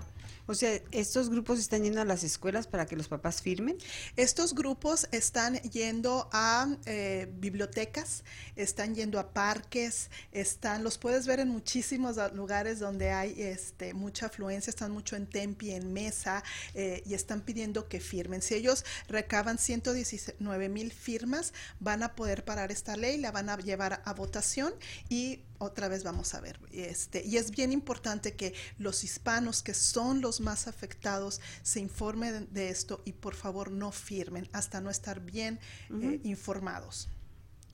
O 0.45 0.55
sea, 0.55 0.81
¿estos 0.91 1.29
grupos 1.29 1.59
están 1.59 1.83
yendo 1.83 2.01
a 2.01 2.05
las 2.05 2.23
escuelas 2.23 2.67
para 2.67 2.85
que 2.85 2.97
los 2.97 3.07
papás 3.07 3.41
firmen? 3.41 3.77
Estos 4.17 4.53
grupos 4.53 5.07
están 5.11 5.55
yendo 5.61 6.29
a 6.33 6.67
eh, 6.85 7.31
bibliotecas, 7.37 8.23
están 8.55 8.93
yendo 8.93 9.19
a 9.19 9.31
parques, 9.31 10.11
están, 10.33 10.83
los 10.83 10.97
puedes 10.97 11.27
ver 11.27 11.39
en 11.39 11.47
muchísimos 11.47 12.17
lugares 12.33 12.79
donde 12.79 13.11
hay 13.11 13.41
este, 13.41 13.93
mucha 13.93 14.25
afluencia, 14.25 14.69
están 14.69 14.91
mucho 14.91 15.15
en 15.15 15.27
Tempi, 15.27 15.71
en 15.71 15.93
Mesa, 15.93 16.43
eh, 16.73 17.01
y 17.05 17.13
están 17.13 17.41
pidiendo 17.41 17.87
que 17.87 18.01
firmen. 18.01 18.41
Si 18.41 18.55
ellos 18.55 18.83
recaban 19.07 19.57
119 19.57 20.67
mil 20.67 20.91
firmas, 20.91 21.53
van 21.79 22.03
a 22.03 22.15
poder 22.15 22.43
parar 22.43 22.71
esta 22.71 22.97
ley, 22.97 23.17
la 23.17 23.31
van 23.31 23.49
a 23.49 23.57
llevar 23.57 24.01
a 24.03 24.13
votación 24.13 24.73
y 25.07 25.39
otra 25.57 25.87
vez 25.87 26.03
vamos 26.03 26.33
a 26.33 26.41
ver. 26.41 26.59
Este, 26.71 27.23
y 27.23 27.37
es 27.37 27.51
bien 27.51 27.71
importante 27.71 28.35
que 28.35 28.53
los 28.77 29.03
hispanos, 29.03 29.63
que 29.63 29.73
son 29.73 30.21
los 30.21 30.41
más 30.41 30.67
afectados, 30.67 31.41
se 31.61 31.79
informen 31.79 32.47
de 32.51 32.69
esto 32.69 33.01
y 33.05 33.13
por 33.13 33.35
favor 33.35 33.71
no 33.71 33.91
firmen 33.91 34.49
hasta 34.53 34.81
no 34.81 34.89
estar 34.89 35.19
bien 35.21 35.59
eh, 36.01 36.19
informados. 36.23 37.09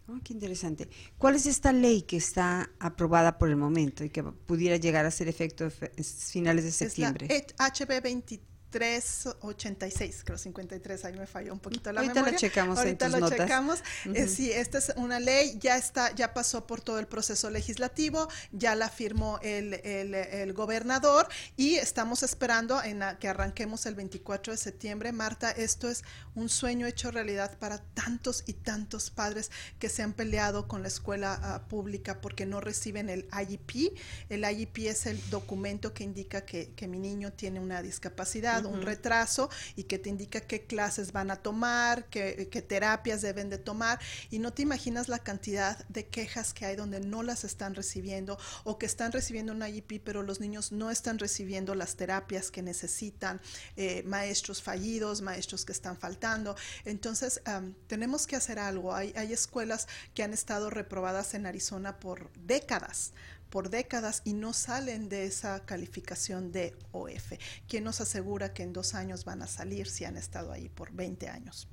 Oh, 0.08 0.20
qué 0.24 0.34
interesante. 0.34 0.90
¿Cuál 1.18 1.36
es 1.36 1.46
esta 1.46 1.72
ley 1.72 2.02
que 2.02 2.18
está 2.18 2.72
aprobada 2.80 3.38
por 3.38 3.50
el 3.50 3.58
momento 3.58 4.04
y 4.04 4.10
que 4.10 4.24
pudiera 4.24 4.78
llegar 4.78 5.06
a 5.06 5.12
ser 5.12 5.28
efecto 5.28 5.70
finales 5.70 6.64
de 6.64 6.72
septiembre? 6.72 7.28
Es 7.30 7.54
la 7.60 7.68
HB 7.68 8.02
23 8.02 8.40
386, 8.70 10.24
creo 10.24 10.38
53, 10.38 11.06
ahí 11.06 11.14
me 11.18 11.28
falló 11.28 11.54
un 11.54 11.60
poquito 11.60 11.92
la 11.92 12.02
Ahorita 12.02 12.14
memoria. 12.16 12.32
lo 12.34 12.38
checamos 12.38 12.78
Ahorita 12.78 13.06
en 13.06 13.12
tus 13.12 13.20
lo 13.20 13.30
notas. 13.30 13.38
checamos. 13.40 13.80
Eh, 14.14 14.28
sí, 14.28 14.52
esta 14.52 14.78
es 14.78 14.94
una 14.96 15.20
ley, 15.20 15.58
ya 15.60 15.78
está, 15.78 16.14
ya 16.16 16.34
pasó 16.34 16.66
por 16.68 16.82
todo 16.82 17.00
el 17.00 17.08
proceso 17.08 17.50
legislativo, 17.50 18.28
ya 18.52 18.76
la 18.76 18.90
firmó 18.90 19.40
el, 19.42 19.76
el, 19.84 20.14
el 20.14 20.54
gobernador 20.54 21.28
y 21.58 21.76
estamos 21.76 22.24
esperando 22.24 22.82
en 22.84 23.02
que 23.20 23.28
arranquemos 23.28 23.86
el 23.86 23.96
24 23.96 24.54
de 24.54 24.58
septiembre. 24.58 25.12
Marta, 25.12 25.52
esto 25.52 25.90
es 25.90 26.04
un 26.36 26.50
sueño 26.50 26.86
hecho 26.88 27.12
realidad 27.12 27.58
para 27.58 27.80
tantos 27.80 28.44
y 28.46 28.54
tantos 28.54 29.10
padres 29.10 29.52
que 29.80 29.90
se 29.90 30.04
han 30.04 30.14
peleado 30.14 30.68
con 30.68 30.82
la 30.82 30.88
escuela 30.88 31.62
uh, 31.66 31.70
pública 31.70 32.22
porque 32.22 32.46
no 32.46 32.60
reciben 32.62 33.10
el 33.10 33.28
IEP. 33.48 33.94
El 34.30 34.44
IEP 34.50 34.78
es 34.88 35.06
el 35.06 35.20
documento 35.30 35.94
que 35.94 36.04
indica 36.04 36.46
que, 36.46 36.72
que 36.76 36.88
mi 36.88 37.00
niño 37.00 37.32
tiene 37.34 37.60
una 37.60 37.82
discapacidad 37.82 38.59
un 38.66 38.82
retraso 38.82 39.50
y 39.76 39.84
que 39.84 40.00
te 40.00 40.10
indica 40.10 40.42
qué 40.42 40.66
clases 40.66 41.12
van 41.12 41.32
a 41.32 41.38
tomar, 41.38 42.06
qué, 42.10 42.50
qué, 42.52 42.62
terapias 42.62 43.22
deben 43.22 43.50
de 43.50 43.58
tomar 43.58 44.00
y 44.30 44.40
no 44.40 44.54
te 44.54 44.62
imaginas 44.62 45.08
la 45.08 45.20
cantidad 45.20 45.86
de 45.88 46.08
quejas 46.08 46.54
que 46.54 46.66
hay 46.66 46.76
donde 46.76 47.00
no 47.00 47.24
las 47.24 47.44
están 47.44 47.76
recibiendo 47.76 48.38
o 48.64 48.78
que 48.78 48.86
están 48.86 49.12
recibiendo 49.12 49.54
una 49.54 49.70
IEP 49.70 50.02
pero 50.04 50.24
los 50.24 50.40
niños 50.40 50.72
no 50.72 50.92
están 50.92 51.20
recibiendo 51.20 51.76
las 51.76 51.96
terapias 51.96 52.52
que 52.52 52.62
necesitan, 52.62 53.42
eh, 53.76 54.04
maestros 54.06 54.62
fallidos, 54.62 55.22
maestros 55.22 55.66
que 55.66 55.72
están 55.72 55.98
faltando. 55.98 56.56
Entonces 56.86 57.42
um, 57.48 57.74
tenemos 57.88 58.28
que 58.28 58.36
hacer 58.36 58.60
algo. 58.60 58.94
Hay, 58.94 59.14
hay 59.16 59.34
escuelas 59.34 59.88
que 60.14 60.24
han 60.24 60.34
estado 60.34 60.70
reprobadas 60.70 61.34
en 61.34 61.46
Arizona 61.46 62.00
por 62.00 62.32
décadas 62.34 63.14
por 63.50 63.70
décadas 63.70 64.22
y 64.26 64.34
no 64.34 64.54
salen 64.54 65.10
de 65.10 65.26
esa 65.26 65.66
calificación 65.66 66.52
de 66.52 66.76
OF. 66.92 67.34
¿Quién 67.68 67.84
nos 67.84 68.02
asegura 68.02 68.54
que 68.54 68.64
en 68.64 68.74
dos 68.74 68.94
años 68.96 69.26
van 69.26 69.42
a 69.42 69.48
salir 69.48 69.88
si 69.90 70.06
han 70.06 70.18
estado 70.18 70.52
ahí 70.52 70.70
por 70.70 70.92
20 70.92 71.30
años? 71.30 71.68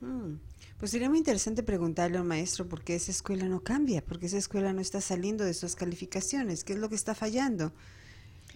Mm. 0.00 0.34
Pues 0.78 0.90
sería 0.90 1.08
muy 1.08 1.18
interesante 1.18 1.62
preguntarle 1.62 2.18
al 2.18 2.24
maestro 2.24 2.68
por 2.68 2.84
qué 2.84 2.96
esa 2.96 3.10
escuela 3.10 3.46
no 3.46 3.60
cambia, 3.62 4.04
porque 4.04 4.26
esa 4.26 4.36
escuela 4.36 4.72
no 4.72 4.80
está 4.80 5.00
saliendo 5.00 5.44
de 5.44 5.54
sus 5.54 5.74
calificaciones, 5.74 6.64
qué 6.64 6.74
es 6.74 6.78
lo 6.78 6.90
que 6.90 6.94
está 6.94 7.14
fallando. 7.14 7.72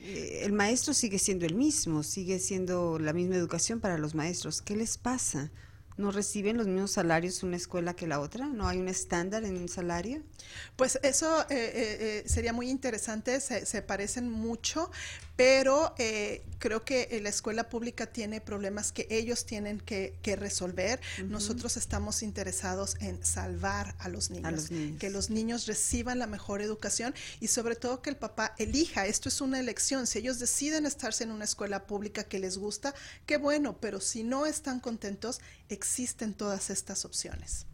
Eh, 0.02 0.42
el 0.44 0.52
maestro 0.52 0.92
sigue 0.92 1.18
siendo 1.18 1.46
el 1.46 1.54
mismo, 1.54 2.02
sigue 2.02 2.38
siendo 2.38 2.98
la 2.98 3.14
misma 3.14 3.36
educación 3.36 3.80
para 3.80 3.96
los 3.96 4.14
maestros. 4.14 4.60
¿Qué 4.60 4.76
les 4.76 4.98
pasa? 4.98 5.50
¿No 6.00 6.10
reciben 6.10 6.56
los 6.56 6.66
mismos 6.66 6.92
salarios 6.92 7.42
una 7.42 7.56
escuela 7.56 7.94
que 7.94 8.06
la 8.06 8.20
otra? 8.20 8.46
¿No 8.46 8.66
hay 8.66 8.78
un 8.78 8.88
estándar 8.88 9.44
en 9.44 9.58
un 9.58 9.68
salario? 9.68 10.22
Pues 10.76 10.98
eso 11.02 11.42
eh, 11.42 11.44
eh, 11.50 12.22
sería 12.24 12.54
muy 12.54 12.70
interesante, 12.70 13.38
se, 13.38 13.66
se 13.66 13.82
parecen 13.82 14.30
mucho, 14.30 14.90
pero 15.40 15.94
eh, 15.96 16.44
creo 16.58 16.84
que 16.84 17.18
la 17.22 17.30
escuela 17.30 17.70
pública 17.70 18.04
tiene 18.04 18.42
problemas 18.42 18.92
que 18.92 19.06
ellos 19.08 19.46
tienen 19.46 19.80
que, 19.80 20.18
que 20.20 20.36
resolver. 20.36 21.00
Uh 21.00 21.22
-huh. 21.22 21.28
Nosotros 21.28 21.78
estamos 21.78 22.22
interesados 22.22 22.96
en 23.00 23.24
salvar 23.24 23.94
a 24.00 24.10
los, 24.10 24.28
niños, 24.28 24.44
a 24.46 24.50
los 24.50 24.70
niños, 24.70 25.00
que 25.00 25.08
los 25.08 25.30
niños 25.30 25.66
reciban 25.66 26.18
la 26.18 26.26
mejor 26.26 26.60
educación 26.60 27.14
y 27.40 27.46
sobre 27.46 27.74
todo 27.74 28.02
que 28.02 28.10
el 28.10 28.16
papá 28.16 28.54
elija. 28.58 29.06
Esto 29.06 29.30
es 29.30 29.40
una 29.40 29.58
elección. 29.58 30.06
Si 30.06 30.18
ellos 30.18 30.38
deciden 30.38 30.84
estarse 30.84 31.24
en 31.24 31.30
una 31.30 31.44
escuela 31.44 31.86
pública 31.86 32.24
que 32.24 32.38
les 32.38 32.58
gusta, 32.58 32.94
qué 33.24 33.38
bueno, 33.38 33.80
pero 33.80 33.98
si 33.98 34.24
no 34.24 34.44
están 34.44 34.78
contentos, 34.78 35.40
existen 35.70 36.34
todas 36.34 36.68
estas 36.68 37.06
opciones. 37.06 37.64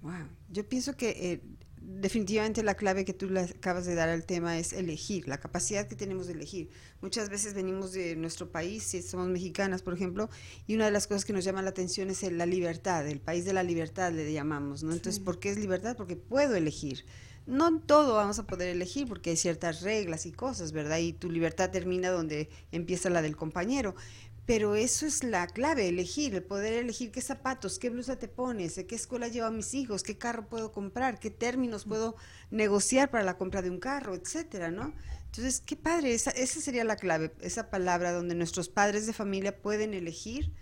Wow. 0.00 0.28
Yo 0.50 0.68
pienso 0.68 0.96
que 0.96 1.10
eh, 1.10 1.40
definitivamente 1.84 2.62
la 2.62 2.74
clave 2.74 3.04
que 3.04 3.12
tú 3.12 3.28
le 3.28 3.40
acabas 3.40 3.86
de 3.86 3.94
dar 3.94 4.08
al 4.08 4.24
tema 4.24 4.58
es 4.58 4.72
elegir, 4.72 5.28
la 5.28 5.38
capacidad 5.38 5.86
que 5.86 5.96
tenemos 5.96 6.26
de 6.26 6.34
elegir. 6.34 6.70
Muchas 7.00 7.28
veces 7.28 7.54
venimos 7.54 7.92
de 7.92 8.16
nuestro 8.16 8.50
país, 8.50 8.82
si 8.82 9.02
somos 9.02 9.28
mexicanas, 9.28 9.82
por 9.82 9.94
ejemplo, 9.94 10.28
y 10.66 10.74
una 10.74 10.86
de 10.86 10.90
las 10.90 11.06
cosas 11.06 11.24
que 11.24 11.32
nos 11.32 11.44
llama 11.44 11.62
la 11.62 11.70
atención 11.70 12.10
es 12.10 12.22
la 12.22 12.46
libertad, 12.46 13.06
el 13.06 13.20
país 13.20 13.44
de 13.44 13.52
la 13.52 13.62
libertad 13.62 14.12
le 14.12 14.32
llamamos, 14.32 14.82
¿no? 14.82 14.92
Entonces, 14.92 15.16
sí. 15.16 15.20
¿por 15.22 15.38
qué 15.38 15.50
es 15.50 15.58
libertad? 15.58 15.96
Porque 15.96 16.16
puedo 16.16 16.54
elegir. 16.54 17.04
No 17.44 17.66
en 17.66 17.80
todo 17.80 18.14
vamos 18.14 18.38
a 18.38 18.46
poder 18.46 18.68
elegir 18.68 19.08
porque 19.08 19.30
hay 19.30 19.36
ciertas 19.36 19.82
reglas 19.82 20.26
y 20.26 20.32
cosas, 20.32 20.70
¿verdad? 20.70 20.98
Y 20.98 21.12
tu 21.12 21.28
libertad 21.28 21.70
termina 21.70 22.10
donde 22.10 22.48
empieza 22.70 23.10
la 23.10 23.20
del 23.20 23.36
compañero. 23.36 23.96
Pero 24.44 24.74
eso 24.74 25.06
es 25.06 25.22
la 25.22 25.46
clave, 25.46 25.88
elegir, 25.88 26.34
el 26.34 26.42
poder 26.42 26.72
elegir 26.72 27.12
qué 27.12 27.20
zapatos, 27.20 27.78
qué 27.78 27.90
blusa 27.90 28.18
te 28.18 28.26
pones, 28.26 28.74
qué 28.88 28.94
escuela 28.96 29.28
llevo 29.28 29.46
a 29.46 29.52
mis 29.52 29.72
hijos, 29.72 30.02
qué 30.02 30.18
carro 30.18 30.48
puedo 30.48 30.72
comprar, 30.72 31.20
qué 31.20 31.30
términos 31.30 31.84
puedo 31.84 32.16
negociar 32.50 33.10
para 33.10 33.22
la 33.22 33.38
compra 33.38 33.62
de 33.62 33.70
un 33.70 33.78
carro, 33.78 34.14
etcétera, 34.14 34.72
¿no? 34.72 34.92
Entonces, 35.26 35.62
qué 35.64 35.76
padre, 35.76 36.12
esa, 36.12 36.30
esa 36.32 36.60
sería 36.60 36.84
la 36.84 36.96
clave, 36.96 37.32
esa 37.40 37.70
palabra 37.70 38.12
donde 38.12 38.34
nuestros 38.34 38.68
padres 38.68 39.06
de 39.06 39.12
familia 39.12 39.62
pueden 39.62 39.94
elegir. 39.94 40.52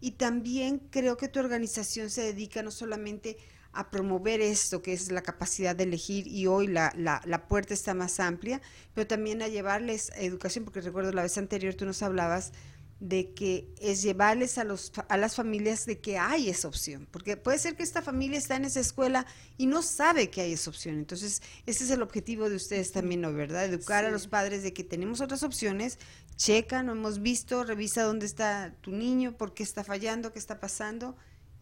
Y 0.00 0.12
también 0.12 0.78
creo 0.90 1.16
que 1.16 1.28
tu 1.28 1.38
organización 1.38 2.10
se 2.10 2.22
dedica 2.22 2.62
no 2.62 2.70
solamente 2.70 3.36
a 3.72 3.90
promover 3.90 4.40
esto, 4.40 4.82
que 4.82 4.94
es 4.94 5.12
la 5.12 5.22
capacidad 5.22 5.76
de 5.76 5.84
elegir, 5.84 6.26
y 6.26 6.46
hoy 6.46 6.66
la, 6.66 6.92
la, 6.96 7.20
la, 7.26 7.46
puerta 7.46 7.74
está 7.74 7.92
más 7.92 8.18
amplia, 8.18 8.62
pero 8.94 9.06
también 9.06 9.42
a 9.42 9.48
llevarles 9.48 10.10
educación, 10.16 10.64
porque 10.64 10.80
recuerdo 10.80 11.12
la 11.12 11.22
vez 11.22 11.36
anterior 11.36 11.74
tú 11.74 11.84
nos 11.84 12.02
hablabas 12.02 12.52
de 12.98 13.34
que 13.34 13.68
es 13.78 14.02
llevarles 14.02 14.56
a, 14.56 14.64
los, 14.64 14.90
a 15.08 15.16
las 15.18 15.36
familias 15.36 15.84
de 15.84 15.98
que 15.98 16.18
hay 16.18 16.48
esa 16.48 16.68
opción, 16.68 17.06
porque 17.10 17.36
puede 17.36 17.58
ser 17.58 17.76
que 17.76 17.82
esta 17.82 18.00
familia 18.00 18.38
está 18.38 18.56
en 18.56 18.64
esa 18.64 18.80
escuela 18.80 19.26
y 19.58 19.66
no 19.66 19.82
sabe 19.82 20.30
que 20.30 20.40
hay 20.40 20.52
esa 20.54 20.70
opción, 20.70 20.96
entonces 20.96 21.42
ese 21.66 21.84
es 21.84 21.90
el 21.90 22.00
objetivo 22.00 22.48
de 22.48 22.56
ustedes 22.56 22.92
también, 22.92 23.20
¿no? 23.20 23.32
¿verdad? 23.34 23.66
Educar 23.66 24.04
sí. 24.04 24.08
a 24.08 24.10
los 24.10 24.28
padres 24.28 24.62
de 24.62 24.72
que 24.72 24.82
tenemos 24.82 25.20
otras 25.20 25.42
opciones, 25.42 25.98
checa, 26.36 26.82
no 26.82 26.92
hemos 26.92 27.20
visto, 27.20 27.64
revisa 27.64 28.02
dónde 28.02 28.24
está 28.24 28.74
tu 28.80 28.92
niño, 28.92 29.36
por 29.36 29.52
qué 29.52 29.62
está 29.62 29.84
fallando, 29.84 30.32
qué 30.32 30.38
está 30.38 30.58
pasando, 30.58 31.16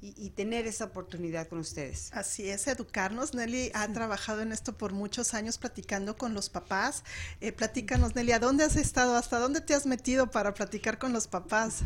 y, 0.05 0.15
y, 0.19 0.31
tener 0.31 0.67
esa 0.67 0.85
oportunidad 0.85 1.49
con 1.49 1.61
ustedes. 1.61 2.11
Así 2.13 2.51
es, 2.51 2.67
educarnos. 2.67 3.33
Nelly 3.33 3.71
ha 3.73 3.91
trabajado 3.91 4.43
en 4.43 4.53
esto 4.53 4.77
por 4.77 4.93
muchos 4.93 5.33
años 5.33 5.57
platicando 5.57 6.19
con 6.19 6.35
los 6.35 6.51
papás. 6.51 7.05
Eh, 7.41 7.53
platícanos, 7.53 8.15
Nelly, 8.15 8.33
¿a 8.33 8.39
dónde 8.39 8.65
has 8.65 8.77
estado? 8.77 9.17
¿Hasta 9.17 9.39
dónde 9.39 9.63
te 9.63 9.73
has 9.73 9.87
metido 9.87 10.31
para 10.31 10.53
platicar 10.53 10.99
con 10.99 11.15
los 11.15 11.27
papás? 11.27 11.85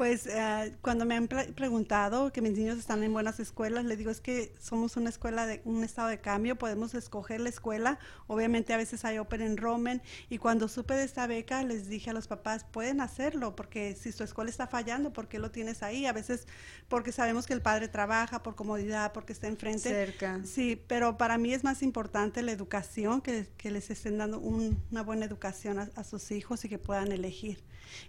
Pues 0.00 0.24
uh, 0.28 0.74
cuando 0.80 1.04
me 1.04 1.14
han 1.14 1.28
pre 1.28 1.52
preguntado 1.52 2.32
que 2.32 2.40
mis 2.40 2.56
niños 2.56 2.78
están 2.78 3.02
en 3.02 3.12
buenas 3.12 3.38
escuelas, 3.38 3.84
les 3.84 3.98
digo 3.98 4.10
es 4.10 4.22
que 4.22 4.50
somos 4.58 4.96
una 4.96 5.10
escuela 5.10 5.44
de 5.44 5.60
un 5.66 5.84
estado 5.84 6.08
de 6.08 6.18
cambio, 6.18 6.56
podemos 6.56 6.94
escoger 6.94 7.38
la 7.42 7.50
escuela, 7.50 7.98
obviamente 8.26 8.72
a 8.72 8.78
veces 8.78 9.04
hay 9.04 9.18
open 9.18 9.42
enrollment 9.42 10.02
y 10.30 10.38
cuando 10.38 10.68
supe 10.68 10.94
de 10.94 11.04
esta 11.04 11.26
beca 11.26 11.62
les 11.64 11.90
dije 11.90 12.08
a 12.08 12.12
los 12.14 12.28
papás, 12.28 12.64
pueden 12.64 13.02
hacerlo 13.02 13.54
porque 13.54 13.94
si 13.94 14.10
su 14.10 14.24
escuela 14.24 14.48
está 14.48 14.66
fallando, 14.66 15.12
¿por 15.12 15.28
qué 15.28 15.38
lo 15.38 15.50
tienes 15.50 15.82
ahí? 15.82 16.06
A 16.06 16.14
veces 16.14 16.46
porque 16.88 17.12
sabemos 17.12 17.46
que 17.46 17.52
el 17.52 17.60
padre 17.60 17.86
trabaja 17.86 18.42
por 18.42 18.54
comodidad, 18.54 19.12
porque 19.12 19.34
está 19.34 19.48
enfrente. 19.48 19.90
Cerca. 19.90 20.40
Sí, 20.46 20.82
pero 20.86 21.18
para 21.18 21.36
mí 21.36 21.52
es 21.52 21.62
más 21.62 21.82
importante 21.82 22.40
la 22.40 22.52
educación, 22.52 23.20
que, 23.20 23.48
que 23.58 23.70
les 23.70 23.90
estén 23.90 24.16
dando 24.16 24.38
un, 24.38 24.82
una 24.90 25.02
buena 25.02 25.26
educación 25.26 25.78
a, 25.78 25.90
a 25.94 26.04
sus 26.04 26.30
hijos 26.30 26.64
y 26.64 26.70
que 26.70 26.78
puedan 26.78 27.12
elegir. 27.12 27.62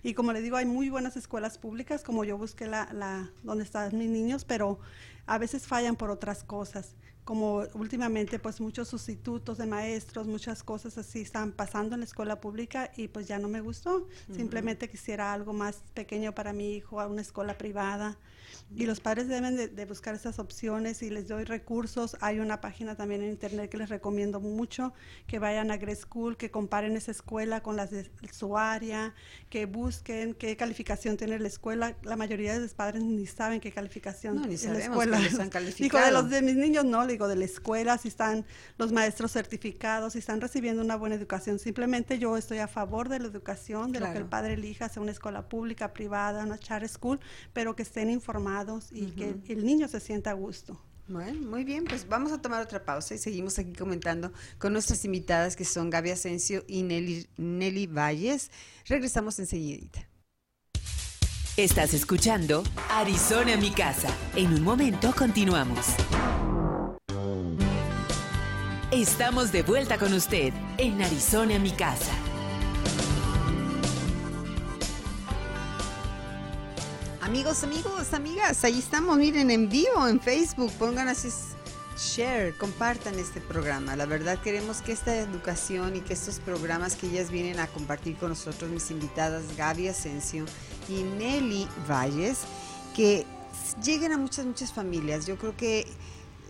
Y 0.04 0.13
como 0.13 0.34
les 0.34 0.44
digo, 0.44 0.58
hay 0.58 0.65
muy 0.65 0.89
buenas 0.89 1.17
escuelas 1.17 1.58
públicas, 1.58 2.04
como 2.04 2.24
yo 2.24 2.38
busqué 2.38 2.67
la, 2.67 2.91
la 2.94 3.30
donde 3.44 3.63
están 3.63 3.98
mis 3.98 4.10
niños, 4.10 4.46
pero 4.46 4.80
a 5.26 5.38
veces 5.38 5.67
fallan 5.67 5.96
por 5.96 6.10
otras 6.10 6.44
cosas. 6.44 6.96
como 7.24 7.63
últimamente 7.76 8.39
pues 8.39 8.60
muchos 8.60 8.88
sustitutos 8.88 9.58
de 9.58 9.65
maestros, 9.67 10.28
muchas 10.28 10.63
cosas 10.63 10.98
así 10.98 11.22
están 11.22 11.52
pasando 11.52 11.94
en 11.96 12.02
la 12.02 12.06
escuela 12.06 12.41
pública 12.41 12.91
y 12.98 13.08
pues 13.08 13.28
ya 13.28 13.38
no 13.38 13.48
me 13.48 13.62
gustó. 13.62 14.08
Simplemente 14.36 14.89
quisiera 14.89 15.32
algo 15.32 15.54
más 15.54 15.84
pequeño 15.94 16.34
para 16.34 16.52
mi 16.52 16.74
hijo, 16.74 17.00
a 17.00 17.08
una 17.08 17.22
escuela 17.22 17.58
privada. 17.58 18.17
Y 18.74 18.86
los 18.86 19.02
padres 19.02 19.28
deben 19.28 19.58
de, 19.58 19.86
buscar 19.86 20.16
esas 20.16 20.40
opciones 20.40 21.02
y 21.04 21.10
les 21.10 21.28
doy 21.28 21.44
recursos. 21.44 22.16
Hay 22.22 22.40
una 22.40 22.62
página 22.62 22.96
también 22.96 23.22
en 23.22 23.30
internet 23.30 23.70
que 23.70 23.78
les 23.78 23.90
recomiendo 23.90 24.40
mucho, 24.40 24.94
que 25.28 25.40
vayan 25.40 25.72
a 25.72 25.78
Grade 25.78 25.98
School, 25.98 26.38
que 26.38 26.52
comparen 26.52 26.96
esa 26.96 27.12
escuela 27.12 27.62
con 27.62 27.76
las 27.76 27.92
de 27.92 28.10
su 28.32 28.58
área, 28.58 29.14
que 29.50 29.66
busquen 29.66 30.34
qué 30.36 30.56
calificación 30.56 31.18
tiene 31.18 31.38
la 31.38 31.50
escuela. 31.50 31.98
La 32.04 32.16
mayoría 32.16 32.54
de 32.54 32.62
los 32.62 32.74
padres 32.74 33.04
ni 33.04 33.26
saben 33.26 33.60
qué 33.60 33.74
calificación 33.74 34.36
no, 34.36 34.48
ni 34.48 34.56
la 34.56 34.80
escuela. 34.80 35.18
Que 35.18 35.28
están 35.28 35.50
digo, 35.78 36.00
de 36.00 36.12
los 36.12 36.30
de 36.30 36.42
mis 36.42 36.56
niños 36.56 36.86
no, 36.86 37.06
digo 37.08 37.28
de 37.28 37.36
la 37.36 37.46
escuela, 37.46 37.98
si 37.98 38.08
están 38.08 38.46
los 38.78 38.94
maestros 38.94 39.34
certificados, 39.34 40.14
si 40.14 40.20
están 40.20 40.40
recibiendo 40.40 40.82
una 40.82 40.96
buena 40.96 41.16
educación. 41.16 41.60
Simplemente 41.60 42.20
yo 42.20 42.38
estoy 42.38 42.60
a 42.60 42.70
favor 42.70 43.10
de 43.10 43.20
la 43.20 43.28
educación, 43.28 43.92
de 43.92 44.00
lo 44.00 44.12
que 44.14 44.20
el 44.20 44.26
padre 44.26 44.54
elija, 44.54 44.88
sea 44.88 45.02
una 45.02 45.12
escuela 45.12 45.50
pública, 45.50 45.92
privada, 45.92 46.46
una 46.46 46.58
charter 46.58 46.88
school, 46.88 47.20
pero 47.52 47.76
que 47.76 47.84
estén 47.84 48.10
informados 48.10 48.61
y 48.91 49.12
que 49.12 49.54
el 49.54 49.65
niño 49.65 49.88
se 49.88 50.00
sienta 50.00 50.32
a 50.32 50.34
gusto. 50.34 50.80
Bueno, 51.08 51.41
muy 51.41 51.65
bien, 51.65 51.84
pues 51.84 52.08
vamos 52.08 52.32
a 52.32 52.41
tomar 52.41 52.62
otra 52.62 52.86
pausa 52.86 53.15
y 53.15 53.17
seguimos 53.17 53.60
aquí 53.60 53.74
comentando 53.74 54.32
con 54.58 54.71
nuestras 54.71 55.04
invitadas 55.04 55.56
que 55.56 55.65
son 55.65 55.89
Gaby 55.89 56.12
Asensio 56.12 56.63
y 56.67 56.84
Nelly, 56.84 57.28
Nelly 57.38 57.88
Valles. 57.88 58.50
Regresamos 58.86 59.38
enseguida. 59.39 60.08
Estás 61.58 61.93
escuchando 61.93 62.63
Arizona 62.89 63.58
mi 63.58 63.71
casa. 63.71 64.08
En 64.36 64.54
un 64.54 64.63
momento 64.63 65.13
continuamos. 65.17 65.86
Estamos 68.91 69.52
de 69.52 69.63
vuelta 69.63 69.97
con 69.97 70.13
usted 70.13 70.54
en 70.78 71.02
Arizona 71.02 71.60
mi 71.60 71.71
casa. 71.71 72.12
Amigos, 77.32 77.63
amigos, 77.63 78.13
amigas, 78.13 78.65
ahí 78.65 78.78
estamos, 78.78 79.17
miren, 79.17 79.52
en 79.52 79.70
vivo 79.70 80.06
en 80.06 80.20
Facebook, 80.20 80.70
pongan 80.74 81.08
así 81.08 81.30
share, 81.98 82.54
compartan 82.58 83.17
este 83.17 83.39
programa. 83.39 83.96
La 83.96 84.06
verdad 84.06 84.38
queremos 84.41 84.82
que 84.82 84.91
esta 84.91 85.15
educación 85.15 85.96
y 85.96 86.02
que 86.02 86.12
estos 86.12 86.41
programas 86.41 86.98
que 86.98 87.08
ellas 87.08 87.32
vienen 87.32 87.62
a 87.62 87.67
compartir 87.67 88.17
con 88.17 88.28
nosotros, 88.28 88.70
mis 88.70 88.91
invitadas 88.91 89.44
Gaby 89.56 89.88
Asensio 89.88 90.44
y 90.89 91.04
Nelly 91.04 91.70
Valles, 91.89 92.39
que 92.94 93.26
lleguen 93.82 94.12
a 94.12 94.17
muchas, 94.17 94.46
muchas 94.46 94.74
familias. 94.74 95.26
Yo 95.26 95.38
creo 95.38 95.56
que 95.56 95.88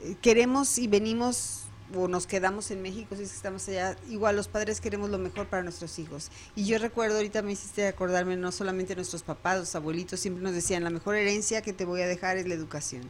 eh, 0.01 0.15
queremos 0.19 0.79
y 0.79 0.87
venimos 0.87 1.60
o 1.95 2.07
nos 2.07 2.27
quedamos 2.27 2.71
en 2.71 2.81
México, 2.81 3.15
si 3.15 3.23
es 3.23 3.29
que 3.29 3.35
estamos 3.35 3.67
allá, 3.67 3.95
igual 4.09 4.35
los 4.35 4.47
padres 4.47 4.81
queremos 4.81 5.09
lo 5.09 5.17
mejor 5.17 5.47
para 5.47 5.63
nuestros 5.63 5.99
hijos. 5.99 6.31
Y 6.55 6.65
yo 6.65 6.77
recuerdo, 6.77 7.17
ahorita 7.17 7.41
me 7.41 7.53
hiciste 7.53 7.87
acordarme, 7.87 8.37
no 8.37 8.51
solamente 8.51 8.95
nuestros 8.95 9.23
papás, 9.23 9.59
los 9.59 9.75
abuelitos 9.75 10.19
siempre 10.19 10.43
nos 10.43 10.53
decían, 10.53 10.83
la 10.83 10.89
mejor 10.89 11.15
herencia 11.15 11.61
que 11.61 11.73
te 11.73 11.85
voy 11.85 12.01
a 12.01 12.07
dejar 12.07 12.37
es 12.37 12.47
la 12.47 12.53
educación. 12.53 13.09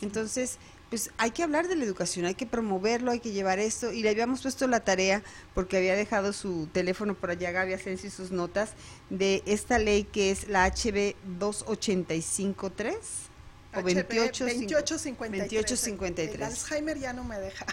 Entonces, 0.00 0.58
pues 0.90 1.10
hay 1.16 1.30
que 1.30 1.42
hablar 1.42 1.68
de 1.68 1.76
la 1.76 1.84
educación, 1.84 2.26
hay 2.26 2.34
que 2.34 2.46
promoverlo, 2.46 3.12
hay 3.12 3.20
que 3.20 3.32
llevar 3.32 3.58
esto. 3.58 3.92
Y 3.92 4.02
le 4.02 4.10
habíamos 4.10 4.42
puesto 4.42 4.66
la 4.66 4.80
tarea, 4.80 5.22
porque 5.54 5.78
había 5.78 5.96
dejado 5.96 6.34
su 6.34 6.68
teléfono 6.72 7.14
por 7.14 7.30
allá, 7.30 7.50
Gaby 7.50 7.72
Asensio, 7.72 8.08
y 8.08 8.10
sus 8.10 8.30
notas, 8.30 8.74
de 9.08 9.42
esta 9.46 9.78
ley 9.78 10.04
que 10.04 10.30
es 10.30 10.48
la 10.48 10.66
HB 10.66 11.14
2853 11.38 13.31
o 13.74 13.82
28, 13.82 14.44
2853. 14.44 16.34
El 16.34 16.42
Alzheimer 16.42 16.98
ya 16.98 17.12
no 17.12 17.24
me 17.24 17.38
deja. 17.38 17.66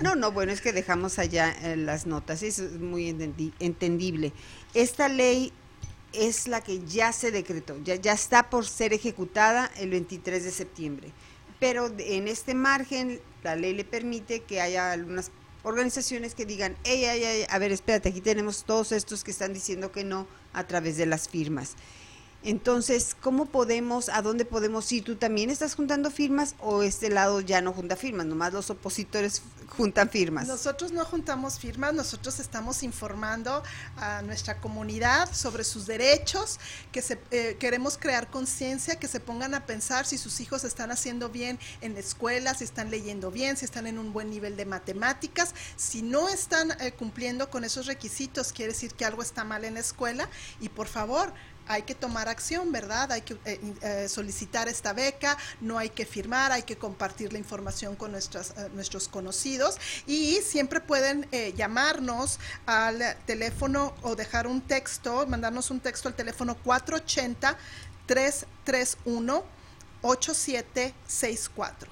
No, 0.00 0.14
no, 0.14 0.32
bueno, 0.32 0.52
es 0.52 0.60
que 0.60 0.72
dejamos 0.72 1.18
allá 1.18 1.54
eh, 1.62 1.76
las 1.76 2.06
notas, 2.06 2.42
eso 2.42 2.64
es 2.64 2.72
muy 2.72 3.08
entendible. 3.58 4.32
Esta 4.74 5.08
ley 5.08 5.52
es 6.12 6.48
la 6.48 6.60
que 6.60 6.84
ya 6.84 7.12
se 7.12 7.30
decretó, 7.30 7.78
ya, 7.82 7.96
ya 7.96 8.12
está 8.12 8.50
por 8.50 8.66
ser 8.66 8.92
ejecutada 8.92 9.70
el 9.76 9.90
23 9.90 10.44
de 10.44 10.50
septiembre. 10.50 11.12
Pero 11.58 11.92
en 11.98 12.28
este 12.28 12.54
margen, 12.54 13.20
la 13.42 13.56
ley 13.56 13.72
le 13.72 13.84
permite 13.84 14.40
que 14.40 14.60
haya 14.60 14.92
algunas 14.92 15.30
organizaciones 15.62 16.34
que 16.34 16.44
digan, 16.44 16.76
ey, 16.84 17.04
ey, 17.04 17.22
ey, 17.22 17.46
a 17.48 17.58
ver, 17.58 17.72
espérate, 17.72 18.08
aquí 18.08 18.20
tenemos 18.20 18.64
todos 18.64 18.92
estos 18.92 19.22
que 19.22 19.30
están 19.30 19.52
diciendo 19.52 19.92
que 19.92 20.04
no 20.04 20.26
a 20.52 20.66
través 20.66 20.96
de 20.96 21.06
las 21.06 21.28
firmas. 21.28 21.76
Entonces, 22.44 23.16
¿cómo 23.20 23.46
podemos, 23.46 24.08
a 24.08 24.20
dónde 24.20 24.44
podemos 24.44 24.90
ir? 24.90 25.04
¿Tú 25.04 25.16
también 25.16 25.50
estás 25.50 25.74
juntando 25.76 26.10
firmas 26.10 26.56
o 26.58 26.82
este 26.82 27.08
lado 27.08 27.40
ya 27.40 27.60
no 27.60 27.72
junta 27.72 27.94
firmas? 27.94 28.26
Nomás 28.26 28.52
los 28.52 28.68
opositores 28.70 29.42
juntan 29.68 30.10
firmas. 30.10 30.48
Nosotros 30.48 30.92
no 30.92 31.04
juntamos 31.04 31.58
firmas, 31.58 31.94
nosotros 31.94 32.40
estamos 32.40 32.82
informando 32.82 33.62
a 33.96 34.22
nuestra 34.22 34.60
comunidad 34.60 35.32
sobre 35.32 35.64
sus 35.64 35.86
derechos, 35.86 36.58
que 36.90 37.00
se, 37.00 37.18
eh, 37.30 37.56
queremos 37.58 37.96
crear 37.96 38.28
conciencia, 38.28 38.96
que 38.96 39.08
se 39.08 39.20
pongan 39.20 39.54
a 39.54 39.64
pensar 39.64 40.04
si 40.04 40.18
sus 40.18 40.40
hijos 40.40 40.64
están 40.64 40.90
haciendo 40.90 41.30
bien 41.30 41.58
en 41.80 41.94
la 41.94 42.00
escuela, 42.00 42.54
si 42.54 42.64
están 42.64 42.90
leyendo 42.90 43.30
bien, 43.30 43.56
si 43.56 43.64
están 43.64 43.86
en 43.86 43.98
un 43.98 44.12
buen 44.12 44.30
nivel 44.30 44.56
de 44.56 44.66
matemáticas. 44.66 45.54
Si 45.76 46.02
no 46.02 46.28
están 46.28 46.72
eh, 46.80 46.92
cumpliendo 46.92 47.48
con 47.50 47.64
esos 47.64 47.86
requisitos, 47.86 48.52
quiere 48.52 48.72
decir 48.72 48.92
que 48.94 49.04
algo 49.04 49.22
está 49.22 49.44
mal 49.44 49.64
en 49.64 49.74
la 49.74 49.80
escuela 49.80 50.28
y 50.60 50.68
por 50.68 50.88
favor, 50.88 51.32
hay 51.72 51.82
que 51.82 51.94
tomar 51.94 52.28
acción, 52.28 52.70
¿verdad? 52.70 53.10
Hay 53.12 53.22
que 53.22 53.34
eh, 53.44 53.60
eh, 53.80 54.08
solicitar 54.08 54.68
esta 54.68 54.92
beca, 54.92 55.38
no 55.60 55.78
hay 55.78 55.88
que 55.88 56.04
firmar, 56.04 56.52
hay 56.52 56.64
que 56.64 56.76
compartir 56.76 57.32
la 57.32 57.38
información 57.38 57.96
con 57.96 58.12
nuestras, 58.12 58.50
eh, 58.50 58.68
nuestros 58.74 59.08
conocidos 59.08 59.78
y 60.06 60.36
siempre 60.42 60.80
pueden 60.80 61.26
llamarnos 61.56 62.38
al 62.66 63.16
teléfono 63.26 63.94
o 64.02 64.14
dejar 64.14 64.46
un 64.46 64.60
texto, 64.60 65.26
mandarnos 65.26 65.70
un 65.70 65.80
texto 65.80 66.08
al 66.08 66.14
teléfono 66.14 66.56
480 66.56 67.56
331 68.06 69.44
8764. 70.02 71.90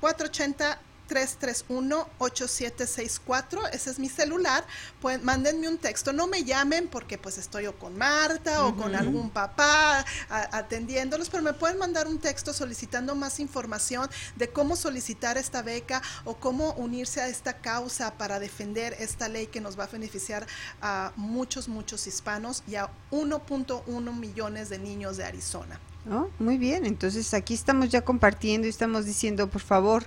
480 0.00 0.91
331-8764, 1.08 3.68
ese 3.72 3.90
es 3.90 3.98
mi 3.98 4.08
celular, 4.08 4.64
pues 5.00 5.22
mándenme 5.22 5.68
un 5.68 5.78
texto, 5.78 6.12
no 6.12 6.26
me 6.26 6.44
llamen 6.44 6.88
porque 6.88 7.18
pues 7.18 7.38
estoy 7.38 7.66
o 7.66 7.78
con 7.78 7.96
Marta 7.96 8.64
o 8.64 8.76
con 8.76 8.94
algún 8.94 9.30
papá 9.30 10.04
atendiéndolos, 10.28 11.30
pero 11.30 11.42
me 11.42 11.52
pueden 11.52 11.78
mandar 11.78 12.06
un 12.06 12.18
texto 12.18 12.52
solicitando 12.52 13.14
más 13.14 13.40
información 13.40 14.08
de 14.36 14.48
cómo 14.48 14.76
solicitar 14.76 15.38
esta 15.38 15.62
beca 15.62 16.02
o 16.24 16.36
cómo 16.36 16.72
unirse 16.74 17.20
a 17.20 17.28
esta 17.28 17.58
causa 17.58 18.14
para 18.14 18.38
defender 18.38 18.96
esta 18.98 19.28
ley 19.28 19.46
que 19.46 19.60
nos 19.60 19.78
va 19.78 19.84
a 19.84 19.88
beneficiar 19.88 20.46
a 20.80 21.12
muchos, 21.16 21.68
muchos 21.68 22.06
hispanos 22.06 22.62
y 22.66 22.76
a 22.76 22.90
1.1 23.10 24.18
millones 24.18 24.68
de 24.68 24.78
niños 24.78 25.16
de 25.16 25.24
Arizona. 25.24 25.80
Oh, 26.10 26.28
muy 26.40 26.58
bien, 26.58 26.84
entonces 26.84 27.32
aquí 27.32 27.54
estamos 27.54 27.88
ya 27.88 28.02
compartiendo 28.02 28.66
y 28.66 28.70
estamos 28.70 29.04
diciendo, 29.04 29.48
por 29.48 29.62
favor, 29.62 30.04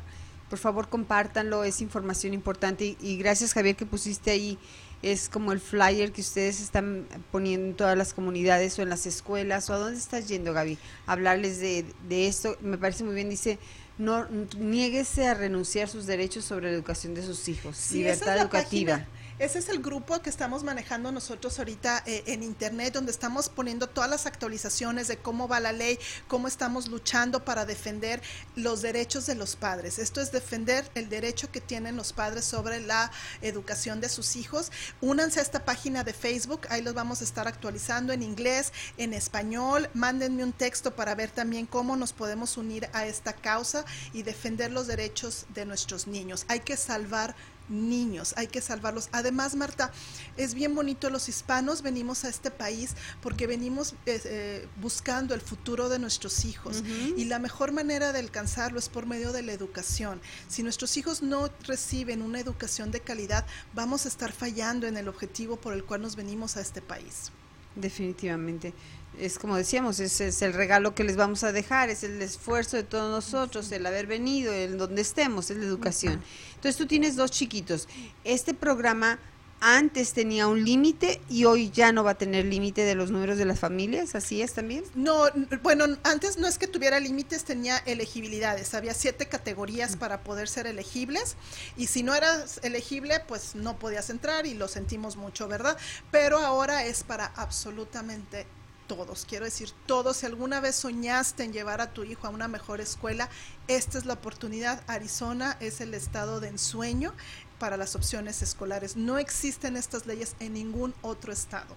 por 0.49 0.59
favor 0.59 0.89
compártanlo, 0.89 1.63
es 1.63 1.81
información 1.81 2.33
importante. 2.33 2.95
Y, 3.01 3.17
gracias 3.17 3.53
Javier 3.53 3.75
que 3.75 3.85
pusiste 3.85 4.31
ahí, 4.31 4.57
es 5.01 5.29
como 5.29 5.51
el 5.51 5.59
flyer 5.59 6.11
que 6.11 6.21
ustedes 6.21 6.61
están 6.61 7.05
poniendo 7.31 7.67
en 7.67 7.75
todas 7.75 7.97
las 7.97 8.13
comunidades 8.13 8.79
o 8.79 8.81
en 8.81 8.89
las 8.89 9.05
escuelas 9.05 9.69
o 9.69 9.73
a 9.73 9.77
dónde 9.77 9.99
estás 9.99 10.27
yendo 10.27 10.53
Gaby, 10.53 10.77
hablarles 11.05 11.59
de, 11.59 11.85
de 12.07 12.27
esto, 12.27 12.57
me 12.61 12.77
parece 12.77 13.03
muy 13.03 13.13
bien, 13.13 13.29
dice 13.29 13.59
no 13.97 14.27
niéguese 14.57 15.27
a 15.27 15.33
renunciar 15.33 15.87
sus 15.87 16.05
derechos 16.05 16.43
sobre 16.45 16.67
la 16.67 16.73
educación 16.73 17.13
de 17.13 17.23
sus 17.23 17.47
hijos, 17.47 17.91
libertad 17.91 18.37
educativa. 18.37 19.05
Ese 19.37 19.59
es 19.59 19.67
el 19.67 19.81
grupo 19.81 20.21
que 20.21 20.29
estamos 20.29 20.63
manejando 20.63 21.11
nosotros 21.11 21.59
ahorita 21.59 22.03
eh, 22.05 22.23
en 22.27 22.41
Internet, 22.41 22.93
donde 22.93 23.11
estamos 23.11 23.49
poniendo 23.49 23.89
todas 23.89 24.09
las 24.09 24.27
actualizaciones 24.27 25.09
de 25.09 25.17
cómo 25.17 25.49
va 25.49 25.59
la 25.59 25.73
ley, 25.73 25.99
cómo 26.29 26.47
estamos 26.47 26.87
luchando 26.87 27.43
para 27.43 27.65
defender 27.65 28.21
los 28.55 28.81
derechos 28.81 29.25
de 29.25 29.35
los 29.35 29.57
padres. 29.57 29.99
Esto 29.99 30.21
es 30.21 30.31
defender 30.31 30.89
el 30.95 31.09
derecho 31.09 31.51
que 31.51 31.59
tienen 31.59 31.97
los 31.97 32.13
padres 32.13 32.45
sobre 32.45 32.79
la 32.79 33.11
educación 33.41 33.99
de 33.99 34.07
sus 34.07 34.37
hijos. 34.37 34.71
Únanse 35.01 35.41
a 35.41 35.43
esta 35.43 35.65
página 35.65 36.05
de 36.05 36.13
Facebook, 36.13 36.61
ahí 36.69 36.81
los 36.81 36.93
vamos 36.93 37.19
a 37.19 37.25
estar 37.25 37.45
actualizando 37.45 38.13
en 38.13 38.23
inglés, 38.23 38.71
en 38.95 39.13
español. 39.13 39.89
Mándenme 39.93 40.45
un 40.45 40.53
texto 40.53 40.95
para 40.95 41.13
ver 41.13 41.29
también 41.29 41.65
cómo 41.65 41.97
nos 41.97 42.13
podemos 42.13 42.55
unir 42.55 42.89
a 42.93 43.05
esta 43.05 43.33
causa 43.33 43.83
y 44.13 44.23
defender 44.23 44.71
los 44.71 44.87
derechos 44.87 45.45
de 45.53 45.65
nuestros 45.65 46.07
niños. 46.07 46.45
Hay 46.47 46.61
que 46.61 46.77
salvar 46.77 47.35
niños, 47.69 48.33
hay 48.37 48.47
que 48.47 48.61
salvarlos. 48.61 49.09
Además, 49.11 49.55
Marta, 49.55 49.91
es 50.37 50.53
bien 50.53 50.75
bonito, 50.75 51.09
los 51.09 51.29
hispanos 51.29 51.81
venimos 51.81 52.25
a 52.25 52.29
este 52.29 52.51
país 52.51 52.95
porque 53.21 53.47
venimos 53.47 53.93
eh, 54.05 54.21
eh, 54.25 54.67
buscando 54.81 55.33
el 55.33 55.41
futuro 55.41 55.89
de 55.89 55.99
nuestros 55.99 56.45
hijos 56.45 56.83
y 57.17 57.25
la 57.25 57.39
mejor 57.39 57.71
manera 57.71 58.11
de 58.11 58.19
alcanzarlo 58.19 58.79
es 58.79 58.89
por 58.89 59.05
medio 59.05 59.31
de 59.31 59.41
la 59.41 59.53
educación. 59.53 60.21
Si 60.47 60.63
nuestros 60.63 60.97
hijos 60.97 61.21
no 61.21 61.49
reciben 61.63 62.21
una 62.21 62.39
educación 62.39 62.91
de 62.91 62.99
calidad, 62.99 63.45
vamos 63.73 64.05
a 64.05 64.09
estar 64.09 64.31
fallando 64.31 64.87
en 64.87 64.97
el 64.97 65.07
objetivo 65.07 65.57
por 65.57 65.73
el 65.73 65.83
cual 65.83 66.01
nos 66.01 66.15
venimos 66.15 66.57
a 66.57 66.61
este 66.61 66.81
país. 66.81 67.31
Definitivamente. 67.75 68.73
Es 69.19 69.39
como 69.39 69.55
decíamos, 69.55 69.99
es, 69.99 70.21
es 70.21 70.41
el 70.41 70.53
regalo 70.53 70.95
que 70.95 71.03
les 71.03 71.15
vamos 71.15 71.43
a 71.43 71.51
dejar, 71.51 71.89
es 71.89 72.03
el 72.03 72.21
esfuerzo 72.21 72.77
de 72.77 72.83
todos 72.83 73.11
nosotros, 73.11 73.71
el 73.71 73.85
haber 73.85 74.07
venido, 74.07 74.53
el 74.53 74.77
donde 74.77 75.01
estemos, 75.01 75.49
es 75.49 75.57
la 75.57 75.65
educación. 75.65 76.21
Entonces 76.55 76.77
tú 76.77 76.85
tienes 76.85 77.15
dos 77.15 77.31
chiquitos. 77.31 77.87
Este 78.23 78.53
programa 78.53 79.19
antes 79.61 80.13
tenía 80.13 80.47
un 80.47 80.63
límite 80.63 81.21
y 81.29 81.45
hoy 81.45 81.71
ya 81.71 81.91
no 81.91 82.03
va 82.03 82.11
a 82.11 82.17
tener 82.17 82.45
límite 82.45 82.81
de 82.81 82.93
los 82.93 83.09
números 83.09 83.37
de 83.37 83.45
las 83.45 83.59
familias, 83.59 84.13
¿así 84.13 84.41
es 84.41 84.53
también? 84.53 84.83
No, 84.93 85.23
bueno, 85.63 85.85
antes 86.03 86.37
no 86.37 86.47
es 86.47 86.57
que 86.57 86.67
tuviera 86.67 86.99
límites, 86.99 87.45
tenía 87.45 87.77
elegibilidades. 87.79 88.73
Había 88.73 88.93
siete 88.93 89.27
categorías 89.27 89.95
para 89.95 90.23
poder 90.23 90.49
ser 90.49 90.67
elegibles 90.67 91.35
y 91.77 91.87
si 91.87 92.03
no 92.03 92.13
eras 92.13 92.59
elegible, 92.63 93.21
pues 93.27 93.55
no 93.55 93.79
podías 93.79 94.09
entrar 94.09 94.45
y 94.45 94.53
lo 94.53 94.67
sentimos 94.67 95.15
mucho, 95.15 95.47
¿verdad? 95.47 95.77
Pero 96.11 96.37
ahora 96.37 96.85
es 96.85 97.03
para 97.03 97.25
absolutamente 97.25 98.45
todos. 98.87 99.25
Quiero 99.27 99.45
decir, 99.45 99.69
todos, 99.85 100.17
si 100.17 100.25
alguna 100.25 100.59
vez 100.59 100.75
soñaste 100.75 101.43
en 101.43 101.53
llevar 101.53 101.81
a 101.81 101.91
tu 101.91 102.03
hijo 102.03 102.27
a 102.27 102.29
una 102.29 102.47
mejor 102.47 102.81
escuela, 102.81 103.29
esta 103.67 103.97
es 103.97 104.05
la 104.05 104.13
oportunidad. 104.13 104.83
Arizona 104.87 105.57
es 105.59 105.81
el 105.81 105.93
estado 105.93 106.39
de 106.39 106.49
ensueño 106.49 107.13
para 107.59 107.77
las 107.77 107.95
opciones 107.95 108.41
escolares. 108.41 108.95
No 108.95 109.17
existen 109.17 109.77
estas 109.77 110.05
leyes 110.05 110.35
en 110.39 110.53
ningún 110.53 110.93
otro 111.01 111.31
estado. 111.31 111.75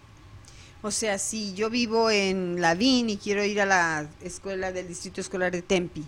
O 0.81 0.91
sea, 0.91 1.19
si 1.19 1.55
yo 1.55 1.71
vivo 1.71 2.09
en 2.11 2.61
Lavín 2.61 3.11
y 3.11 3.17
quiero 3.17 3.45
ir 3.45 3.61
a 3.61 3.67
la 3.67 4.09
escuela 4.23 4.71
del 4.71 4.87
Distrito 4.87 5.21
Escolar 5.21 5.51
de 5.51 5.63
Tempi, 5.63 6.05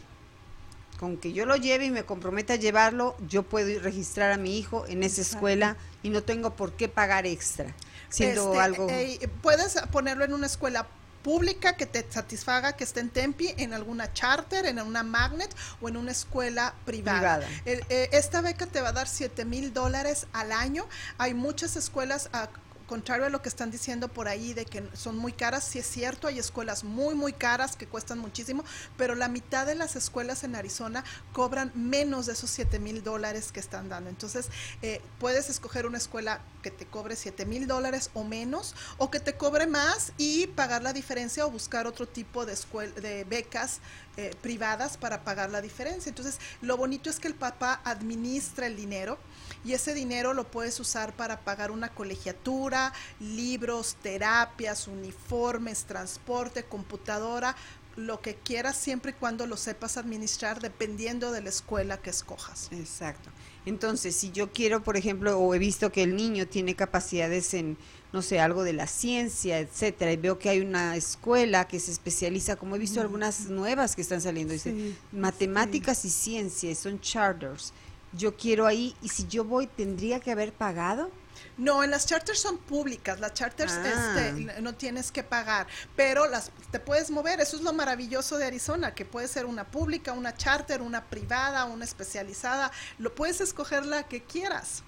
con 1.01 1.17
que 1.17 1.33
yo 1.33 1.47
lo 1.47 1.57
lleve 1.57 1.87
y 1.87 1.91
me 1.91 2.05
comprometa 2.05 2.53
a 2.53 2.57
llevarlo, 2.57 3.17
yo 3.27 3.43
puedo 3.43 3.69
ir 3.69 3.83
registrar 3.83 4.31
a 4.31 4.37
mi 4.37 4.59
hijo 4.59 4.87
en 4.87 5.03
esa 5.03 5.23
escuela 5.23 5.77
y 6.03 6.11
no 6.11 6.23
tengo 6.23 6.55
por 6.55 6.75
qué 6.75 6.89
pagar 6.89 7.27
extra, 7.27 7.75
siendo 8.11 8.51
Este, 8.53 8.61
algo... 8.63 8.87
eh, 8.91 9.29
puedes 9.43 9.75
ponerlo 9.91 10.25
en 10.25 10.35
una 10.35 10.47
escuela 10.47 10.87
pública 11.23 11.77
que 11.77 11.85
te 11.85 12.07
satisfaga 12.11 12.73
que 12.77 12.85
esté 12.85 13.01
en 13.01 13.11
Tempi, 13.11 13.55
en 13.59 13.75
alguna 13.75 14.11
charter, 14.15 14.65
en 14.65 14.79
una 14.81 15.03
magnet 15.03 15.55
o 15.83 15.89
en 15.89 15.97
una 15.99 16.13
escuela 16.13 16.75
privada. 16.87 17.39
Privada. 17.39 17.63
El- 17.67 17.85
eh, 17.91 18.09
esta 18.13 18.41
beca 18.41 18.67
te 18.67 18.81
va 18.81 18.89
a 18.89 18.93
dar 18.93 19.07
7 19.07 19.45
mil 19.45 19.73
dólares 19.75 20.27
al 20.33 20.51
año. 20.51 20.87
Hay 21.19 21.35
muchas 21.35 21.77
escuelas, 21.77 22.31
a 22.33 22.49
contrario 22.91 23.27
a 23.27 23.29
lo 23.29 23.41
que 23.41 23.49
están 23.49 23.71
diciendo 23.71 24.09
por 24.09 24.27
ahí 24.27 24.53
de 24.53 24.65
que 24.65 24.83
son 24.95 25.17
muy 25.17 25.33
caras, 25.33 25.63
sí 25.63 25.79
es 25.79 25.87
cierto, 25.87 26.27
hay 26.27 26.41
escuelas 26.41 26.83
muy, 26.83 27.15
muy 27.15 27.33
caras 27.33 27.77
que 27.77 27.87
cuestan 27.87 28.19
muchísimo, 28.19 28.65
pero 28.97 29.15
la 29.15 29.29
mitad 29.29 29.65
de 29.65 29.77
las 29.77 29.95
escuelas 29.95 30.43
en 30.43 30.57
Arizona 30.57 31.05
cobran 31.33 31.71
menos 31.77 32.27
de 32.27 32.33
esos 32.33 32.51
7 32.51 32.81
mil 32.81 33.05
dólares 33.05 33.53
que 33.53 33.61
están 33.61 33.89
dando. 33.89 34.11
Entonces, 34.11 34.49
eh, 34.83 35.01
puedes 35.21 35.49
escoger 35.51 35.87
una 35.87 35.99
escuela 35.99 36.41
que 36.65 36.73
te 36.73 36.85
cobre 36.85 37.15
7 37.15 37.47
mil 37.47 37.69
dólares 37.69 38.11
o 38.13 38.25
menos, 38.25 38.75
o 38.99 39.09
que 39.09 39.21
te 39.21 39.37
cobre 39.37 39.69
más 39.69 40.13
y 40.19 40.49
pagar 40.49 40.83
la 40.83 40.93
diferencia 40.93 41.47
o 41.47 41.51
buscar 41.53 41.87
otro 41.87 42.09
tipo 42.09 42.45
de, 42.45 42.55
escuel- 42.55 42.93
de 42.95 43.23
becas 43.23 43.79
eh, 44.17 44.35
privadas 44.43 44.97
para 44.97 45.23
pagar 45.23 45.51
la 45.51 45.63
diferencia. 45.63 46.09
Entonces, 46.11 46.41
lo 46.61 46.77
bonito 46.77 47.09
es 47.09 47.21
que 47.21 47.29
el 47.29 47.37
papá 47.37 47.81
administra 47.85 48.67
el 48.67 48.75
dinero 48.75 49.17
y 49.65 49.73
ese 49.73 49.95
dinero 49.95 50.35
lo 50.35 50.45
puedes 50.45 50.79
usar 50.81 51.15
para 51.15 51.41
pagar 51.41 51.71
una 51.71 51.89
colegiatura, 51.91 52.93
libros, 53.19 53.97
terapias, 54.03 54.89
uniformes, 54.89 55.85
transporte, 55.85 56.65
computadora, 56.65 57.57
lo 57.97 58.21
que 58.21 58.35
quieras 58.35 58.77
siempre 58.77 59.13
y 59.13 59.15
cuando 59.15 59.47
lo 59.47 59.57
sepas 59.57 59.97
administrar 59.97 60.61
dependiendo 60.61 61.33
de 61.33 61.43
la 61.43 61.49
escuela 61.49 61.99
que 61.99 62.11
escojas. 62.11 62.69
Exacto. 62.73 63.31
Entonces, 63.67 64.17
si 64.17 64.31
yo 64.31 64.53
quiero, 64.53 64.83
por 64.83 64.97
ejemplo, 64.97 65.39
o 65.39 65.55
he 65.55 65.59
visto 65.59 65.93
que 65.93 66.03
el 66.03 66.17
niño 66.17 66.47
tiene 66.47 66.75
capacidades 66.75 67.53
en, 67.53 67.77
no 68.13 68.23
sé, 68.23 68.41
algo 68.41 68.63
de 68.65 68.73
la 68.73 68.87
ciencia, 68.87 69.59
etcétera, 69.59 70.13
y 70.13 70.17
veo 70.17 70.39
que 70.39 70.49
hay 70.49 70.61
una 70.61 70.97
escuela 70.97 71.69
que 71.69 71.79
se 71.79 71.91
especializa, 71.91 72.57
como 72.57 72.77
he 72.77 72.79
visto 72.79 73.01
algunas 73.01 73.51
nuevas 73.51 73.95
que 73.97 74.03
están 74.03 74.23
saliendo, 74.23 74.55
dice, 74.55 74.71
Sí, 74.71 74.97
matemáticas 75.13 76.05
y 76.07 76.11
ciencia, 76.11 76.71
y 76.71 76.75
son 76.75 77.01
charters. 77.01 77.75
Yo 78.13 78.37
quiero 78.37 78.67
ahí, 78.67 78.97
y 79.03 79.09
si 79.09 79.27
yo 79.29 79.45
voy, 79.45 79.67
¿tendría 79.67 80.21
que 80.21 80.33
haber 80.33 80.53
pagado? 80.53 81.11
No, 81.57 81.85
en 81.85 81.91
las 81.91 82.07
charters 82.07 82.41
son 82.41 82.59
públicas, 82.59 83.21
las 83.21 83.35
charters 83.35 83.73
Ah. 83.73 84.17
este, 84.17 84.61
no 84.63 84.75
tienes 84.75 85.13
que 85.13 85.23
pagar, 85.23 85.67
pero 85.95 86.27
las 86.27 86.51
te 86.71 86.81
puedes 86.81 87.11
mover, 87.11 87.41
eso 87.41 87.57
es 87.57 87.63
lo 87.63 87.73
maravilloso 87.73 88.37
de 88.39 88.47
Arizona, 88.47 88.95
que 88.95 89.05
puede 89.05 89.29
ser 89.29 89.47
una 89.47 89.65
pública, 89.65 90.13
una 90.13 90.35
charter, 90.37 90.83
una 90.83 91.05
privada, 91.05 91.65
una 91.67 91.85
especializada, 91.85 92.73
lo 92.99 93.15
puedes 93.15 93.41
escoger 93.41 93.87
la 93.87 94.05
que 94.09 94.23
quieras. 94.23 94.83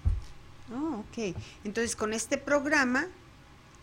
Oh, 0.73 0.99
ok. 0.99 1.35
Entonces, 1.63 1.95
con 1.95 2.13
este 2.13 2.37
programa, 2.37 3.07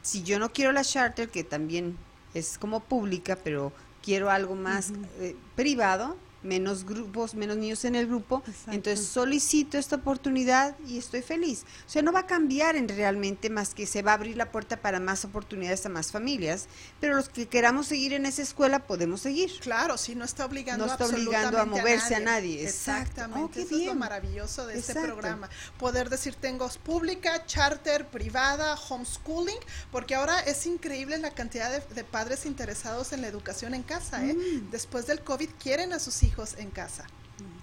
si 0.02 0.22
yo 0.22 0.38
no 0.38 0.52
quiero 0.52 0.72
la 0.72 0.84
charter, 0.84 1.28
que 1.28 1.44
también 1.44 1.96
es 2.34 2.58
como 2.58 2.80
pública, 2.80 3.36
pero 3.42 3.72
quiero 4.02 4.30
algo 4.30 4.54
más 4.54 4.92
eh, 5.18 5.36
privado, 5.56 6.16
menos 6.42 6.84
grupos, 6.84 7.34
menos 7.34 7.56
niños 7.56 7.84
en 7.84 7.94
el 7.94 8.06
grupo, 8.06 8.42
Exacto. 8.46 8.72
entonces 8.72 9.06
solicito 9.06 9.78
esta 9.78 9.96
oportunidad 9.96 10.76
y 10.86 10.98
estoy 10.98 11.22
feliz. 11.22 11.64
O 11.86 11.90
sea, 11.90 12.02
no 12.02 12.12
va 12.12 12.20
a 12.20 12.26
cambiar 12.26 12.76
en 12.76 12.88
realmente 12.88 13.50
más 13.50 13.74
que 13.74 13.86
se 13.86 14.02
va 14.02 14.12
a 14.12 14.14
abrir 14.14 14.36
la 14.36 14.50
puerta 14.50 14.78
para 14.78 15.00
más 15.00 15.24
oportunidades 15.24 15.84
a 15.86 15.88
más 15.88 16.12
familias, 16.12 16.68
pero 16.98 17.14
los 17.14 17.28
que 17.28 17.46
queramos 17.46 17.86
seguir 17.86 18.14
en 18.14 18.26
esa 18.26 18.42
escuela 18.42 18.86
podemos 18.86 19.20
seguir. 19.20 19.50
Claro, 19.60 19.98
sí, 19.98 20.14
no 20.14 20.24
está 20.24 20.46
obligando, 20.46 20.86
No 20.86 20.92
está 20.92 21.06
obligando 21.06 21.58
a 21.58 21.66
moverse 21.66 22.14
a 22.14 22.20
nadie. 22.20 22.64
Exactamente, 22.64 23.40
Oh, 23.40 23.50
qué 23.50 23.62
eso 23.62 23.76
es 23.76 23.86
lo 23.86 23.94
maravilloso 23.94 24.66
de 24.66 24.78
este 24.78 24.94
programa. 24.94 25.48
Poder 25.78 26.10
decir, 26.10 26.34
tengo 26.34 26.68
pública, 26.84 27.46
charter, 27.46 28.06
privada, 28.06 28.76
homeschooling, 28.88 29.58
porque 29.90 30.14
ahora 30.14 30.40
es 30.40 30.66
increíble 30.66 31.18
la 31.18 31.30
cantidad 31.30 31.70
de, 31.70 31.94
de 31.94 32.04
padres 32.04 32.46
interesados 32.46 33.12
en 33.12 33.22
la 33.22 33.28
educación 33.28 33.74
en 33.74 33.82
casa. 33.82 34.24
¿eh? 34.24 34.34
Mm. 34.34 34.70
Después 34.70 35.06
del 35.06 35.20
COVID 35.22 35.48
quieren 35.58 35.92
a 35.92 35.98
sus 35.98 36.22
hijos 36.22 36.29
en 36.58 36.70
casa. 36.70 37.06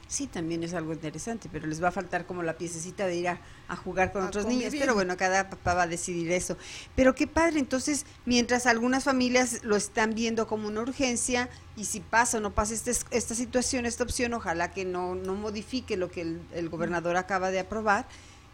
Sí, 0.08 0.26
también 0.26 0.64
es 0.64 0.74
algo 0.74 0.94
interesante, 0.94 1.50
pero 1.52 1.68
les 1.68 1.84
va 1.84 1.90
a 1.90 1.92
faltar 1.92 2.26
como 2.26 2.42
la 2.42 2.58
piececita 2.58 3.06
de 3.06 3.18
ir 3.18 3.28
a, 3.28 3.42
a 3.68 3.76
jugar 3.76 4.14
con 4.14 4.24
A 4.24 4.28
otros 4.28 4.46
niños, 4.46 4.74
pero 4.80 4.94
bueno, 4.94 5.18
cada 5.18 5.50
papá 5.50 5.74
va 5.74 5.84
a 5.84 5.88
decidir 5.88 6.32
eso. 6.32 6.58
Pero 6.96 7.14
qué 7.14 7.28
padre, 7.28 7.60
entonces, 7.60 8.06
mientras 8.26 8.66
algunas 8.66 9.04
familias 9.04 9.64
lo 9.64 9.76
están 9.76 10.16
viendo 10.16 10.48
como 10.48 10.68
una 10.70 10.82
urgencia, 10.82 11.50
y 11.76 11.86
si 11.86 12.00
pasa 12.00 12.38
o 12.38 12.42
no 12.42 12.56
pasa 12.56 12.74
este- 12.74 12.96
esta 13.12 13.36
situación, 13.36 13.86
esta 13.86 14.04
opción, 14.04 14.34
ojalá 14.34 14.72
que 14.72 14.86
no, 14.86 15.14
no 15.14 15.36
modifique 15.36 15.98
lo 15.98 16.10
que 16.10 16.22
el, 16.22 16.42
el 16.54 16.70
gobernador 16.70 17.18
acaba 17.18 17.52
de 17.52 17.60
aprobar, 17.60 18.08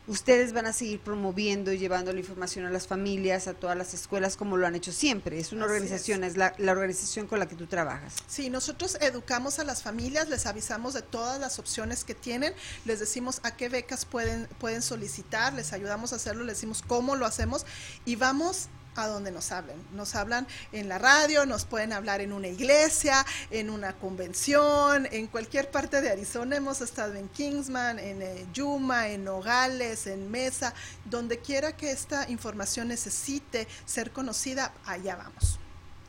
ustedes 0.08 0.54
van 0.54 0.66
a 0.66 0.74
seguir 0.74 0.99
promoviendo 0.99 1.72
y 1.72 1.78
llevando 1.78 2.12
la 2.12 2.20
información 2.20 2.66
a 2.66 2.72
las 2.72 2.88
familias, 2.88 3.47
a 3.47 3.54
todas 3.54 3.78
las 3.78 3.93
escuelas, 3.93 4.36
como 4.36 4.58
lo 4.58 4.68
han 4.68 4.76
hecho 4.76 4.91
siempre. 4.91 5.39
Es 5.39 5.51
una 5.51 5.66
Así 5.66 5.74
organización, 5.74 6.24
es, 6.24 6.38
la, 6.38 6.54
la 6.58 6.72
organización 6.72 7.28
con 7.28 7.39
la 7.39 7.47
que 7.47 7.56
tú 7.56 7.68
trabajas. 7.68 8.16
Sí, 8.28 8.49
nosotros 8.49 8.97
educamos 9.01 9.60
a 9.60 9.64
las 9.64 9.84
familias, 9.84 10.30
les 10.30 10.45
avisamos 10.45 10.93
de 10.93 11.01
todas 11.01 11.39
las 11.39 11.60
opciones 11.60 12.04
que 12.04 12.16
tienen, 12.16 12.54
les 12.86 12.99
decimos 12.99 13.39
a 13.43 13.56
qué 13.56 13.70
becas 13.70 14.06
pueden, 14.06 14.47
pueden 14.60 14.82
solicitar, 14.82 15.54
les 15.54 15.74
ayudamos 15.74 16.14
a 16.14 16.18
hacerlo, 16.18 16.43
les 16.43 16.58
decimos 16.58 16.84
cómo 16.86 17.16
lo 17.16 17.26
hacemos 17.26 17.66
y 18.06 18.16
vamos 18.16 18.70
a 18.95 19.07
donde 19.07 19.31
nos 19.31 19.51
hablen. 19.51 19.77
Nos 19.93 20.15
hablan 20.15 20.47
en 20.71 20.89
la 20.89 20.97
radio, 20.97 21.45
nos 21.45 21.65
pueden 21.65 21.93
hablar 21.93 22.21
en 22.21 22.33
una 22.33 22.47
iglesia, 22.47 23.25
en 23.51 23.69
una 23.69 23.93
convención, 23.93 25.07
en 25.11 25.27
cualquier 25.27 25.71
parte 25.71 26.01
de 26.01 26.09
Arizona. 26.09 26.55
Hemos 26.55 26.81
estado 26.81 27.15
en 27.15 27.29
Kingsman, 27.29 27.99
en 27.99 28.21
eh, 28.21 28.45
Yuma, 28.53 29.09
en 29.09 29.23
Nogales, 29.23 30.07
en 30.07 30.29
Mesa, 30.29 30.73
donde 31.05 31.39
quiera 31.39 31.75
que 31.75 31.91
esta 31.91 32.29
información 32.29 32.87
necesite 32.87 33.67
ser 33.85 34.11
conocida, 34.11 34.73
allá 34.85 35.15
vamos. 35.15 35.59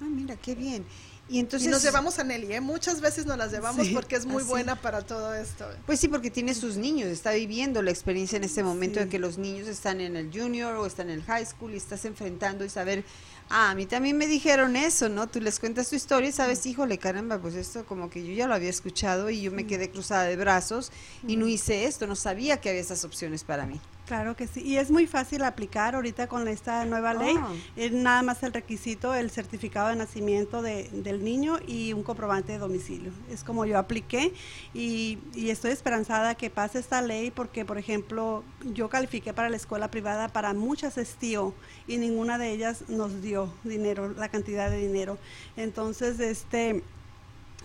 Ah, 0.01 0.07
mira, 0.09 0.37
qué 0.37 0.55
bien. 0.55 0.85
Y 1.27 1.39
entonces 1.39 1.67
y 1.69 1.71
nos 1.71 1.83
llevamos 1.83 2.19
a 2.19 2.25
Nelly, 2.25 2.53
¿eh? 2.53 2.61
muchas 2.61 3.01
veces 3.01 3.25
nos 3.25 3.39
las 3.39 3.51
llevamos 3.51 3.87
Sí, 3.87 3.95
porque 3.95 4.15
es 4.17 4.27
muy 4.27 4.43
así. 4.43 4.51
buena 4.51 4.77
para 4.77 5.01
todo 5.01 5.35
esto. 5.35 5.67
Pues 5.87 5.99
sí, 5.99 6.07
porque 6.09 6.31
tiene 6.31 6.55
sus 6.55 6.77
niños, 6.77 7.09
está 7.09 7.33
viviendo 7.33 7.81
la 7.81 7.91
experiencia 7.91 8.37
en 8.37 8.45
este 8.45 8.63
momento 8.63 8.99
Sí. 9.01 9.05
de 9.07 9.11
que 9.11 9.19
los 9.19 9.39
niños 9.39 9.67
están 9.67 10.03
en 10.03 10.17
el 10.17 10.31
junior 10.31 10.77
o 10.77 10.85
están 10.85 11.09
en 11.09 11.21
el 11.21 11.25
high 11.25 11.47
school 11.47 11.73
y 11.73 11.79
estás 11.79 12.05
enfrentando 12.05 12.63
y 12.63 12.69
saber, 12.69 13.05
ah, 13.49 13.71
a 13.71 13.75
mí 13.75 13.87
también 13.87 14.19
me 14.19 14.27
dijeron 14.27 14.77
eso, 14.77 15.09
¿no? 15.09 15.27
Tú 15.27 15.41
les 15.41 15.59
cuentas 15.61 15.89
tu 15.89 15.97
historia 15.97 16.29
y 16.29 16.33
sabes, 16.33 16.67
híjole, 16.67 16.99
caramba, 16.99 17.39
pues 17.41 17.55
esto 17.55 17.87
como 17.87 18.11
que 18.11 18.23
yo 18.23 18.35
ya 18.35 18.47
lo 18.47 18.53
había 18.55 18.69
escuchado 18.71 19.31
y 19.31 19.41
yo 19.41 19.51
me 19.51 19.67
quedé 19.67 19.91
cruzada 19.91 20.25
de 20.25 20.37
brazos 20.37 20.93
y 21.27 21.37
no 21.37 21.47
hice 21.49 21.87
esto, 21.87 22.07
no 22.07 22.17
sabía 22.17 22.61
que 22.61 22.69
había 22.69 22.83
esas 22.83 23.03
opciones 23.03 23.45
para 23.45 23.65
mí. 23.65 23.81
Claro 24.07 24.37
que 24.37 24.47
sí, 24.47 24.61
y 24.61 24.77
es 24.77 24.91
muy 24.91 25.07
fácil 25.07 25.43
aplicar 25.45 25.95
ahorita 25.95 26.27
con 26.27 26.47
esta 26.47 26.85
nueva 26.85 27.15
ley. 27.15 27.37
Ah. 27.39 27.51
Es 27.75 27.91
nada 27.93 28.23
más 28.23 28.43
el 28.43 28.53
requisito, 28.53 29.15
el 29.15 29.31
certificado 29.31 29.89
de 29.89 29.97
nacimiento 29.97 30.61
de- 30.61 30.91
del 30.93 31.25
niño 31.25 31.59
y 31.67 31.95
un 31.95 32.03
comprobante 32.03 32.53
de 32.53 32.59
domicilio. 32.59 33.13
Es 33.31 33.43
como 33.45 33.65
yo 33.65 33.79
apliqué 33.79 34.35
y, 34.75 35.19
y 35.35 35.49
estoy 35.49 35.71
esperanzada 35.71 36.35
que 36.35 36.51
pase 36.51 36.81
esta 36.81 37.01
ley 37.01 37.31
porque, 37.31 37.65
por 37.65 37.79
ejemplo, 37.79 38.45
yo 38.75 38.91
califiqué 38.91 39.33
para 39.33 39.49
la 39.49 39.57
escuela 39.57 39.91
privada 39.91 40.29
para 40.29 40.53
muchas 40.53 40.99
estío 40.99 41.55
y 41.87 41.97
ninguna 41.97 42.37
de 42.37 42.51
ellas 42.51 42.85
nos 42.89 43.23
dio 43.23 43.55
dinero, 43.65 44.11
la 44.13 44.29
cantidad 44.29 44.69
de 44.71 44.81
dinero. 44.81 45.17
Entonces, 45.57 46.21
este 46.21 46.83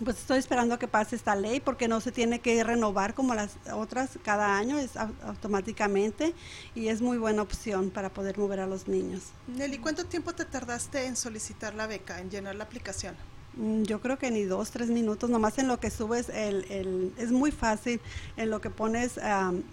Pues 0.04 0.18
estoy 0.18 0.38
esperando 0.38 0.74
a 0.74 0.78
que 0.78 0.88
pase 0.88 1.14
esta 1.14 1.36
ley 1.36 1.60
porque 1.60 1.86
no 1.86 2.00
se 2.00 2.10
tiene 2.10 2.40
que 2.40 2.64
renovar 2.64 3.14
como 3.14 3.34
las 3.34 3.56
otras 3.72 4.10
cada 4.22 4.56
año, 4.56 4.78
es 4.78 4.96
automáticamente 4.96 6.34
y 6.74 6.88
es 6.88 7.02
muy 7.02 7.18
buena 7.18 7.42
opción 7.42 7.90
para 7.90 8.08
poder 8.08 8.38
mover 8.38 8.60
a 8.60 8.66
los 8.66 8.88
niños. 8.88 9.24
Nelly, 9.48 9.78
¿cuánto 9.78 10.06
tiempo 10.06 10.32
te 10.34 10.44
tardaste 10.44 11.04
en 11.04 11.16
solicitar 11.16 11.74
la 11.74 11.86
beca, 11.86 12.18
en 12.20 12.30
llenar 12.30 12.54
la 12.54 12.64
aplicación? 12.64 13.14
Mm, 13.56 13.82
yo 13.82 14.00
creo 14.00 14.18
que 14.18 14.30
ni 14.30 14.44
dos, 14.44 14.70
tres 14.70 14.88
minutos, 14.88 15.28
nomás 15.28 15.58
en 15.58 15.68
lo 15.68 15.80
que 15.80 15.90
subes, 15.90 16.28
el, 16.28 16.64
el 16.70 17.12
es 17.18 17.30
muy 17.30 17.50
fácil, 17.50 18.00
en 18.36 18.48
lo 18.48 18.60
que 18.60 18.70
pones 18.70 19.20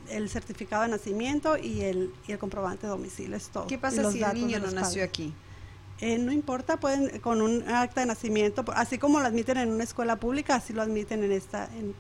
el 0.10 0.30
certificado 0.30 0.84
de 0.84 0.90
nacimiento 0.90 1.58
y 1.58 1.82
el, 1.82 2.12
y 2.28 2.34
el 2.34 2.40
comprobante 2.40 2.88
de 2.88 2.90
domicilio, 2.90 3.38
es 3.38 3.48
todo. 3.50 3.68
¿Qué 3.68 3.78
pasa 3.78 4.12
si 4.12 4.24
el 4.24 4.34
niño 4.34 4.60
no 4.60 4.72
nació 4.72 5.04
aquí? 5.04 5.34
Eh, 6.00 6.18
no 6.20 6.32
importa, 6.32 6.78
pueden 6.80 7.20
con 7.20 7.42
un 7.42 7.68
acta 7.68 8.02
de 8.02 8.08
nacimiento, 8.08 8.64
así 8.76 8.98
como 8.98 9.20
lo 9.20 9.26
admiten 9.26 9.58
en 9.58 9.70
una 9.70 9.84
escuela 9.84 10.18
pública, 10.18 10.56
así 10.56 10.74
lo 10.74 10.82
admiten 10.84 11.24
en 11.24 11.32
esta. 11.32 11.70
En, 11.76 11.96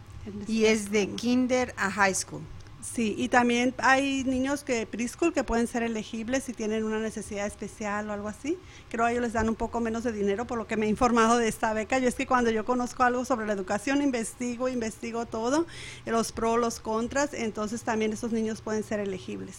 y 0.47 0.65
es 0.65 0.91
de 0.91 1.07
kinder 1.09 1.73
a 1.77 1.89
high 1.89 2.13
school. 2.13 2.41
Sí, 2.81 3.15
y 3.17 3.27
también 3.27 3.73
hay 3.79 4.23
niños 4.23 4.63
que 4.63 4.85
preschool 4.85 5.33
que 5.33 5.43
pueden 5.43 5.67
ser 5.67 5.83
elegibles 5.83 6.43
si 6.43 6.53
tienen 6.53 6.83
una 6.83 6.99
necesidad 6.99 7.45
especial 7.45 8.09
o 8.09 8.13
algo 8.13 8.27
así. 8.27 8.57
Creo 8.89 9.05
que 9.05 9.11
ellos 9.11 9.23
les 9.23 9.33
dan 9.33 9.49
un 9.49 9.55
poco 9.55 9.79
menos 9.79 10.03
de 10.03 10.11
dinero 10.11 10.45
por 10.45 10.57
lo 10.57 10.67
que 10.67 10.77
me 10.77 10.85
he 10.85 10.89
informado 10.89 11.37
de 11.37 11.47
esta 11.47 11.73
beca. 11.73 11.97
Yo 11.99 12.07
es 12.07 12.15
que 12.15 12.27
cuando 12.27 12.51
yo 12.51 12.65
conozco 12.65 13.03
algo 13.03 13.25
sobre 13.25 13.45
la 13.45 13.53
educación, 13.53 14.01
investigo, 14.01 14.69
investigo 14.69 15.25
todo, 15.25 15.65
los 16.05 16.31
pros, 16.31 16.59
los 16.59 16.79
contras, 16.79 17.33
entonces 17.33 17.83
también 17.83 18.13
esos 18.13 18.31
niños 18.31 18.61
pueden 18.61 18.83
ser 18.83 18.99
elegibles 18.99 19.57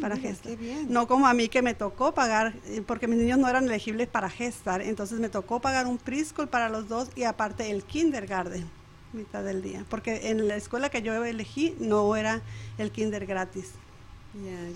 para 0.00 0.16
gestar. 0.16 0.52
No 0.88 1.06
como 1.06 1.26
a 1.26 1.34
mí 1.34 1.48
que 1.48 1.62
me 1.62 1.74
tocó 1.74 2.12
pagar, 2.12 2.54
eh, 2.66 2.82
porque 2.86 3.06
mis 3.06 3.18
niños 3.18 3.38
no 3.38 3.48
eran 3.48 3.64
elegibles 3.64 4.08
para 4.08 4.30
gestar, 4.30 4.82
entonces 4.82 5.18
me 5.20 5.28
tocó 5.28 5.60
pagar 5.60 5.86
un 5.86 5.98
preschool 5.98 6.48
para 6.48 6.68
los 6.68 6.88
dos 6.88 7.08
y 7.16 7.24
aparte 7.24 7.70
el 7.70 7.82
kindergarten, 7.84 8.68
mitad 9.12 9.44
del 9.44 9.62
día, 9.62 9.84
porque 9.88 10.30
en 10.30 10.48
la 10.48 10.56
escuela 10.56 10.88
que 10.90 11.02
yo 11.02 11.24
elegí 11.24 11.74
no 11.78 12.16
era 12.16 12.42
el 12.78 12.90
kinder 12.90 13.26
gratis. 13.26 13.70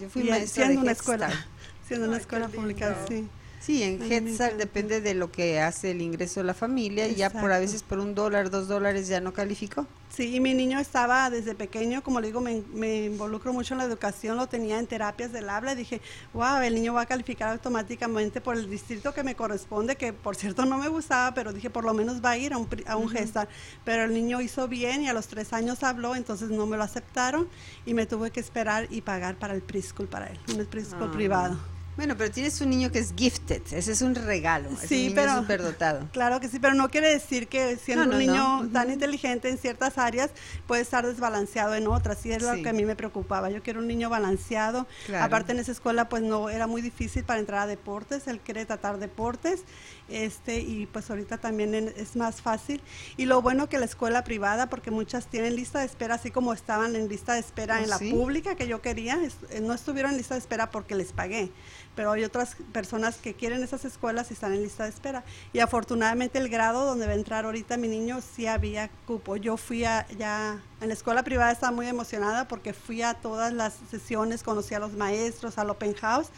yo 0.01 0.09
fui 0.09 0.25
maestra 0.25 0.67
siendo 0.67 0.83
una 0.83 0.93
escuela, 0.93 1.31
siendo 1.87 2.09
una 2.09 2.17
escuela 2.17 2.49
pública, 2.49 2.97
sí. 3.09 3.27
Sí, 3.61 3.83
en 3.83 4.01
Hetzal 4.01 4.57
depende 4.57 5.03
de 5.03 5.13
lo 5.13 5.31
que 5.31 5.61
hace 5.61 5.91
el 5.91 6.01
ingreso 6.01 6.41
de 6.41 6.45
la 6.45 6.55
familia 6.55 7.07
y 7.09 7.15
ya 7.15 7.29
por 7.29 7.53
a 7.53 7.59
veces 7.59 7.83
por 7.83 7.99
un 7.99 8.15
dólar, 8.15 8.49
dos 8.49 8.69
dólares 8.69 9.07
ya 9.07 9.21
no 9.21 9.35
calificó. 9.35 9.87
Sí, 10.09 10.35
y 10.35 10.41
mi 10.41 10.55
niño 10.55 10.79
estaba 10.81 11.29
desde 11.29 11.55
pequeño, 11.55 12.03
como 12.03 12.21
le 12.21 12.29
digo, 12.29 12.41
me, 12.41 12.63
me, 12.73 13.05
involucro 13.05 13.53
mucho 13.53 13.75
en 13.75 13.79
la 13.79 13.85
educación, 13.85 14.39
lo 14.39 14.49
tenía 14.49 14.79
en 14.79 14.87
terapias 14.87 15.31
del 15.31 15.51
habla 15.51 15.75
y 15.75 15.77
dije, 15.77 16.01
wow, 16.33 16.57
el 16.63 16.75
niño 16.75 16.95
va 16.95 17.03
a 17.03 17.07
calificar 17.07 17.51
automáticamente 17.51 18.41
por 18.41 18.57
el 18.57 18.69
distrito 18.69 19.13
que 19.13 19.23
me 19.23 19.37
corresponde, 19.37 19.95
que 19.97 20.15
por 20.15 20.37
cierto 20.37 20.65
no 20.65 20.79
me 20.79 20.89
gustaba, 20.89 21.35
pero 21.35 21.53
dije, 21.53 21.69
por 21.69 21.85
lo 21.85 21.93
menos 21.93 22.25
va 22.25 22.31
a 22.31 22.39
ir 22.39 22.55
a 22.55 22.59
un, 22.59 22.67
a 22.87 22.97
un 22.97 23.11
gestar. 23.11 23.49
Pero 23.85 24.05
el 24.05 24.15
niño 24.15 24.41
hizo 24.41 24.69
bien 24.69 25.03
y 25.03 25.09
a 25.09 25.13
los 25.13 25.29
tres 25.29 25.53
años 25.53 25.85
habló, 25.85 26.17
entonces 26.17 26.49
no 26.49 26.67
me 26.67 26.79
lo 26.79 26.83
aceptaron 26.83 27.47
y 27.85 27.93
me 27.93 28.07
tuve 28.07 28.31
que 28.31 28.41
esperar 28.41 28.89
y 28.91 29.03
pagar 29.03 29.37
para 29.37 29.53
el 29.53 29.61
preschool 29.61 30.09
para 30.09 30.29
él, 30.29 30.41
un 30.49 30.65
preschool 30.65 31.11
ah. 31.11 31.13
privado. 31.13 31.80
Bueno, 32.01 32.17
pero 32.17 32.31
tienes 32.31 32.59
un 32.63 32.71
niño 32.71 32.91
que 32.91 32.99
es 32.99 33.13
gifted, 33.15 33.61
ese 33.73 33.93
es 33.93 34.01
un 34.01 34.15
regalo, 34.15 34.71
sí, 34.71 35.09
ese 35.09 35.15
pero, 35.15 35.33
es 35.33 35.37
superdotado. 35.37 36.09
Claro 36.13 36.41
que 36.41 36.49
sí, 36.49 36.59
pero 36.59 36.73
no 36.73 36.89
quiere 36.89 37.11
decir 37.11 37.47
que 37.47 37.77
siendo 37.77 38.05
un 38.05 38.19
niño 38.19 38.71
tan 38.73 38.91
inteligente 38.91 39.51
en 39.51 39.59
ciertas 39.59 39.99
áreas 39.99 40.31
puede 40.67 40.81
estar 40.81 41.07
desbalanceado 41.07 41.75
en 41.75 41.87
otras, 41.87 42.25
y 42.25 42.33
es 42.33 42.43
lo 42.43 42.55
que 42.63 42.71
a 42.71 42.73
mí 42.73 42.87
me 42.87 42.97
preocupaba. 42.97 43.51
Yo 43.51 43.63
quiero 43.63 43.81
un 43.81 43.87
niño 43.87 44.09
balanceado. 44.09 44.87
Aparte 45.21 45.53
en 45.53 45.59
esa 45.59 45.73
escuela 45.73 46.09
pues 46.09 46.23
no 46.23 46.49
era 46.49 46.67
muy 46.67 46.81
difícil 46.81 47.23
para 47.23 47.39
entrar 47.39 47.61
a 47.61 47.67
deportes, 47.67 48.29
él 48.29 48.41
quiere 48.41 48.65
tratar 48.65 48.97
deportes 48.99 49.65
este 50.11 50.61
y 50.61 50.87
pues 50.87 51.11
ahorita 51.11 51.39
también 51.39 51.75
es 51.75 52.17
más 52.17 52.43
fácil. 52.43 52.81
Y 53.17 53.27
lo 53.27 53.43
bueno 53.43 53.69
que 53.69 53.79
la 53.79 53.85
escuela 53.85 54.25
privada 54.25 54.69
porque 54.69 54.91
muchas 54.91 55.27
tienen 55.27 55.57
lista 55.57 55.81
de 55.81 55.87
espera 55.87 56.15
así 56.15 56.31
como 56.31 56.53
estaban 56.53 56.97
en 56.97 57.09
lista 57.09 57.35
de 57.35 57.41
espera 57.41 57.79
¿Oh, 57.79 57.83
en 57.83 57.91
la 57.91 57.99
pública 57.99 58.55
que 58.55 58.67
yo 58.67 58.81
quería 58.83 59.19
eh, 59.51 59.61
no 59.61 59.75
estuvieron 59.75 60.13
en 60.13 60.19
lista 60.19 60.35
de 60.35 60.41
espera 60.41 60.71
porque 60.71 60.95
les 60.95 61.13
pagué. 61.13 61.51
Pero 61.95 62.13
hay 62.13 62.25
otras 62.25 62.57
personas 62.73 63.17
que 63.17 63.35
quieren 63.35 63.63
esas 63.63 63.85
escuelas 63.85 64.31
y 64.31 64.35
están 64.35 64.53
en 64.53 64.63
lista 64.63 64.85
de 64.85 64.91
espera. 64.91 65.25
Y 65.53 65.59
afortunadamente 65.59 66.39
el 66.39 66.49
grado 66.49 66.87
donde 66.87 67.07
va 67.07 67.13
a 67.13 67.17
entrar 67.17 67.45
ahorita 67.45 67.77
mi 67.77 67.89
niño 67.89 68.21
sí 68.21 68.47
había 68.47 68.89
cupo. 69.07 69.37
Yo 69.37 69.57
fui 69.57 69.85
a 69.85 70.07
ya 70.17 70.63
en 70.81 70.89
la 70.89 70.95
escuela 70.95 71.23
privada 71.23 71.53
estaba 71.53 71.73
muy 71.73 71.87
emocionada 71.87 72.49
porque 72.49 72.73
fui 72.73 73.03
a 73.03 73.15
todas 73.15 73.53
las 73.53 73.75
sesiones 73.91 74.43
conocí 74.43 74.75
a 74.75 74.79
los 74.79 74.93
maestros 74.93 75.59
al 75.59 75.69
open 75.69 75.95
house 75.95 76.29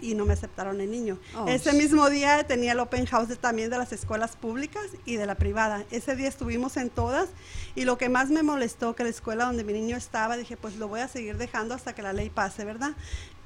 y 0.00 0.14
no 0.14 0.24
me 0.24 0.34
aceptaron 0.34 0.80
el 0.80 0.90
niño. 0.90 1.18
Oh, 1.36 1.46
Ese 1.48 1.72
mismo 1.72 2.08
día 2.10 2.44
tenía 2.44 2.72
el 2.72 2.80
open 2.80 3.06
house 3.06 3.36
también 3.38 3.70
de 3.70 3.78
las 3.78 3.92
escuelas 3.92 4.36
públicas 4.36 4.84
y 5.04 5.16
de 5.16 5.26
la 5.26 5.34
privada. 5.34 5.84
Ese 5.90 6.16
día 6.16 6.28
estuvimos 6.28 6.76
en 6.76 6.90
todas 6.90 7.28
y 7.74 7.84
lo 7.84 7.98
que 7.98 8.08
más 8.08 8.30
me 8.30 8.42
molestó 8.42 8.94
que 8.94 9.04
la 9.04 9.10
escuela 9.10 9.44
donde 9.44 9.64
mi 9.64 9.72
niño 9.72 9.96
estaba, 9.96 10.36
dije, 10.36 10.56
pues 10.56 10.76
lo 10.76 10.88
voy 10.88 11.00
a 11.00 11.08
seguir 11.08 11.36
dejando 11.36 11.74
hasta 11.74 11.94
que 11.94 12.02
la 12.02 12.12
ley 12.12 12.30
pase, 12.30 12.64
¿verdad? 12.64 12.92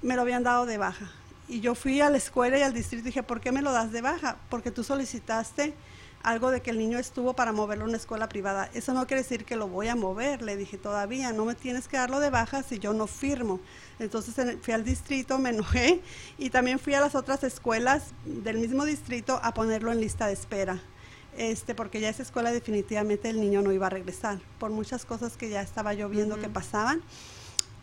Me 0.03 0.17
lo 0.17 0.23
habían 0.23 0.43
dado 0.43 0.67
de 0.67 0.79
baja. 0.79 1.11
Y 1.49 1.61
yo 1.61 1.75
fui 1.75 2.01
a 2.01 2.09
la 2.09 2.17
escuela 2.17 2.59
y 2.59 2.63
al 2.63 2.73
distrito 2.73 3.03
y 3.03 3.07
dije, 3.07 3.23
¿por 3.23 3.41
qué 3.41 3.53
me 3.53 3.63
lo 3.63 3.73
das 3.73 3.93
de 3.93 4.01
baja? 4.01 4.37
Porque 4.49 4.71
tú 4.71 4.85
solicitaste 4.85 5.75
algo 6.23 6.51
de 6.51 6.61
que 6.61 6.71
el 6.71 6.79
niño 6.79 6.99
estuvo 6.99 7.35
para 7.35 7.53
moverlo 7.53 7.85
a 7.85 7.89
una 7.89 7.97
escuela 7.97 8.29
privada. 8.29 8.71
Eso 8.75 8.93
no 8.95 9.07
quiere 9.07 9.23
decir 9.23 9.45
que 9.45 9.57
lo 9.57 9.69
voy 9.69 9.89
a 9.89 9.97
mover, 9.97 10.43
le 10.43 10.57
dije 10.57 10.79
todavía, 10.79 11.33
no 11.33 11.45
me 11.45 11.55
tienes 11.55 11.89
que 11.89 11.97
darlo 11.97 12.21
de 12.21 12.31
baja 12.31 12.63
si 12.63 12.79
yo 12.79 12.93
no 12.93 13.07
firmo. 13.07 13.61
Entonces 13.99 14.35
fui 14.63 14.75
al 14.75 14.85
distrito, 14.85 15.39
me 15.39 15.51
enojé 15.51 16.01
y 16.39 16.51
también 16.51 16.79
fui 16.79 16.95
a 16.95 17.01
las 17.01 17.15
otras 17.15 17.45
escuelas 17.45 18.15
del 18.25 18.59
mismo 18.59 18.85
distrito 18.85 19.41
a 19.43 19.55
ponerlo 19.55 19.93
en 19.93 20.01
lista 20.01 20.27
de 20.27 20.35
espera. 20.35 20.83
Este, 21.37 21.75
porque 21.75 21.99
ya 22.01 22.11
esa 22.11 22.23
escuela 22.23 22.53
definitivamente 22.53 23.31
el 23.31 23.41
niño 23.41 23.63
no 23.63 23.73
iba 23.73 23.87
a 23.87 23.91
regresar, 23.91 24.39
por 24.59 24.71
muchas 24.71 25.07
cosas 25.07 25.37
que 25.37 25.49
ya 25.49 25.63
estaba 25.63 25.95
yo 25.95 26.09
viendo 26.09 26.39
que 26.39 26.49
pasaban. 26.49 27.03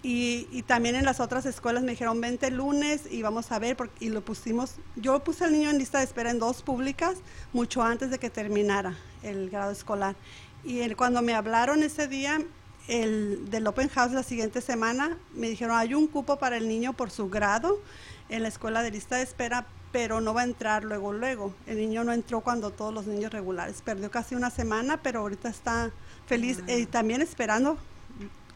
Y, 0.01 0.63
también 0.63 0.95
en 0.95 1.03
las 1.03 1.19
otras 1.19 1.45
escuelas 1.45 1.83
me 1.83 1.91
dijeron, 1.91 2.21
vente 2.21 2.47
el 2.47 2.55
lunes 2.55 3.01
y 3.11 3.21
vamos 3.21 3.51
a 3.51 3.59
ver, 3.59 3.75
porque, 3.75 4.05
y 4.05 4.09
lo 4.09 4.21
pusimos, 4.21 4.75
yo 4.95 5.21
puse 5.23 5.43
al 5.43 5.51
niño 5.51 5.69
en 5.69 5.77
lista 5.77 5.97
de 5.97 6.05
espera 6.05 6.31
en 6.31 6.39
dos 6.39 6.61
públicas 6.61 7.17
mucho 7.51 7.81
antes 7.81 8.09
de 8.09 8.17
que 8.17 8.29
terminara 8.29 8.95
el 9.23 9.49
grado 9.49 9.71
escolar. 9.71 10.15
Y 10.63 10.87
cuando 10.95 11.21
me 11.21 11.33
hablaron 11.33 11.83
ese 11.83 12.07
día, 12.07 12.41
el, 12.87 13.49
del 13.49 13.67
Open 13.67 13.89
House 13.89 14.13
la 14.13 14.23
siguiente 14.23 14.61
semana, 14.61 15.17
me 15.33 15.49
dijeron, 15.49 15.75
hay 15.75 15.93
un 15.93 16.07
cupo 16.07 16.37
para 16.37 16.55
el 16.55 16.67
niño 16.69 16.93
por 16.93 17.11
su 17.11 17.29
grado 17.29 17.81
en 18.29 18.43
la 18.43 18.47
escuela 18.47 18.81
de 18.81 18.91
lista 18.91 19.17
de 19.17 19.23
espera, 19.23 19.67
pero 19.91 20.21
no 20.21 20.33
va 20.33 20.41
a 20.41 20.45
entrar 20.45 20.83
luego, 20.85 21.11
luego. 21.11 21.53
El 21.65 21.77
niño 21.77 22.03
no 22.03 22.13
entró 22.13 22.41
cuando 22.41 22.71
todos 22.71 22.93
los 22.93 23.05
niños 23.05 23.31
regulares. 23.31 23.81
Perdió 23.81 24.09
casi 24.11 24.35
una 24.35 24.49
semana, 24.49 25.01
pero 25.01 25.21
ahorita 25.21 25.49
está 25.49 25.91
feliz 26.25 26.59
y 26.67 26.85
también 26.85 27.21
esperando 27.21 27.77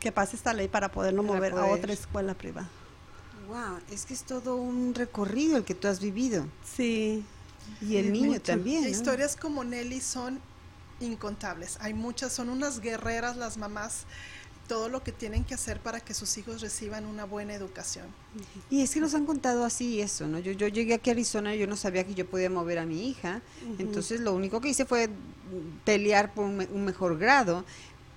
que 0.03 0.11
pase 0.11 0.35
esta 0.35 0.53
ley 0.53 0.67
para 0.67 0.91
poderlo 0.91 1.23
mover 1.23 1.53
a 1.53 1.65
otra 1.65 1.93
escuela 1.93 2.33
privada. 2.33 2.69
Wow, 3.47 3.79
es 3.89 4.05
que 4.05 4.13
es 4.13 4.23
todo 4.23 4.57
un 4.57 4.93
recorrido 4.93 5.57
el 5.57 5.63
que 5.63 5.73
tú 5.73 5.87
has 5.87 5.99
vivido. 5.99 6.45
Sí. 6.63 7.23
Y 7.81 7.95
el 7.95 8.11
niño 8.11 8.41
también. 8.41 8.87
Historias 8.87 9.35
como 9.35 9.63
Nelly 9.63 10.01
son 10.01 10.39
incontables. 10.99 11.77
Hay 11.79 11.93
muchas, 11.93 12.33
son 12.33 12.49
unas 12.49 12.81
guerreras 12.81 13.37
las 13.37 13.57
mamás 13.57 14.05
todo 14.67 14.87
lo 14.87 15.03
que 15.03 15.11
tienen 15.11 15.43
que 15.43 15.53
hacer 15.53 15.79
para 15.79 15.99
que 15.99 16.13
sus 16.13 16.37
hijos 16.37 16.61
reciban 16.61 17.05
una 17.05 17.25
buena 17.25 17.53
educación. 17.53 18.05
Y 18.69 18.81
es 18.81 18.91
que 18.91 19.01
nos 19.01 19.13
han 19.13 19.25
contado 19.25 19.65
así 19.65 20.01
eso, 20.01 20.25
¿no? 20.25 20.39
Yo, 20.39 20.53
yo 20.53 20.67
llegué 20.67 20.93
aquí 20.93 21.09
a 21.09 21.13
Arizona 21.13 21.53
y 21.53 21.59
yo 21.59 21.67
no 21.67 21.75
sabía 21.75 22.05
que 22.05 22.13
yo 22.13 22.25
podía 22.25 22.49
mover 22.49 22.79
a 22.79 22.85
mi 22.85 23.09
hija, 23.09 23.41
entonces 23.77 24.21
lo 24.21 24.33
único 24.33 24.61
que 24.61 24.69
hice 24.69 24.85
fue 24.85 25.09
pelear 25.83 26.33
por 26.33 26.45
un 26.45 26.85
mejor 26.85 27.17
grado, 27.17 27.65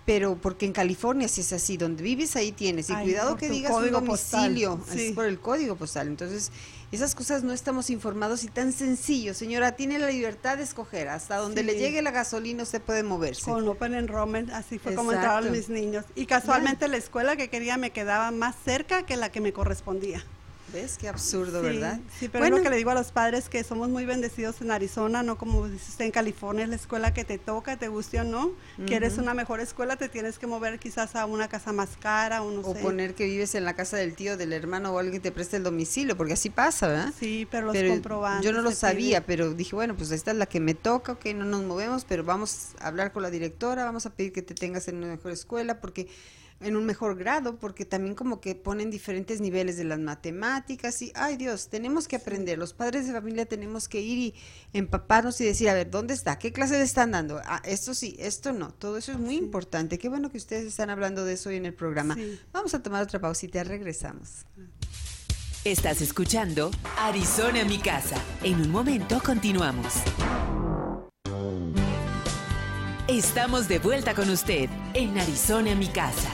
pero 0.07 0.37
porque 0.37 0.65
en 0.65 0.73
California 0.73 1.29
si 1.29 1.43
es 1.43 1.53
así, 1.53 1.77
donde 1.77 2.03
vives 2.03 2.37
ahí 2.37 2.53
tienes, 2.53 2.89
y 2.89 2.95
cuidado 2.95 3.37
que 3.37 3.51
digas 3.51 3.73
un 3.75 3.91
domicilio, 3.91 4.81
es 4.95 5.13
por 5.13 5.27
el 5.27 5.41
código 5.41 5.77
postal, 5.77 6.07
entonces 6.07 6.53
esas 6.93 7.17
cosas 7.17 7.43
no 7.43 7.53
estamos 7.53 7.91
informados 7.91 8.45
y 8.45 8.49
tan 8.49 8.73
sencillo, 8.73 9.35
señora, 9.35 9.73
tiene 9.73 9.99
la 9.99 10.09
libertad 10.09 10.57
de 10.57 10.63
escoger, 10.63 11.09
hasta 11.09 11.37
donde 11.37 11.65
le 11.65 11.75
llegue 11.75 12.01
la 12.01 12.13
gasolina 12.13 12.63
usted 12.63 12.81
puede 12.81 13.03
moverse. 13.03 13.51
Con 13.51 13.67
Open 13.67 13.95
Enrollment, 13.95 14.51
así 14.51 14.79
fue 14.79 14.95
como 14.95 15.13
entraron 15.13 15.51
mis 15.51 15.69
niños, 15.69 16.05
y 16.15 16.27
casualmente 16.27 16.87
la 16.87 16.97
escuela 16.97 17.37
que 17.37 17.51
quería 17.51 17.77
me 17.77 17.91
quedaba 17.91 18.31
más 18.31 18.55
cerca 18.65 19.05
que 19.05 19.17
la 19.17 19.33
que 19.33 19.41
me 19.41 19.53
correspondía. 19.53 20.25
¿Ves? 20.73 20.99
Qué 20.99 21.09
absurdo, 21.09 21.63
¿verdad? 21.63 22.01
Sí, 22.19 22.29
pero 22.29 22.43
bueno, 22.43 22.57
lo 22.59 22.63
que 22.63 22.71
le 22.71 22.77
digo 22.77 22.91
a 22.91 22.95
los 22.95 23.13
padres 23.13 23.49
que 23.49 23.63
somos 23.63 23.89
muy 23.89 24.05
bendecidos 24.05 24.61
en 24.61 24.71
Arizona, 24.71 25.23
no 25.23 25.39
como 25.39 25.69
dice 25.69 25.91
usted 25.91 26.07
en 26.07 26.11
California, 26.11 26.65
es 26.65 26.71
la 26.71 26.77
escuela 26.77 27.15
que 27.15 27.25
te 27.25 27.39
toca, 27.39 27.77
te 27.77 27.89
guste 27.89 28.21
o 28.21 28.25
no. 28.25 28.53
Quieres 28.87 29.19
una 29.19 29.33
mejor 29.33 29.61
escuela, 29.61 29.97
te 29.97 30.09
tienes 30.09 30.39
que 30.39 30.47
mover 30.47 30.79
quizás 30.79 31.15
a 31.15 31.27
una 31.27 31.49
casa 31.49 31.73
más 31.73 31.91
cara 31.99 32.43
o 32.43 32.51
no 32.51 32.61
o 32.61 32.75
poner 32.75 33.15
que 33.15 33.27
vives 33.27 33.55
en 33.55 33.65
la 33.65 33.75
casa 33.75 33.97
del 33.97 34.15
tío, 34.15 34.37
del 34.37 34.53
hermano 34.53 34.93
o 34.93 34.99
alguien 34.99 35.15
que 35.15 35.21
te 35.21 35.33
preste 35.33 35.57
el 35.57 35.63
domicilio, 35.63 36.17
porque 36.17 36.33
así 36.33 36.51
pasa, 36.51 36.89
¿verdad? 36.89 37.13
Sí, 37.19 37.47
pero 37.51 37.73
los 37.73 37.77
comprobantes. 37.77 38.45
Yo 38.45 38.53
no 38.53 38.63
lo 38.63 38.73
sabía, 38.73 39.25
pero 39.25 39.55
dije, 39.55 39.75
bueno, 39.77 39.97
pues 39.97 40.11
esta 40.11 40.33
es 40.33 40.37
la 40.37 40.47
que 40.47 40.61
me 40.61 40.75
toca, 40.75 41.13
ok, 41.13 41.27
no 41.35 41.45
nos 41.45 41.63
movemos, 41.63 42.05
pero 42.05 42.25
vamos 42.25 42.71
a 42.81 42.89
hablar 42.89 43.13
con 43.13 43.23
la 43.23 43.31
directora, 43.31 43.85
vamos 43.85 44.07
a 44.07 44.11
pedir 44.11 44.33
que 44.33 44.43
te 44.43 44.55
tengas 44.55 44.89
en 44.89 44.97
una 44.97 45.07
mejor 45.07 45.33
escuela, 45.33 45.81
porque 45.81 46.09
en 46.61 46.77
un 46.77 46.87
mejor 46.87 47.17
grado, 47.17 47.59
porque 47.59 47.85
también 47.85 48.15
como 48.15 48.41
que 48.41 48.55
ponen 48.55 48.91
diferentes 48.91 49.41
niveles 49.41 49.77
de 49.77 49.85
las 49.85 49.99
matemáticas 49.99 51.03
y, 51.03 51.13
ay 51.15 51.37
Dios, 51.37 51.69
tenemos 51.69 52.09
que 52.09 52.17
aprender, 52.17 52.59
los 52.59 52.73
padres 52.73 53.07
de 53.07 53.13
familia 53.13 53.47
tenemos 53.47 53.89
que 53.89 54.01
ir 54.01 54.19
y 54.19 54.35
empaparnos 54.73 55.41
y 55.41 55.45
decir, 55.45 55.69
a 55.69 55.75
ver, 55.75 55.91
¿dónde 55.91 56.15
está? 56.15 56.39
¿Qué 56.39 56.53
clase 56.53 56.79
le 56.79 56.85
están 56.85 57.11
dando? 57.11 57.41
Ah, 57.45 57.61
esto 57.65 57.95
sí, 57.95 58.17
esto 58.19 58.53
no, 58.53 58.73
todo 58.73 58.97
eso 58.97 59.13
es 59.13 59.19
muy 59.19 59.37
importante. 59.37 59.99
Qué 59.99 60.09
bueno 60.09 60.31
que 60.31 60.39
ustedes 60.39 60.65
están 60.65 60.91
hablando 60.91 61.25
de 61.25 61.35
eso 61.35 61.51
hoy 61.51 61.57
en 61.57 61.67
el 61.67 61.75
programa. 61.75 62.17
Vamos 62.53 62.75
a 62.75 62.83
tomar 62.83 63.03
otra 63.03 63.21
pausita, 63.21 63.63
regresamos. 63.65 64.47
Estás 65.65 66.01
escuchando 66.01 66.71
Arizona 66.97 67.65
mi 67.65 67.79
casa. 67.79 68.17
En 68.43 68.61
un 68.61 68.71
momento 68.71 69.21
continuamos. 69.25 69.95
Estamos 73.09 73.69
de 73.69 73.79
vuelta 73.79 74.15
con 74.15 74.31
usted 74.31 74.69
en 74.95 75.19
Arizona 75.19 75.75
mi 75.75 75.89
casa. 75.89 76.31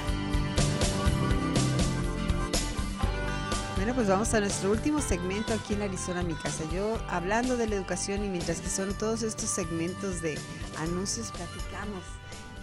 Bueno, 3.82 3.96
pues 3.96 4.06
vamos 4.06 4.32
a 4.32 4.38
nuestro 4.38 4.70
último 4.70 5.00
segmento 5.00 5.52
aquí 5.52 5.74
en 5.74 5.82
Arizona, 5.82 6.22
mi 6.22 6.34
casa. 6.34 6.62
Yo 6.72 7.00
hablando 7.08 7.56
de 7.56 7.66
la 7.66 7.74
educación 7.74 8.24
y 8.24 8.28
mientras 8.28 8.60
que 8.60 8.68
son 8.68 8.94
todos 8.94 9.24
estos 9.24 9.50
segmentos 9.50 10.22
de 10.22 10.38
anuncios, 10.78 11.32
platicamos, 11.32 12.04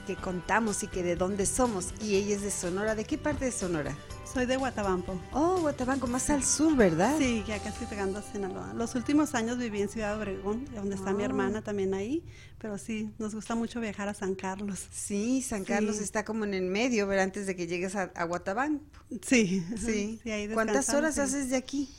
que 0.07 0.15
contamos 0.15 0.81
y 0.83 0.87
que 0.87 1.03
de 1.03 1.17
dónde 1.17 1.45
somos. 1.45 1.87
Y 2.01 2.15
ella 2.15 2.37
es 2.37 2.41
de 2.41 2.51
Sonora. 2.51 2.95
¿De 2.95 3.03
qué 3.03 3.17
parte 3.17 3.43
de 3.43 3.51
Sonora? 3.51 3.97
Soy 4.33 4.45
de 4.45 4.57
Guatabampo. 4.57 5.19
Oh, 5.33 5.59
Guatabampo, 5.61 6.05
más 6.05 6.29
al 6.29 6.43
sur, 6.43 6.75
¿verdad? 6.75 7.15
Sí, 7.17 7.43
ya 7.47 7.57
casi 7.59 7.85
pegando 7.85 8.19
a 8.19 8.21
Sinaloa. 8.21 8.73
Los 8.75 8.93
últimos 8.93 9.33
años 9.33 9.57
viví 9.57 9.81
en 9.81 9.89
Ciudad 9.89 10.15
Obregón, 10.17 10.65
donde 10.75 10.95
está 10.95 11.13
mi 11.13 11.23
Ah. 11.23 11.25
hermana 11.25 11.63
también 11.63 11.95
ahí, 11.95 12.23
pero 12.59 12.77
sí, 12.77 13.09
nos 13.17 13.33
gusta 13.33 13.55
mucho 13.55 13.79
viajar 13.79 14.07
a 14.07 14.13
San 14.13 14.35
Carlos. 14.35 14.85
Sí, 14.91 15.41
San 15.41 15.63
Carlos 15.65 15.97
Sí. 15.97 16.03
está 16.03 16.23
como 16.25 16.43
en 16.45 16.53
el 16.53 16.65
medio, 16.65 17.07
¿verdad? 17.07 17.25
Antes 17.25 17.47
de 17.47 17.55
que 17.55 17.65
llegues 17.65 17.95
a, 17.95 18.03
a 18.15 18.23
Guatabampo. 18.25 18.85
Sí, 19.23 19.65
Sí. 19.77 20.19
sí, 20.23 20.29
ahí 20.31 20.47
¿Cuántas 20.49 20.89
horas 20.93 21.15
sí. 21.15 21.21
haces 21.21 21.49
de 21.49 21.55
aquí? 21.55 21.89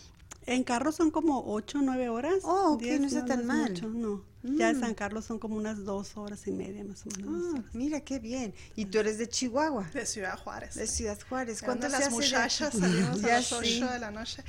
En 0.46 0.62
carro 0.62 0.92
son 0.92 1.10
como 1.10 1.42
8 1.52 1.78
o 1.78 1.82
9 1.82 2.08
horas. 2.10 2.34
Oh, 2.44 2.74
ok, 2.74 2.80
10, 2.82 3.00
no 3.00 3.06
está 3.08 3.24
tan 3.24 3.44
mal. 3.44 3.70
mucho, 3.72 3.88
no. 3.88 4.29
Ya 4.42 4.70
en 4.70 4.78
Mm. 4.78 4.80
San 4.80 4.94
Carlos 4.94 5.26
son 5.26 5.38
como 5.38 5.56
unas 5.56 5.84
dos 5.84 6.16
horas 6.16 6.46
y 6.46 6.52
media 6.52 6.82
más 6.82 7.04
o 7.04 7.10
menos. 7.16 7.54
Ah, 7.58 7.62
mira 7.74 8.00
qué 8.00 8.18
bien. 8.18 8.54
Y 8.74 8.86
tú 8.86 8.98
eres 8.98 9.18
de 9.18 9.28
Chihuahua, 9.28 9.90
De 9.92 10.06
Ciudad 10.06 10.38
Juárez. 10.38 10.74
de 10.76 10.86
Ciudad 10.86 11.18
Juárez. 11.28 11.60
¿Cuánto 11.62 11.88
las 11.88 12.00
hace 12.00 12.04
de 12.04 12.10
muchachas 12.16 12.68
aquí? 12.74 12.80
salimos 12.80 13.22
a 13.24 13.26
Ya 13.26 13.34
las 13.36 13.46
sí. 13.46 13.54
8 13.82 13.92
de 13.92 13.98
la 13.98 14.10
noche. 14.10 14.42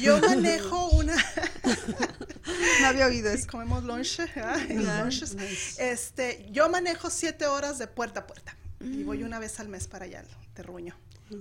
Yo 0.00 0.18
manejo 0.28 0.88
una... 0.90 1.14
No 2.80 2.86
había 2.86 3.06
oído 3.06 3.30
Sí, 3.32 3.38
eso. 3.38 3.46
comemos 3.50 3.84
lunch, 3.84 4.18
¿verdad? 4.34 4.58
En 4.70 4.78
los 4.78 4.88
Ah, 4.88 5.00
lunches. 5.02 5.36
Este, 5.78 6.48
yo 6.52 6.68
manejo 6.68 7.10
siete 7.10 7.46
horas 7.46 7.78
de 7.78 7.86
puerta 7.86 8.20
a 8.20 8.26
puerta. 8.26 8.56
Y 8.80 9.02
voy 9.02 9.22
una 9.24 9.38
vez 9.38 9.60
al 9.60 9.68
mes 9.68 9.86
para 9.88 10.04
allá, 10.04 10.20
al 10.20 10.26
terruño. 10.54 10.94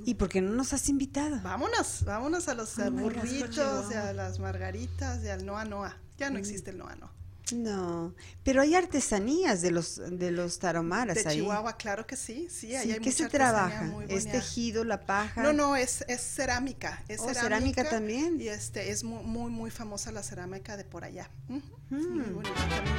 ¿Y 0.05 0.13
por 0.15 0.29
qué 0.29 0.41
no 0.41 0.51
nos 0.53 0.71
has 0.73 0.87
invitado? 0.89 1.39
Vámonos, 1.41 2.03
vámonos 2.05 2.47
a 2.47 2.53
los 2.53 2.77
gosh, 2.77 2.89
burritos, 2.89 3.91
y 3.91 3.95
a 3.95 4.13
las 4.13 4.39
margaritas, 4.39 5.23
y 5.23 5.27
al 5.27 5.45
Noa 5.45 5.65
Noa. 5.65 5.97
Ya 6.17 6.29
no 6.29 6.37
existe 6.39 6.71
el 6.71 6.77
Noa 6.77 6.95
Noa. 6.95 7.11
No, 7.51 8.15
pero 8.43 8.61
hay 8.61 8.73
artesanías 8.73 9.61
de 9.61 9.71
los 9.71 10.01
de 10.17 10.31
los 10.31 10.59
tarahumaras 10.59 11.15
De 11.23 11.29
ahí. 11.29 11.35
Chihuahua, 11.39 11.75
claro 11.75 12.07
que 12.07 12.15
sí. 12.15 12.47
Sí, 12.49 12.67
Sí, 12.69 12.75
ahí 12.75 12.91
hay 12.93 12.99
¿Qué 12.99 13.09
mucha 13.11 13.23
se 13.25 13.29
trabaja? 13.29 13.83
muy 13.83 14.05
¿Es 14.07 14.23
tejido, 14.31 14.85
la 14.85 15.01
paja? 15.05 15.43
No, 15.43 15.51
no, 15.51 15.75
es, 15.75 16.05
es 16.07 16.21
cerámica. 16.21 17.03
Es 17.09 17.19
Oh, 17.19 17.33
cerámica 17.33 17.87
también. 17.89 18.39
Y 18.39 18.47
este 18.47 18.91
es 18.91 19.03
muy, 19.03 19.23
muy, 19.25 19.51
muy 19.51 19.71
famosa 19.71 20.11
la 20.13 20.23
cerámica 20.23 20.77
de 20.77 20.85
por 20.85 21.03
allá. 21.03 21.29
Mm. 21.49 21.59
Muy 21.89 22.29
bonita 22.31 22.55
también. 22.55 22.95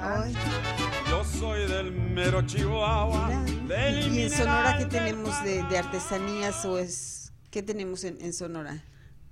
Ah, 0.00 0.22
Ay, 0.24 0.34
Yo 1.10 1.22
soy 1.24 1.68
del 1.68 1.92
mero 1.92 2.42
Chihuahua. 2.42 3.44
del 3.68 4.12
¿Y 4.14 4.22
en 4.22 4.30
Sonora 4.30 4.78
qué 4.78 4.86
tenemos 4.86 5.44
de, 5.44 5.62
de 5.64 5.78
artesanías 5.78 6.64
o 6.64 6.78
es 6.78 7.32
qué 7.50 7.62
tenemos 7.62 8.02
en, 8.04 8.20
en 8.20 8.32
Sonora? 8.32 8.82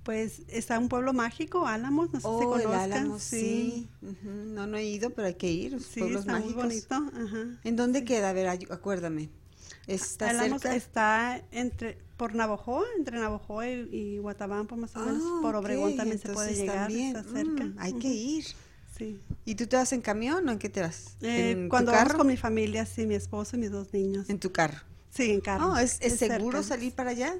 Pues 0.03 0.41
está 0.49 0.77
un 0.79 0.89
pueblo 0.89 1.13
mágico, 1.13 1.65
Álamos, 1.65 2.11
no 2.13 2.19
sé 2.19 2.25
si 2.25 2.31
Oh, 2.31 2.55
el 2.57 2.63
conozcan. 2.63 2.73
Álamo, 2.73 3.19
sí. 3.19 3.87
Ujú, 4.01 4.29
No, 4.53 4.67
no 4.67 4.77
he 4.77 4.83
ido, 4.85 5.11
pero 5.11 5.27
hay 5.27 5.35
que 5.35 5.49
ir. 5.49 5.73
Los 5.73 5.83
Sí, 5.83 6.01
pueblos 6.01 6.21
está 6.21 6.33
mágicos. 6.33 6.55
muy 6.55 6.63
bonito. 6.63 6.95
Ajá. 6.95 7.47
¿En 7.63 7.75
dónde 7.75 8.03
queda? 8.03 8.29
A 8.29 8.33
ver, 8.33 8.47
acuérdame. 8.69 9.29
¿Está 9.87 10.29
Álamos 10.29 10.61
cerca? 10.61 10.75
está 10.75 11.41
entre 11.51 11.97
por 12.17 12.35
Navojoa, 12.35 12.85
entre 12.97 13.17
Navojoa 13.19 13.67
y, 13.69 13.89
y 13.91 14.17
Guatabampo 14.19 14.75
más 14.75 14.95
o 14.95 14.99
menos. 14.99 15.23
Ah, 15.23 15.39
por 15.41 15.55
Obregón 15.55 15.91
ok, 15.91 15.97
también 15.97 16.19
se 16.19 16.29
puede 16.29 16.49
entonces 16.49 16.67
llegar, 16.67 16.87
también, 16.89 17.15
está 17.15 17.23
cerca. 17.31 17.65
mm, 17.65 17.75
hay 17.79 17.93
que 17.93 18.07
Ujú. 18.07 18.17
ir. 18.17 18.45
Sí. 18.97 19.19
¿Y 19.45 19.55
tú 19.55 19.67
te 19.67 19.75
vas 19.75 19.91
en 19.93 20.01
camión 20.01 20.47
o 20.47 20.51
en 20.51 20.59
qué 20.59 20.69
te 20.69 20.81
vas? 20.81 21.15
Eh, 21.21 21.51
¿En 21.51 21.63
tu 21.65 21.69
cuando 21.69 21.91
vamos 21.91 22.07
carro? 22.09 22.19
con 22.19 22.27
mi 22.27 22.37
familia, 22.37 22.85
sí, 22.85 23.07
mi 23.07 23.15
esposo 23.15 23.55
y 23.55 23.59
mis 23.59 23.71
dos 23.71 23.91
niños. 23.93 24.29
En 24.29 24.39
tu 24.39 24.51
carro. 24.51 24.79
Sí, 25.09 25.31
en 25.31 25.41
carro. 25.41 25.71
Oh, 25.73 25.77
¿es, 25.77 25.97
es 26.01 26.19
cerca. 26.19 26.37
seguro 26.37 26.63
salir 26.63 26.93
para 26.93 27.09
allá? 27.11 27.33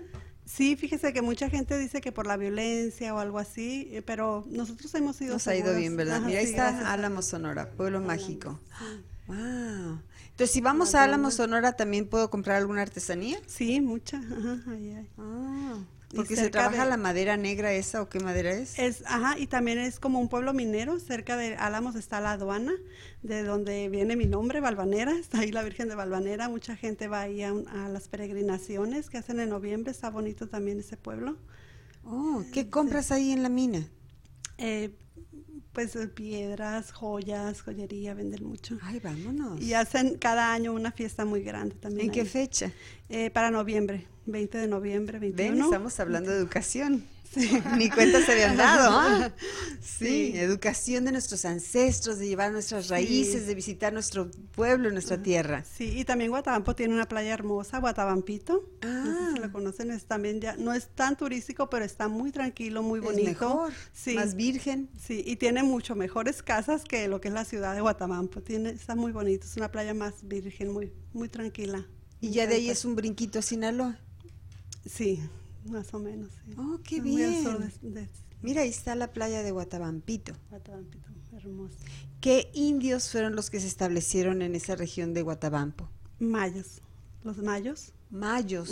Sí, 0.45 0.75
fíjese 0.75 1.13
que 1.13 1.21
mucha 1.21 1.49
gente 1.49 1.77
dice 1.77 2.01
que 2.01 2.11
por 2.11 2.27
la 2.27 2.37
violencia 2.37 3.13
o 3.15 3.19
algo 3.19 3.39
así, 3.39 3.87
eh, 3.91 4.01
pero 4.01 4.45
nosotros 4.49 4.93
hemos 4.95 5.19
ido 5.21 5.33
Nos 5.33 5.47
ha 5.47 5.55
ido 5.55 5.75
bien, 5.75 5.95
¿verdad? 5.95 6.17
Ajá, 6.17 6.25
Mira, 6.27 6.39
ahí 6.39 6.45
está 6.45 6.91
Álamo, 6.91 7.21
Sonora, 7.21 7.71
pueblo 7.71 7.99
Álamos, 7.99 8.07
mágico. 8.07 8.59
sí. 8.77 9.03
Wow. 9.27 10.01
Entonces, 10.31 10.51
si 10.51 10.61
vamos 10.61 10.95
a 10.95 11.03
Álamo. 11.03 11.31
Sonora, 11.31 11.73
¿también 11.77 12.07
puedo 12.09 12.29
comprar 12.29 12.57
alguna 12.57 12.81
artesanía? 12.81 13.37
Sí, 13.47 13.79
mucha. 13.81 14.17
Ajá, 14.17 14.63
ahí 14.71 14.91
hay. 14.95 15.09
Ah, 15.17 15.77
porque 16.15 16.35
se 16.35 16.49
trabaja 16.49 16.83
de- 16.83 16.89
la 16.89 16.97
madera 16.97 17.37
negra 17.37 17.73
esa 17.73 18.01
o 18.01 18.09
qué 18.09 18.19
madera 18.19 18.51
es. 18.51 18.77
Es, 18.79 19.03
ajá, 19.05 19.37
y 19.39 19.47
también 19.47 19.77
es 19.79 19.99
como 19.99 20.19
un 20.19 20.29
pueblo 20.29 20.53
minero, 20.53 20.99
cerca 20.99 21.37
de 21.37 21.55
Álamos 21.55 21.95
está 21.95 22.21
la 22.21 22.33
aduana, 22.33 22.73
de 23.21 23.43
donde 23.43 23.89
viene 23.89 24.15
mi 24.15 24.25
nombre, 24.25 24.59
Valvanera, 24.59 25.11
está 25.19 25.39
ahí 25.39 25.51
la 25.51 25.63
Virgen 25.63 25.89
de 25.89 25.95
Valvanera, 25.95 26.49
mucha 26.49 26.75
gente 26.75 27.07
va 27.07 27.21
ahí 27.21 27.41
a, 27.43 27.51
a 27.51 27.89
las 27.89 28.07
peregrinaciones 28.07 29.09
que 29.09 29.17
hacen 29.17 29.39
en 29.39 29.49
noviembre, 29.49 29.91
está 29.91 30.09
bonito 30.09 30.47
también 30.47 30.79
ese 30.79 30.97
pueblo. 30.97 31.37
Oh, 32.03 32.43
¿qué 32.51 32.69
compras 32.69 33.11
ahí 33.11 33.31
en 33.31 33.43
la 33.43 33.49
mina? 33.49 33.87
Eh, 34.57 34.91
pues 35.71 35.95
eh, 35.95 36.07
piedras, 36.07 36.91
joyas, 36.91 37.61
joyería, 37.61 38.13
venden 38.13 38.43
mucho. 38.45 38.77
Ay, 38.83 38.99
vámonos. 38.99 39.59
Y 39.61 39.73
hacen 39.73 40.17
cada 40.19 40.53
año 40.53 40.73
una 40.73 40.91
fiesta 40.91 41.25
muy 41.25 41.41
grande 41.41 41.75
también. 41.75 42.07
¿En 42.07 42.11
qué 42.11 42.25
fecha? 42.25 42.71
Eh, 43.09 43.31
para 43.31 43.49
noviembre, 43.49 44.05
20 44.25 44.57
de 44.57 44.67
noviembre, 44.67 45.19
21. 45.19 45.51
Ven, 45.55 45.63
estamos 45.63 45.99
hablando 45.99 46.31
de 46.31 46.37
educación. 46.37 47.03
Ni 47.77 47.89
cuenta 47.89 48.23
se 48.23 48.31
habían 48.31 48.55
dado. 48.57 48.91
¿ah? 48.95 49.31
Sí, 49.81 50.05
Sí. 50.05 50.33
educación 50.37 51.05
de 51.05 51.11
nuestros 51.11 51.45
ancestros, 51.45 52.19
de 52.19 52.27
llevar 52.27 52.51
nuestras 52.51 52.89
raíces, 52.89 53.41
Sí. 53.41 53.47
de 53.47 53.55
visitar 53.55 53.91
nuestro 53.91 54.29
pueblo, 54.51 54.91
nuestra 54.91 55.21
tierra. 55.23 55.63
Sí, 55.65 55.97
y 55.97 56.05
también 56.05 56.29
Guatabampo 56.29 56.75
tiene 56.75 56.93
una 56.93 57.07
playa 57.07 57.33
hermosa, 57.33 57.79
Guatabampito. 57.79 58.63
No 58.83 59.05
sé 59.05 59.31
si 59.33 59.37
Ah. 59.39 59.41
lo 59.41 59.51
conocen, 59.51 59.89
es 59.91 60.05
también 60.05 60.41
ya, 60.41 60.55
no 60.57 60.73
es 60.73 60.89
tan 60.89 61.17
turístico, 61.17 61.69
pero 61.71 61.83
está 61.85 62.07
muy 62.07 62.31
tranquilo, 62.31 62.83
muy 62.83 62.99
Es 62.99 63.05
bonito. 63.05 63.29
mejor, 63.29 63.73
Sí. 63.93 64.13
más 64.13 64.35
virgen. 64.35 64.89
Sí, 65.03 65.23
y 65.25 65.35
tiene 65.37 65.63
mucho 65.63 65.95
mejores 65.95 66.43
casas 66.43 66.83
que 66.83 67.07
lo 67.07 67.19
que 67.19 67.29
es 67.29 67.33
la 67.33 67.45
ciudad 67.45 67.73
de 67.73 67.81
Guatabampo. 67.81 68.41
Tiene, 68.41 68.69
está 68.69 68.93
muy 68.95 69.11
bonito, 69.11 69.47
es 69.47 69.57
una 69.57 69.71
playa 69.71 69.93
más 69.95 70.27
virgen, 70.27 70.71
muy, 70.71 70.93
muy 71.13 71.29
tranquila. 71.29 71.83
Y 72.21 72.29
ya 72.29 72.45
de 72.45 72.55
ahí 72.55 72.69
es 72.69 72.85
un 72.85 72.95
brinquito 72.95 73.39
a 73.39 73.41
Sinaloa. 73.41 73.97
Sí, 74.85 75.19
más 75.65 75.93
o 75.93 75.99
menos. 75.99 76.29
Sí. 76.45 76.55
Oh, 76.57 76.79
qué 76.83 77.01
Muy 77.01 77.23
al 77.23 77.43
sur 77.43 77.57
bien. 77.59 77.93
de- 77.93 78.01
de 78.01 78.09
Mira, 78.41 78.61
ahí 78.63 78.69
está 78.69 78.95
la 78.95 79.13
playa 79.13 79.41
de 79.43 79.51
Guatabampito. 79.51 80.33
Guatabampito, 80.49 81.07
hermoso. 81.31 81.75
¿Qué 82.19 82.49
indios 82.53 83.09
fueron 83.09 83.35
los 83.35 83.49
que 83.49 83.59
se 83.61 83.67
establecieron 83.67 84.41
en 84.41 84.55
esa 84.55 84.75
región 84.75 85.13
de 85.13 85.21
Guatabampo? 85.21 85.89
Mayos, 86.19 86.81
los 87.23 87.37
mayos. 87.37 87.93
Mayos. 88.09 88.69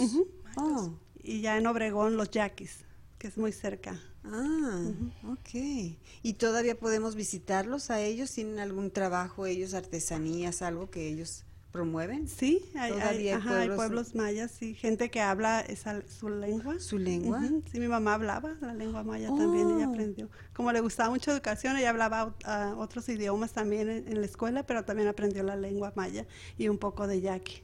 Oh, 0.58 0.94
Y 1.24 1.42
ya 1.42 1.58
en 1.58 1.68
Obregón, 1.68 2.18
los 2.18 2.30
yaquis, 2.32 2.80
que 3.18 3.28
es 3.28 3.38
muy 3.38 3.52
cerca. 3.54 3.98
ah, 4.26 4.92
ok. 5.24 5.96
¿Y 6.24 6.34
todavía 6.34 6.78
podemos 6.78 7.16
visitarlos 7.16 7.90
a 7.92 8.02
ellos? 8.02 8.32
¿Tienen 8.32 8.60
algún 8.60 8.92
trabajo 8.92 9.46
ellos, 9.46 9.74
artesanías, 9.74 10.62
algo 10.62 10.90
que 10.90 11.08
ellos 11.08 11.46
promueven? 11.72 12.28
Sí, 12.28 12.66
hay, 12.76 12.92
hay- 12.94 13.70
pueblos- 13.70 14.14
mayas, 14.16 14.52
sí, 14.52 14.74
gente 14.76 15.10
que 15.10 15.22
habla 15.22 15.62
esa, 15.62 16.02
su 16.08 16.30
lengua. 16.30 16.80
¿Su 16.80 16.98
lengua? 16.98 17.42
Sí, 17.72 17.80
mi 17.80 17.88
mamá 17.88 18.16
hablaba 18.16 18.56
la 18.62 18.74
lengua 18.74 19.04
maya 19.04 19.28
también, 19.30 19.70
ella 19.72 19.88
Oh. 19.88 19.92
aprendió. 19.92 20.30
Como 20.54 20.72
le 20.72 20.82
gustaba 20.82 21.10
mucho 21.10 21.32
educación, 21.32 21.78
ella 21.78 21.90
hablaba 21.90 22.36
otros 22.78 23.08
idiomas 23.10 23.54
también 23.54 23.90
en, 23.90 24.08
en 24.08 24.20
la 24.20 24.26
escuela, 24.26 24.64
pero 24.66 24.84
también 24.84 25.08
aprendió 25.08 25.44
la 25.44 25.56
lengua 25.56 25.94
maya 25.96 26.26
y 26.58 26.68
un 26.68 26.78
poco 26.78 27.08
de 27.08 27.22
yaqui. 27.22 27.62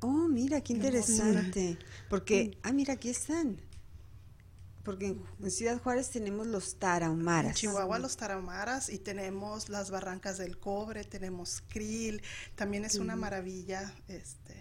Oh, 0.00 0.28
mira, 0.28 0.60
qué 0.60 0.72
interesante. 0.74 1.78
Porque, 2.10 2.58
ah, 2.62 2.72
mira, 2.72 2.94
aquí 2.94 3.08
están. 3.10 3.56
Porque 4.84 5.16
en, 5.40 5.50
Ciudad 5.50 5.80
Juárez 5.82 6.10
tenemos 6.10 6.46
los 6.46 6.76
tarahumaras. 6.78 7.52
En 7.52 7.54
Chihuahua 7.56 7.98
los 7.98 8.16
tarahumaras 8.16 8.90
y 8.90 8.98
tenemos 8.98 9.68
las 9.68 9.90
barrancas 9.90 10.38
del 10.38 10.58
cobre, 10.58 11.04
tenemos 11.04 11.62
krill, 11.68 12.22
también 12.54 12.84
es 12.84 12.96
una 12.96 13.16
maravilla 13.16 13.94
este 14.08 14.54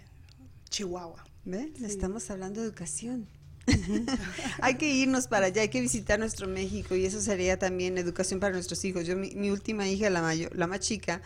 Chihuahua. 0.70 1.24
¿Ven? 1.46 1.74
Le 1.78 1.88
Estamos 1.88 2.30
hablando 2.32 2.62
de 2.62 2.68
educación. 2.68 3.28
hay 4.62 4.76
que 4.76 4.94
irnos 4.94 5.28
para 5.28 5.48
allá, 5.48 5.62
hay 5.62 5.70
que 5.70 5.82
visitar 5.82 6.20
nuestro 6.20 6.48
México 6.48 6.96
y 6.96 7.06
eso 7.06 7.22
sería 7.22 7.58
también 7.60 7.98
educación 7.98 8.40
para 8.40 8.54
nuestros 8.54 8.84
hijos. 8.86 9.06
Yo, 9.06 9.16
mi, 9.16 9.32
mi 9.36 9.52
última 9.52 9.88
hija, 9.88 10.10
la 10.10 10.22
mayor, 10.22 10.56
la 10.56 10.68
más 10.68 10.80
chica, 10.80 11.22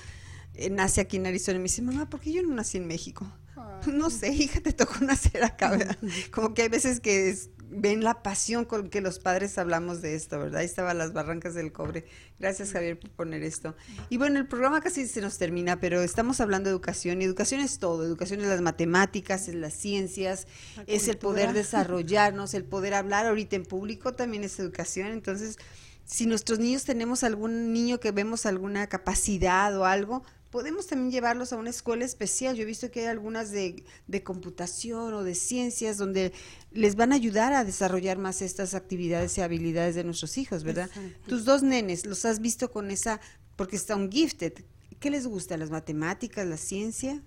eh, 0.54 0.70
nace 0.70 1.02
aquí 1.02 1.18
en 1.18 1.28
Arizona 1.28 1.56
y 1.56 1.60
me 1.60 1.64
dice, 1.64 1.82
mamá, 1.82 2.10
¿por 2.10 2.20
qué 2.20 2.32
yo 2.34 2.44
no 2.44 2.54
nací 2.54 2.78
en 2.78 2.88
México? 2.88 3.32
No 3.88 4.10
sé, 4.10 4.34
hija, 4.34 4.60
te 4.60 4.74
tocó 4.74 5.00
nacer 5.06 5.44
acá, 5.44 5.70
¿verdad? 5.72 5.98
Como 6.32 6.54
que 6.54 6.64
hay 6.64 6.70
veces 6.70 7.00
que 7.00 7.30
es- 7.30 7.50
ven 7.70 8.04
la 8.04 8.24
pasión 8.24 8.66
con 8.66 8.90
que 8.90 9.02
los 9.02 9.20
padres 9.20 9.58
hablamos 9.58 10.02
de 10.02 10.16
esto, 10.16 10.40
¿verdad? 10.40 10.62
Ahí 10.62 10.66
estaban 10.66 10.98
las 10.98 11.14
barrancas 11.14 11.54
del 11.54 11.72
cobre. 11.72 12.06
Gracias, 12.40 12.72
Javier, 12.72 13.00
por 13.00 13.10
poner 13.12 13.44
esto. 13.44 13.76
Y 14.10 14.18
bueno, 14.18 14.40
el 14.40 14.48
programa 14.48 14.82
casi 14.82 15.08
se 15.08 15.22
nos 15.22 15.38
termina, 15.38 15.80
pero 15.80 16.02
estamos 16.02 16.40
hablando 16.40 16.70
de 16.70 16.74
educación 16.74 17.22
y 17.22 17.26
educación 17.26 17.62
es 17.62 17.80
todo. 17.80 18.04
Educación 18.06 18.42
es 18.42 18.48
las 18.48 18.62
matemáticas, 18.62 19.48
es 19.48 19.56
las 19.56 19.74
ciencias, 19.74 20.48
La 20.76 20.84
es 20.88 21.08
el 21.08 21.18
poder 21.18 21.54
desarrollarnos, 21.54 22.54
el 22.54 22.64
poder 22.64 22.94
hablar 22.94 23.26
ahorita 23.26 23.56
en 23.56 23.66
público 23.66 24.14
también 24.14 24.44
es 24.44 24.60
educación. 24.60 25.08
Entonces, 25.08 25.58
si 26.06 26.26
nuestros 26.26 26.60
niños 26.60 26.86
tenemos 26.86 27.24
algún 27.24 27.74
niño 27.74 28.00
que 28.00 28.12
vemos 28.12 28.46
alguna 28.46 28.88
capacidad 28.88 29.78
o 29.78 29.86
algo, 29.86 30.24
podemos 30.50 30.88
también 30.88 31.12
llevarlos 31.12 31.54
a 31.54 31.58
una 31.58 31.70
escuela 31.70 32.06
especial. 32.06 32.56
Yo 32.56 32.64
he 32.64 32.66
visto 32.66 32.90
que 32.92 33.02
hay 33.02 33.06
algunas 33.08 33.52
de, 33.52 33.84
de 34.08 34.24
computación 34.24 35.14
o 35.14 35.24
de 35.24 35.36
ciencias 35.36 35.98
donde 35.98 36.34
les 36.72 36.96
van 36.96 37.12
a 37.12 37.16
ayudar 37.16 37.54
a 37.54 37.64
desarrollar 37.64 38.18
más 38.18 38.42
estas 38.42 38.74
actividades 38.74 39.38
y 39.38 39.42
habilidades 39.42 39.96
de 39.96 40.04
nuestros 40.04 40.38
hijos, 40.38 40.64
¿verdad? 40.64 40.88
Exacto. 40.88 41.30
Tus 41.30 41.46
dos 41.46 41.64
nenes, 41.64 42.06
¿los 42.06 42.26
has 42.26 42.40
visto 42.40 42.72
con 42.72 42.92
esa, 42.92 43.20
porque 43.56 43.76
están 43.76 44.12
gifted? 44.12 44.54
¿Qué 45.00 45.10
les 45.10 45.28
gusta? 45.28 45.58
¿Las 45.58 45.70
matemáticas, 45.70 46.48
la 46.48 46.58
ciencia? 46.58 47.22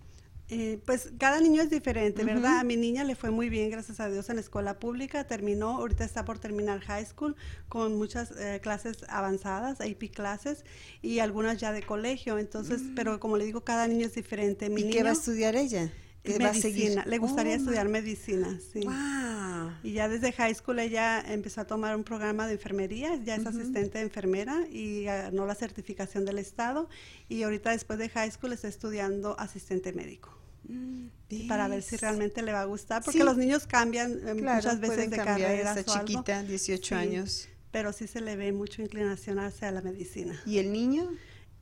Eh, 0.53 0.81
pues 0.85 1.11
cada 1.17 1.41
niño 1.41 1.63
es 1.63 1.71
diferente, 1.71 2.25
¿verdad? 2.25 2.59
A 2.59 2.65
mi 2.65 2.77
niña 2.77 3.05
le 3.05 3.15
fue 3.15 3.31
muy 3.31 3.49
bien, 3.49 3.71
gracias 3.71 4.01
a 4.01 4.09
Dios, 4.11 4.29
en 4.31 4.35
la 4.37 4.41
escuela 4.43 4.81
pública. 4.81 5.25
Terminó, 5.25 5.77
ahorita 5.79 6.05
está 6.05 6.25
por 6.25 6.41
terminar 6.41 6.81
high 6.81 7.07
school 7.07 7.37
con 7.69 7.97
muchas 7.97 8.33
eh, 8.33 8.59
clases 8.61 9.05
avanzadas, 9.09 9.81
AP 9.81 10.11
clases, 10.13 10.65
y 11.03 11.21
algunas 11.21 11.59
ya 11.59 11.71
de 11.73 11.83
colegio. 11.83 12.37
Entonces, 12.39 12.83
pero 12.97 13.21
como 13.21 13.37
le 13.37 13.45
digo, 13.45 13.63
cada 13.63 13.87
niño 13.87 14.07
es 14.07 14.15
diferente. 14.15 14.69
Mi 14.69 14.75
Mm. 14.75 14.79
¿Y 14.79 14.83
niño, 14.83 14.97
qué 14.97 15.03
va 15.05 15.11
a 15.11 15.13
estudiar 15.13 15.55
ella? 15.55 15.93
¿Qué 16.25 16.39
va 16.39 16.49
a 16.49 16.55
seguir? 16.55 16.81
medicina. 16.83 17.05
Le 17.07 17.19
gustaría 17.19 17.53
Oh, 17.55 17.57
estudiar 17.57 17.89
medicina, 17.89 18.59
sí. 18.73 18.81
Wow. 18.81 19.73
Y 19.83 19.93
ya 19.93 20.09
desde 20.09 20.33
high 20.33 20.55
school 20.55 20.79
ella 20.81 21.21
empezó 21.21 21.61
a 21.63 21.65
tomar 21.67 21.97
un 21.97 22.05
programa 22.05 22.47
de 22.47 22.55
enfermería, 22.55 23.17
ya 23.23 23.37
es 23.37 23.47
asistente 23.47 23.99
de 23.99 24.05
enfermera 24.05 24.67
y 24.69 25.05
ganó 25.05 25.47
la 25.47 25.55
certificación 25.55 26.25
del 26.25 26.39
Estado. 26.39 26.89
Y 27.29 27.43
ahorita 27.45 27.71
después 27.71 27.99
de 27.99 28.09
high 28.09 28.31
school 28.33 28.53
está 28.53 28.69
estudiando 28.69 29.39
asistente 29.39 29.93
médico. 29.93 30.40
Para 31.49 31.69
ver 31.69 31.83
si 31.83 31.97
realmente 31.97 32.43
le 32.43 32.53
va 32.53 32.63
a 32.63 32.65
gustar, 32.65 33.05
porque 33.05 33.19
Sí. 33.19 33.25
los 33.25 33.37
niños 33.37 33.67
cambian 33.67 34.13
eh, 34.13 34.37
Claro, 34.37 34.57
muchas 34.57 34.81
veces 34.81 35.11
de 35.11 35.17
o 35.87 35.93
algo. 35.93 36.07
chiquita, 36.07 36.43
18 36.43 36.89
Sí, 36.89 36.95
años. 36.95 37.49
Pero 37.71 37.93
sí 37.93 38.09
se 38.09 38.21
le 38.21 38.35
ve 38.37 38.53
mucha 38.53 38.83
inclinación 38.83 39.39
hacia 39.39 39.71
la 39.71 39.81
medicina. 39.81 40.41
¿Y 40.45 40.59
el 40.59 40.73
niño? 40.73 41.09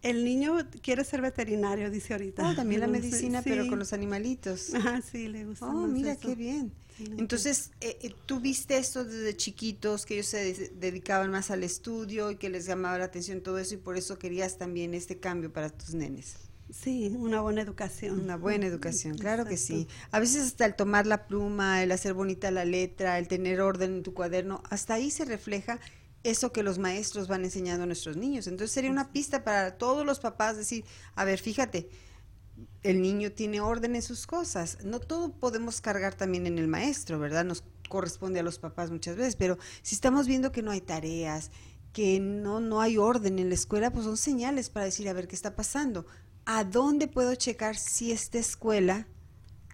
El 0.00 0.24
niño 0.24 0.56
quiere 0.80 1.04
ser 1.04 1.20
veterinario, 1.20 1.90
dice 1.90 2.14
ahorita. 2.14 2.48
Oh, 2.48 2.54
también 2.54 2.80
la 2.80 2.86
Sí, 2.86 2.92
medicina, 2.92 3.42
pero 3.42 3.66
con 3.68 3.78
los 3.78 3.92
animalitos. 3.92 4.72
Ajá, 4.74 5.02
sí, 5.02 5.28
le 5.28 5.44
gusta. 5.44 5.66
Oh, 5.66 5.72
más 5.72 5.90
mira 5.90 6.12
eso. 6.12 6.28
qué 6.28 6.34
bien. 6.34 6.72
Sí, 6.96 7.04
Entonces, 7.18 7.70
eh, 7.80 7.98
eh, 8.02 8.14
¿tú 8.26 8.40
viste 8.40 8.76
esto 8.78 9.04
desde 9.04 9.36
chiquitos, 9.36 10.06
que 10.06 10.14
ellos 10.14 10.26
se 10.26 10.38
de- 10.54 10.72
dedicaban 10.80 11.30
más 11.30 11.50
al 11.50 11.62
estudio 11.62 12.30
y 12.30 12.36
que 12.36 12.48
les 12.48 12.64
llamaba 12.64 12.96
la 12.98 13.04
atención 13.04 13.40
todo 13.40 13.58
eso 13.58 13.74
y 13.74 13.78
por 13.78 13.96
eso 13.96 14.18
querías 14.18 14.56
también 14.56 14.94
este 14.94 15.18
cambio 15.18 15.52
para 15.52 15.68
tus 15.70 15.94
nenes? 15.94 16.36
Sí, 16.70 17.14
una 17.18 17.40
buena 17.40 17.62
educación. 17.62 18.20
Una 18.20 18.36
buena 18.36 18.66
educación, 18.66 19.16
claro 19.16 19.46
que 19.46 19.56
sí. 19.56 19.88
A 20.10 20.20
veces 20.20 20.44
hasta 20.46 20.66
el 20.66 20.74
tomar 20.74 21.06
la 21.06 21.26
pluma, 21.26 21.82
el 21.82 21.92
hacer 21.92 22.12
bonita 22.12 22.50
la 22.50 22.64
letra, 22.64 23.18
el 23.18 23.26
tener 23.26 23.60
orden 23.60 23.96
en 23.96 24.02
tu 24.02 24.12
cuaderno, 24.12 24.62
hasta 24.68 24.94
ahí 24.94 25.10
se 25.10 25.24
refleja 25.24 25.80
eso 26.24 26.52
que 26.52 26.62
los 26.62 26.78
maestros 26.78 27.26
van 27.28 27.44
enseñando 27.44 27.84
a 27.84 27.86
nuestros 27.86 28.16
niños. 28.16 28.46
Entonces 28.46 28.72
sería 28.72 28.90
una 28.90 29.12
pista 29.12 29.44
para 29.44 29.78
todos 29.78 30.04
los 30.04 30.20
papás 30.20 30.56
decir, 30.58 30.84
a 31.14 31.24
ver, 31.24 31.38
fíjate, 31.38 31.88
el 32.82 33.00
niño 33.00 33.32
tiene 33.32 33.60
orden 33.60 33.96
en 33.96 34.02
sus 34.02 34.26
cosas. 34.26 34.78
No 34.84 35.00
todo 35.00 35.32
podemos 35.32 35.80
cargar 35.80 36.14
también 36.14 36.46
en 36.46 36.58
el 36.58 36.68
maestro, 36.68 37.18
¿verdad? 37.18 37.44
Nos 37.44 37.64
corresponde 37.88 38.40
a 38.40 38.42
los 38.42 38.58
papás 38.58 38.90
muchas 38.90 39.16
veces, 39.16 39.36
pero 39.36 39.58
si 39.82 39.94
estamos 39.94 40.26
viendo 40.26 40.52
que 40.52 40.62
no 40.62 40.70
hay 40.70 40.82
tareas, 40.82 41.50
que 41.94 42.20
no, 42.20 42.60
no 42.60 42.82
hay 42.82 42.98
orden 42.98 43.38
en 43.38 43.48
la 43.48 43.54
escuela, 43.54 43.90
pues 43.90 44.04
son 44.04 44.18
señales 44.18 44.68
para 44.68 44.84
decir, 44.84 45.08
a 45.08 45.14
ver, 45.14 45.28
¿qué 45.28 45.34
está 45.34 45.56
pasando? 45.56 46.04
¿A 46.50 46.64
dónde 46.64 47.08
puedo 47.08 47.34
checar 47.34 47.76
si 47.76 48.10
esta 48.10 48.38
escuela 48.38 49.06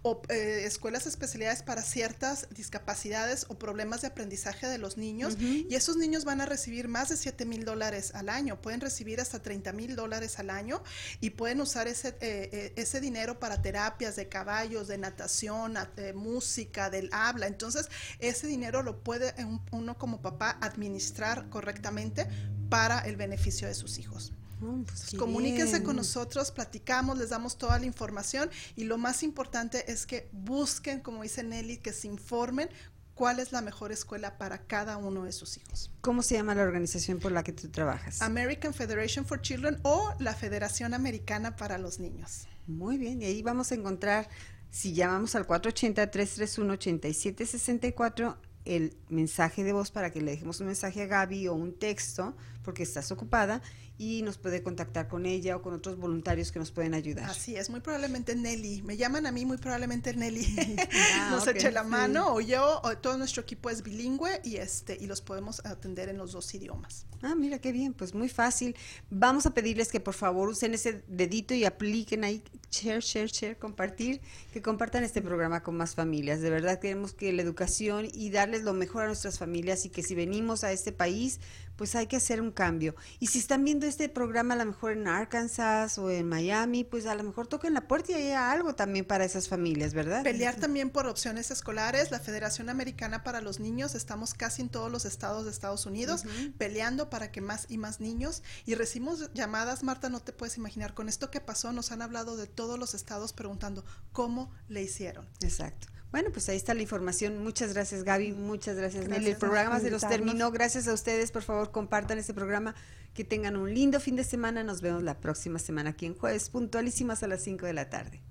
o 0.02 0.20
eh, 0.28 0.64
escuelas 0.66 1.06
especializadas 1.06 1.62
para 1.62 1.82
ciertas 2.02 2.48
discapacidades 2.50 3.46
o 3.48 3.56
problemas 3.58 4.00
de 4.00 4.08
aprendizaje 4.08 4.66
de 4.66 4.76
los 4.78 4.96
niños 4.96 5.36
y 5.70 5.74
esos 5.76 5.96
niños 5.96 6.24
van 6.24 6.40
a 6.40 6.46
recibir 6.46 6.88
más 6.88 7.10
de 7.10 7.16
7 7.16 7.44
mil 7.44 7.64
dólares 7.64 8.10
al 8.16 8.28
año, 8.28 8.60
pueden 8.60 8.80
recibir 8.80 9.20
hasta 9.20 9.40
30 9.40 9.72
mil 9.72 9.94
dólares 9.94 10.40
al 10.40 10.50
año 10.50 10.82
y 11.20 11.30
pueden 11.30 11.60
usar 11.60 11.86
ese, 11.86 12.08
eh, 12.08 12.50
eh, 12.52 12.72
ese 12.74 13.00
dinero 13.00 13.38
para 13.38 13.62
terapias 13.62 14.16
de 14.16 14.28
caballos, 14.28 14.88
de 14.88 14.98
natación, 14.98 15.74
de 15.94 16.12
música, 16.12 16.90
del 16.90 17.08
habla. 17.12 17.46
Entonces, 17.46 17.88
ese 18.18 18.48
dinero 18.48 18.82
lo 18.82 19.04
puede 19.04 19.32
un- 19.44 19.62
uno 19.70 19.96
como 19.96 20.20
papá 20.22 20.58
administrar 20.60 21.48
correctamente 21.50 22.26
para 22.68 22.98
el 23.00 23.14
beneficio 23.16 23.68
de 23.68 23.74
sus 23.74 23.98
hijos. 23.98 24.32
Pues 24.62 25.14
Comuníquense 25.18 25.72
bien. 25.72 25.84
con 25.84 25.96
nosotros, 25.96 26.52
platicamos, 26.52 27.18
les 27.18 27.30
damos 27.30 27.58
toda 27.58 27.78
la 27.78 27.86
información 27.86 28.48
y 28.76 28.84
lo 28.84 28.96
más 28.96 29.24
importante 29.24 29.90
es 29.90 30.06
que 30.06 30.28
busquen, 30.32 31.00
como 31.00 31.22
dice 31.22 31.42
Nelly, 31.42 31.78
que 31.78 31.92
se 31.92 32.06
informen 32.06 32.68
cuál 33.14 33.40
es 33.40 33.52
la 33.52 33.60
mejor 33.60 33.92
escuela 33.92 34.38
para 34.38 34.66
cada 34.66 34.96
uno 34.96 35.24
de 35.24 35.32
sus 35.32 35.56
hijos. 35.56 35.90
¿Cómo 36.00 36.22
se 36.22 36.34
llama 36.34 36.54
la 36.54 36.62
organización 36.62 37.18
por 37.18 37.32
la 37.32 37.42
que 37.42 37.52
tú 37.52 37.68
trabajas? 37.68 38.22
American 38.22 38.72
Federation 38.72 39.26
for 39.26 39.40
Children 39.40 39.80
o 39.82 40.14
la 40.18 40.34
Federación 40.34 40.94
Americana 40.94 41.56
para 41.56 41.78
los 41.78 41.98
Niños. 41.98 42.46
Muy 42.66 42.98
bien, 42.98 43.22
y 43.22 43.24
ahí 43.24 43.42
vamos 43.42 43.72
a 43.72 43.74
encontrar, 43.74 44.28
si 44.70 44.94
llamamos 44.94 45.34
al 45.34 45.46
480-331-8764, 45.46 48.36
el 48.64 48.96
mensaje 49.08 49.64
de 49.64 49.72
voz 49.72 49.90
para 49.90 50.10
que 50.10 50.20
le 50.20 50.30
dejemos 50.30 50.60
un 50.60 50.68
mensaje 50.68 51.02
a 51.02 51.06
Gaby 51.06 51.48
o 51.48 51.54
un 51.54 51.76
texto, 51.76 52.36
porque 52.62 52.82
estás 52.82 53.10
ocupada, 53.12 53.62
y 53.98 54.22
nos 54.22 54.38
puede 54.38 54.62
contactar 54.62 55.06
con 55.06 55.26
ella 55.26 55.56
o 55.56 55.62
con 55.62 55.74
otros 55.74 55.96
voluntarios 55.96 56.50
que 56.50 56.58
nos 56.58 56.72
pueden 56.72 56.94
ayudar. 56.94 57.30
Así 57.30 57.56
es, 57.56 57.70
muy 57.70 57.80
probablemente 57.80 58.34
Nelly. 58.34 58.82
Me 58.82 58.96
llaman 58.96 59.26
a 59.26 59.32
mí, 59.32 59.44
muy 59.44 59.58
probablemente 59.58 60.14
Nelly 60.14 60.56
Ah, 61.14 61.28
nos 61.30 61.44
ok, 61.44 61.54
eche 61.54 61.70
la 61.70 61.82
sí. 61.84 61.88
mano 61.88 62.34
o 62.34 62.40
yo, 62.40 62.80
o 62.82 62.96
todo 62.98 63.16
nuestro 63.16 63.42
equipo 63.42 63.70
es 63.70 63.82
bilingüe 63.82 64.40
y 64.44 64.56
este 64.56 64.96
y 65.00 65.06
los 65.06 65.20
podemos 65.20 65.64
atender 65.64 66.08
en 66.08 66.18
los 66.18 66.32
dos 66.32 66.52
idiomas. 66.54 67.06
Ah, 67.22 67.34
mira 67.36 67.60
qué 67.60 67.70
bien, 67.70 67.92
pues 67.92 68.14
muy 68.14 68.28
fácil. 68.28 68.74
Vamos 69.10 69.46
a 69.46 69.54
pedirles 69.54 69.92
que 69.92 70.00
por 70.00 70.14
favor 70.14 70.48
usen 70.48 70.74
ese 70.74 71.04
dedito 71.06 71.54
y 71.54 71.64
apliquen 71.64 72.24
ahí 72.24 72.42
share, 72.72 73.00
share, 73.00 73.28
share, 73.28 73.58
compartir, 73.58 74.20
que 74.52 74.62
compartan 74.62 75.04
este 75.04 75.22
programa 75.22 75.62
con 75.62 75.76
más 75.76 75.94
familias. 75.94 76.40
De 76.40 76.50
verdad 76.50 76.80
queremos 76.80 77.12
que 77.12 77.32
la 77.32 77.42
educación 77.42 78.08
y 78.12 78.30
darles 78.30 78.62
lo 78.62 78.72
mejor 78.72 79.04
a 79.04 79.06
nuestras 79.06 79.38
familias 79.38 79.84
y 79.84 79.90
que 79.90 80.02
si 80.02 80.14
venimos 80.14 80.64
a 80.64 80.72
este 80.72 80.90
país, 80.90 81.38
pues 81.82 81.96
hay 81.96 82.06
que 82.06 82.14
hacer 82.14 82.40
un 82.40 82.52
cambio. 82.52 82.94
Y 83.18 83.26
si 83.26 83.40
están 83.40 83.64
viendo 83.64 83.86
este 83.86 84.08
programa 84.08 84.54
a 84.54 84.56
lo 84.56 84.66
mejor 84.66 84.92
en 84.92 85.08
Arkansas 85.08 85.98
o 85.98 86.12
en 86.12 86.28
Miami, 86.28 86.84
pues 86.84 87.06
a 87.06 87.16
lo 87.16 87.24
mejor 87.24 87.48
toquen 87.48 87.74
la 87.74 87.88
puerta 87.88 88.12
y 88.12 88.14
haya 88.14 88.52
algo 88.52 88.76
también 88.76 89.04
para 89.04 89.24
esas 89.24 89.48
familias, 89.48 89.92
¿verdad? 89.92 90.22
Pelear 90.22 90.54
también 90.54 90.90
por 90.90 91.08
opciones 91.08 91.50
escolares. 91.50 92.12
La 92.12 92.20
Federación 92.20 92.68
Americana 92.68 93.24
para 93.24 93.40
los 93.40 93.58
Niños, 93.58 93.96
estamos 93.96 94.32
casi 94.32 94.62
en 94.62 94.68
todos 94.68 94.92
los 94.92 95.04
estados 95.04 95.44
de 95.44 95.50
Estados 95.50 95.84
Unidos 95.84 96.22
peleando 96.56 97.10
para 97.10 97.32
que 97.32 97.40
más 97.40 97.66
y 97.68 97.78
más 97.78 97.98
niños. 97.98 98.44
Y 98.64 98.76
recibimos 98.76 99.32
llamadas, 99.34 99.82
Marta, 99.82 100.08
no 100.08 100.20
te 100.20 100.32
puedes 100.32 100.56
imaginar, 100.58 100.94
con 100.94 101.08
esto 101.08 101.32
que 101.32 101.40
pasó, 101.40 101.72
nos 101.72 101.90
han 101.90 102.00
hablado 102.00 102.36
de 102.36 102.46
todos 102.46 102.78
los 102.78 102.94
estados 102.94 103.32
preguntando 103.32 103.84
cómo 104.12 104.52
le 104.68 104.84
hicieron. 104.84 105.28
Exacto. 105.40 105.88
Bueno, 106.12 106.28
pues 106.30 106.48
ahí 106.50 106.56
está 106.56 106.74
la 106.74 106.82
información. 106.82 107.42
Muchas 107.42 107.72
gracias, 107.72 108.04
Gaby. 108.04 108.32
Muchas 108.32 108.76
gracias, 108.76 109.04
Nelly. 109.04 109.14
El 109.16 109.22
Gracias 109.22 109.38
programa 109.40 109.80
se 109.80 109.90
nos 109.90 110.02
invitarnos. 110.02 110.26
terminó. 110.26 110.50
Gracias 110.50 110.86
a 110.86 110.92
ustedes. 110.92 111.32
Por 111.32 111.42
favor, 111.42 111.70
compartan 111.72 112.18
este 112.18 112.34
programa. 112.34 112.74
Que 113.14 113.24
tengan 113.24 113.56
un 113.56 113.72
lindo 113.74 113.98
fin 113.98 114.16
de 114.16 114.24
semana. 114.24 114.62
Nos 114.62 114.82
vemos 114.82 115.02
la 115.02 115.18
próxima 115.20 115.58
semana 115.58 115.90
aquí 115.90 116.06
en 116.06 116.14
jueves, 116.14 116.50
puntualísimas 116.50 117.22
a 117.22 117.26
las 117.28 117.42
5 117.42 117.66
de 117.66 117.72
la 117.72 117.88
tarde. 117.90 118.22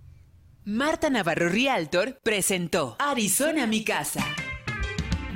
Marta 0.63 1.09
Navarro 1.09 1.49
Rialtor 1.49 2.19
presentó 2.21 2.95
Arizona 2.99 3.65
mi 3.65 3.83
casa. 3.83 4.23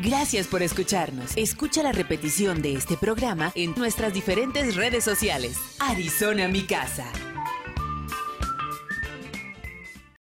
Gracias 0.04 0.46
por 0.46 0.62
escucharnos. 0.62 1.36
Escucha 1.36 1.82
la 1.82 1.92
repetición 1.92 2.62
de 2.62 2.74
este 2.76 2.96
programa 2.96 3.52
en 3.56 3.74
nuestras 3.76 4.14
diferentes 4.14 4.76
redes 4.76 5.04
sociales. 5.04 5.58
Arizona 5.80 6.48
mi 6.48 6.64
casa. 6.68 7.12